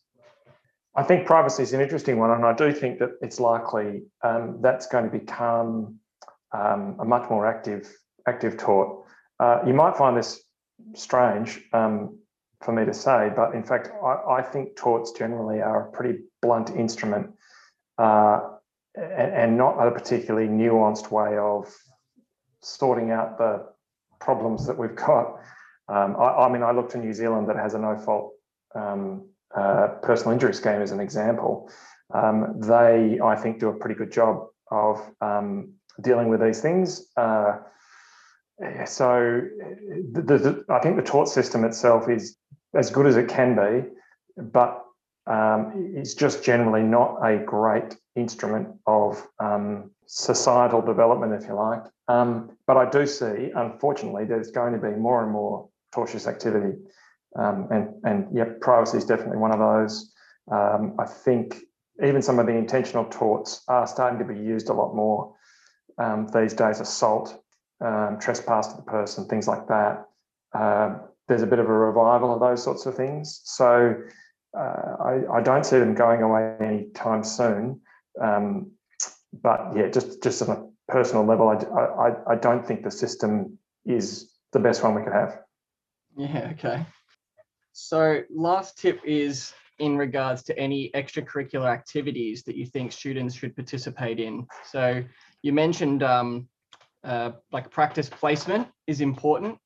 I 0.95 1.03
think 1.03 1.25
privacy 1.25 1.63
is 1.63 1.73
an 1.73 1.81
interesting 1.81 2.19
one, 2.19 2.31
and 2.31 2.45
I 2.45 2.53
do 2.53 2.71
think 2.71 2.99
that 2.99 3.11
it's 3.21 3.39
likely 3.39 4.03
um, 4.23 4.59
that's 4.61 4.87
going 4.87 5.05
to 5.05 5.11
become 5.11 5.99
um, 6.53 6.97
a 6.99 7.05
much 7.05 7.29
more 7.29 7.45
active 7.45 7.93
active 8.27 8.57
tort. 8.57 9.05
Uh, 9.39 9.59
you 9.67 9.73
might 9.73 9.97
find 9.97 10.17
this 10.17 10.41
strange. 10.95 11.61
Um, 11.73 12.19
for 12.65 12.71
me 12.71 12.85
to 12.85 12.93
say, 12.93 13.31
but 13.35 13.53
in 13.53 13.63
fact, 13.63 13.89
I, 14.03 14.39
I 14.39 14.41
think 14.41 14.75
torts 14.75 15.11
generally 15.11 15.61
are 15.61 15.87
a 15.87 15.91
pretty 15.91 16.19
blunt 16.41 16.71
instrument 16.71 17.31
uh, 17.97 18.39
and, 18.97 19.57
not 19.57 19.75
a 19.85 19.91
particularly 19.91 20.47
nuanced 20.47 21.11
way 21.11 21.37
of 21.37 21.73
sorting 22.61 23.11
out 23.11 23.37
the 23.37 23.65
problems 24.19 24.65
that 24.67 24.77
we've 24.77 24.95
got. 24.95 25.39
Um, 25.87 26.15
I, 26.17 26.45
I, 26.45 26.49
mean, 26.51 26.63
I 26.63 26.71
look 26.71 26.89
to 26.91 26.97
New 26.97 27.13
Zealand 27.13 27.49
that 27.49 27.57
has 27.57 27.73
a 27.73 27.79
no 27.79 27.97
fault 27.97 28.33
um, 28.73 29.27
uh, 29.55 29.87
personal 30.01 30.33
injury 30.33 30.53
scheme 30.53 30.81
as 30.81 30.91
an 30.91 30.99
example. 30.99 31.69
Um, 32.13 32.59
they, 32.59 33.19
I 33.23 33.35
think, 33.35 33.59
do 33.59 33.69
a 33.69 33.73
pretty 33.73 33.95
good 33.95 34.11
job 34.11 34.47
of 34.71 35.01
um, 35.21 35.73
dealing 36.01 36.29
with 36.29 36.41
these 36.41 36.61
things. 36.61 37.07
Uh, 37.17 37.57
so 38.85 39.41
the, 40.11 40.21
the, 40.21 40.65
I 40.69 40.79
think 40.79 40.95
the 40.95 41.03
tort 41.03 41.27
system 41.27 41.65
itself 41.65 42.09
is 42.09 42.37
as 42.73 42.89
good 42.89 43.05
as 43.05 43.17
it 43.17 43.27
can 43.27 43.55
be, 43.55 43.89
but 44.41 44.84
um, 45.27 45.93
it's 45.95 46.13
just 46.13 46.43
generally 46.43 46.83
not 46.83 47.17
a 47.23 47.37
great 47.37 47.97
instrument 48.15 48.67
of 48.85 49.25
um, 49.39 49.91
societal 50.05 50.81
development, 50.81 51.33
if 51.33 51.47
you 51.47 51.55
like. 51.55 51.83
Um, 52.07 52.51
but 52.67 52.77
I 52.77 52.89
do 52.89 53.07
see, 53.07 53.51
unfortunately, 53.55 54.25
there's 54.25 54.51
going 54.51 54.73
to 54.73 54.79
be 54.79 54.95
more 54.95 55.23
and 55.23 55.31
more 55.31 55.69
tortious 55.93 56.27
activity. 56.27 56.77
Um, 57.37 57.67
and, 57.71 57.89
and 58.03 58.27
yep, 58.35 58.61
privacy 58.61 58.97
is 58.97 59.05
definitely 59.05 59.37
one 59.37 59.51
of 59.51 59.59
those. 59.59 60.13
Um, 60.51 60.95
I 60.99 61.05
think 61.05 61.57
even 62.03 62.21
some 62.21 62.39
of 62.39 62.45
the 62.45 62.53
intentional 62.53 63.05
torts 63.05 63.63
are 63.67 63.87
starting 63.87 64.19
to 64.19 64.25
be 64.25 64.39
used 64.39 64.69
a 64.69 64.73
lot 64.73 64.95
more 64.95 65.33
um, 65.97 66.27
these 66.33 66.53
days 66.53 66.79
assault, 66.81 67.41
trespass 68.19 68.67
to 68.67 68.75
the 68.75 68.83
person, 68.83 69.27
things 69.27 69.47
like 69.47 69.67
that. 69.67 70.05
Uh, 70.53 70.97
there's 71.27 71.41
a 71.41 71.47
bit 71.47 71.59
of 71.59 71.67
a 71.67 71.73
revival 71.73 72.33
of 72.33 72.39
those 72.39 72.63
sorts 72.63 72.85
of 72.85 72.95
things. 72.95 73.41
So 73.43 73.95
I, 74.57 75.21
I, 75.33 75.41
don't 75.41 75.65
see 75.65 75.79
them 75.79 75.95
going 75.95 76.21
away 76.21 76.55
anytime 76.59 77.23
soon. 77.23 77.81
Um, 78.21 78.71
but 79.33 79.71
yeah, 79.75 79.87
just 79.89 80.23
just 80.23 80.41
on 80.41 80.49
a 80.49 80.91
personal 80.91 81.25
level, 81.25 81.49
I, 81.49 81.55
I, 81.79 82.33
I 82.33 82.35
don't 82.35 82.65
think 82.65 82.83
the 82.83 82.91
system 82.91 83.57
is 83.85 84.31
the 84.53 84.59
best 84.59 84.83
one 84.83 84.95
we 84.95 85.03
could 85.03 85.13
have. 85.13 85.39
Yeah. 86.15 86.51
Okay. 86.53 86.85
So 87.73 88.21
last 88.33 88.77
tip 88.77 89.01
is 89.03 89.53
in 89.79 89.97
regards 89.97 90.43
to 90.43 90.57
any 90.57 90.89
extracurricular 90.95 91.69
activities 91.69 92.43
that 92.43 92.55
you 92.55 92.65
think 92.65 92.93
students 92.93 93.35
should 93.35 93.55
participate 93.55 94.19
in. 94.19 94.47
So 94.71 95.03
you 95.41 95.51
mentioned 95.51 96.01
um, 96.01 96.47
uh, 97.03 97.31
like 97.51 97.69
practice 97.69 98.09
placement 98.09 98.67
is 98.87 99.01
important. 99.01 99.57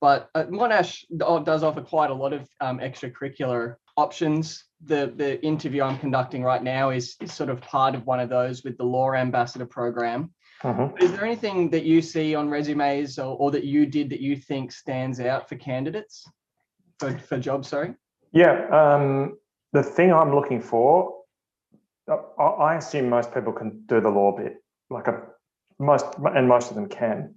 But 0.00 0.28
uh, 0.34 0.44
Monash 0.44 1.04
does 1.44 1.62
offer 1.64 1.80
quite 1.80 2.10
a 2.10 2.14
lot 2.14 2.32
of 2.32 2.48
um, 2.60 2.78
extracurricular 2.78 3.76
options. 3.98 4.64
The 4.84 5.12
the 5.16 5.44
interview 5.44 5.82
I'm 5.82 5.98
conducting 5.98 6.42
right 6.42 6.62
now 6.62 6.90
is 6.90 7.16
is 7.20 7.32
sort 7.32 7.50
of 7.50 7.60
part 7.60 7.94
of 7.94 8.06
one 8.06 8.20
of 8.20 8.28
those 8.28 8.64
with 8.64 8.78
the 8.78 8.84
Law 8.84 9.12
Ambassador 9.12 9.66
program. 9.66 10.30
Uh-huh. 10.62 10.88
Is 11.00 11.12
there 11.12 11.24
anything 11.24 11.70
that 11.70 11.84
you 11.84 12.02
see 12.02 12.34
on 12.34 12.48
resumes 12.48 13.18
or, 13.18 13.36
or, 13.36 13.52
that 13.52 13.62
you 13.62 13.86
did 13.86 14.10
that 14.10 14.20
you 14.20 14.34
think 14.34 14.72
stands 14.72 15.20
out 15.20 15.48
for 15.48 15.54
candidates 15.54 16.28
for, 16.98 17.16
for 17.16 17.38
jobs? 17.38 17.68
Sorry. 17.68 17.94
Yeah, 18.32 18.66
um, 18.72 19.38
the 19.72 19.84
thing 19.84 20.12
I'm 20.12 20.34
looking 20.34 20.60
for, 20.60 21.14
I, 22.08 22.42
I 22.42 22.76
assume 22.76 23.08
most 23.08 23.32
people 23.32 23.52
can 23.52 23.84
do 23.86 24.00
the 24.00 24.08
law 24.08 24.36
bit, 24.36 24.56
like 24.90 25.06
a 25.06 25.22
most 25.78 26.06
and 26.34 26.48
most 26.48 26.70
of 26.70 26.74
them 26.74 26.88
can. 26.88 27.34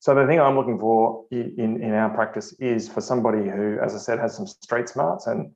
So 0.00 0.14
the 0.14 0.26
thing 0.26 0.40
I'm 0.40 0.54
looking 0.54 0.78
for 0.78 1.24
in, 1.32 1.82
in 1.82 1.92
our 1.92 2.10
practice 2.10 2.52
is 2.60 2.88
for 2.88 3.00
somebody 3.00 3.48
who, 3.50 3.78
as 3.84 3.96
I 3.96 3.98
said, 3.98 4.20
has 4.20 4.36
some 4.36 4.46
street 4.46 4.88
smarts 4.88 5.26
and 5.26 5.50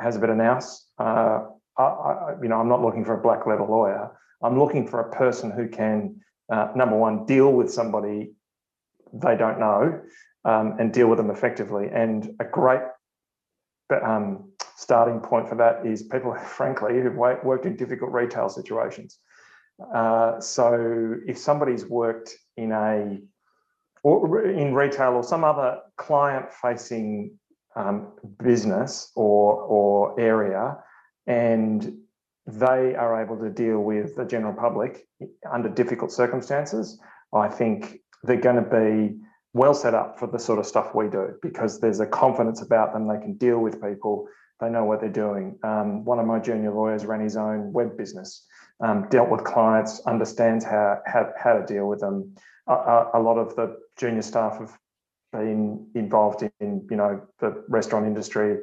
has 0.00 0.16
a 0.16 0.18
bit 0.18 0.30
of 0.30 0.36
nous. 0.36 0.86
Uh, 0.98 1.40
I, 1.78 1.82
I, 1.82 2.34
you 2.42 2.48
know, 2.48 2.60
I'm 2.60 2.68
not 2.68 2.82
looking 2.82 3.04
for 3.04 3.14
a 3.14 3.22
black 3.22 3.46
letter 3.46 3.64
lawyer. 3.64 4.10
I'm 4.42 4.58
looking 4.58 4.86
for 4.86 5.00
a 5.00 5.10
person 5.10 5.50
who 5.50 5.68
can, 5.68 6.20
uh, 6.52 6.68
number 6.74 6.96
one, 6.96 7.26
deal 7.26 7.52
with 7.52 7.72
somebody 7.72 8.32
they 9.12 9.36
don't 9.36 9.60
know 9.60 10.00
um, 10.44 10.76
and 10.78 10.92
deal 10.92 11.08
with 11.08 11.18
them 11.18 11.30
effectively. 11.30 11.88
And 11.92 12.34
a 12.40 12.44
great 12.44 12.82
um, 14.02 14.50
starting 14.76 15.20
point 15.20 15.48
for 15.48 15.54
that 15.56 15.86
is 15.86 16.02
people, 16.02 16.34
frankly, 16.46 17.00
who've 17.00 17.14
worked 17.14 17.66
in 17.66 17.76
difficult 17.76 18.12
retail 18.12 18.48
situations. 18.48 19.18
Uh, 19.94 20.40
so 20.40 21.16
if 21.26 21.38
somebody's 21.38 21.86
worked 21.86 22.34
in 22.56 22.72
a 22.72 23.18
or 24.04 24.44
in 24.44 24.74
retail 24.74 25.12
or 25.12 25.22
some 25.22 25.44
other 25.44 25.78
client 25.96 26.46
facing 26.52 27.38
um, 27.76 28.12
business 28.42 29.10
or, 29.14 29.54
or 29.54 30.20
area, 30.20 30.78
and 31.26 31.96
they 32.46 32.94
are 32.94 33.22
able 33.22 33.38
to 33.38 33.50
deal 33.50 33.80
with 33.80 34.16
the 34.16 34.24
general 34.24 34.52
public 34.52 35.06
under 35.50 35.68
difficult 35.68 36.10
circumstances, 36.10 37.00
I 37.32 37.48
think 37.48 38.00
they're 38.24 38.36
going 38.40 38.56
to 38.56 38.62
be 38.62 39.16
well 39.54 39.74
set 39.74 39.94
up 39.94 40.18
for 40.18 40.26
the 40.26 40.38
sort 40.38 40.58
of 40.58 40.66
stuff 40.66 40.94
we 40.94 41.08
do 41.08 41.34
because 41.42 41.80
there's 41.80 42.00
a 42.00 42.06
confidence 42.06 42.62
about 42.62 42.92
them. 42.92 43.06
They 43.06 43.18
can 43.18 43.34
deal 43.34 43.58
with 43.58 43.82
people. 43.82 44.26
They 44.60 44.70
know 44.70 44.84
what 44.84 45.00
they're 45.00 45.10
doing. 45.10 45.58
Um, 45.62 46.04
one 46.04 46.18
of 46.18 46.26
my 46.26 46.38
junior 46.38 46.72
lawyers 46.72 47.04
ran 47.04 47.20
his 47.20 47.36
own 47.36 47.72
web 47.72 47.96
business, 47.96 48.46
um, 48.80 49.08
dealt 49.10 49.28
with 49.28 49.44
clients, 49.44 50.00
understands 50.06 50.64
how, 50.64 51.00
how, 51.06 51.30
how 51.36 51.58
to 51.58 51.66
deal 51.66 51.88
with 51.88 52.00
them. 52.00 52.34
A, 52.68 53.06
a, 53.14 53.20
lot 53.20 53.38
of 53.38 53.56
the 53.56 53.76
junior 53.98 54.22
staff 54.22 54.58
have 54.58 54.78
been 55.32 55.86
involved 55.94 56.42
in, 56.60 56.86
you 56.90 56.96
know, 56.96 57.22
the 57.40 57.64
restaurant 57.68 58.06
industry, 58.06 58.58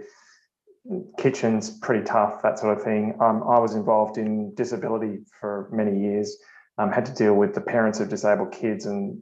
kitchens, 1.18 1.70
pretty 1.70 2.04
tough, 2.04 2.42
that 2.44 2.60
sort 2.60 2.78
of 2.78 2.84
thing. 2.84 3.16
Um, 3.20 3.44
I 3.44 3.60
was 3.60 3.76
involved 3.76 4.18
in 4.18 4.54
disability 4.56 5.20
for 5.40 5.70
many 5.72 6.00
years, 6.00 6.38
um, 6.78 6.92
had 6.92 7.06
to 7.08 7.14
deal 7.14 7.34
with 7.34 7.54
the 7.54 7.62
parents 7.62 8.00
of 8.00 8.10
disabled 8.10 8.52
kids, 8.52 8.86
and 8.86 9.20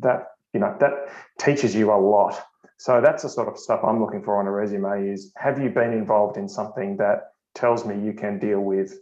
that, 0.00 0.26
you 0.52 0.60
know, 0.60 0.76
that 0.80 0.92
teaches 1.38 1.74
you 1.74 1.92
a 1.92 1.96
lot. 1.96 2.40
So 2.78 3.00
that's 3.00 3.22
the 3.22 3.28
sort 3.28 3.48
of 3.48 3.58
stuff 3.58 3.80
I'm 3.82 4.00
looking 4.00 4.22
for 4.22 4.38
on 4.38 4.46
a 4.46 4.52
resume 4.52 5.08
is 5.08 5.32
have 5.36 5.60
you 5.60 5.70
been 5.70 5.92
involved 5.92 6.36
in 6.36 6.48
something 6.48 6.96
that 6.98 7.32
tells 7.54 7.84
me 7.84 7.98
you 7.98 8.12
can 8.12 8.38
deal 8.38 8.60
with 8.60 8.96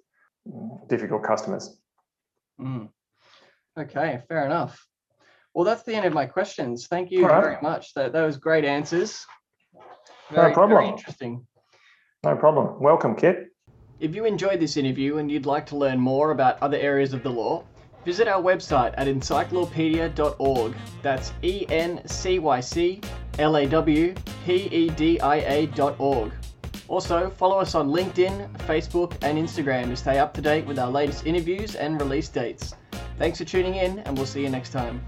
difficult 0.89 1.23
customers? 1.23 1.77
Mm. 2.59 2.89
Okay, 3.79 4.23
fair 4.29 4.47
enough. 4.47 4.87
Well, 5.57 5.65
that's 5.65 5.85
the 5.85 5.95
end 5.95 6.05
of 6.05 6.13
my 6.13 6.27
questions. 6.27 6.87
Thank 6.87 7.11
you 7.11 7.27
right. 7.27 7.41
very 7.43 7.57
much. 7.63 7.95
That, 7.95 8.13
was 8.13 8.37
great 8.37 8.67
answers. 8.67 9.25
Very, 10.31 10.51
no 10.51 10.55
problem. 10.55 10.79
Very 10.79 10.91
interesting. 10.91 11.47
No 12.25 12.37
problem. 12.37 12.79
Welcome, 12.79 13.17
Kit. 13.17 13.47
If 13.99 14.15
you 14.15 14.27
enjoyed 14.27 14.61
this 14.61 14.77
interview 14.77 15.17
and 15.17 15.33
you'd 15.33 15.47
like 15.47 15.65
to 15.67 15.77
learn 15.77 15.99
more 15.99 16.33
about 16.33 16.63
other 16.63 16.77
areas 16.77 17.15
of 17.15 17.23
the 17.23 17.31
law, 17.31 17.65
visit 18.05 18.29
our 18.29 18.43
website 18.43 18.93
at 18.99 19.07
encyclawpedia.org. 19.07 20.75
That's 21.01 21.33
E 21.43 21.65
N 21.71 22.03
C 22.07 22.39
Y 22.39 22.61
C 22.61 23.01
L 23.39 23.57
A 23.57 23.67
W 23.67 24.15
P 24.45 24.53
E 24.71 24.91
D 24.91 25.19
I 25.21 25.37
A.org. 25.37 26.33
Also, 26.89 27.31
follow 27.31 27.59
us 27.61 27.75
on 27.75 27.89
LinkedIn, 27.89 28.53
Facebook, 28.67 29.17
and 29.23 29.39
Instagram 29.39 29.87
to 29.87 29.97
stay 29.97 30.19
up 30.19 30.35
to 30.35 30.43
date 30.43 30.67
with 30.67 30.79
our 30.79 30.91
latest 30.91 31.25
interviews 31.25 31.77
and 31.77 31.99
release 31.99 32.29
dates. 32.29 32.75
Thanks 33.19 33.39
for 33.39 33.47
tuning 33.47 33.77
in, 33.77 34.01
and 34.01 34.19
we'll 34.19 34.27
see 34.27 34.43
you 34.43 34.51
next 34.51 34.69
time. 34.69 35.01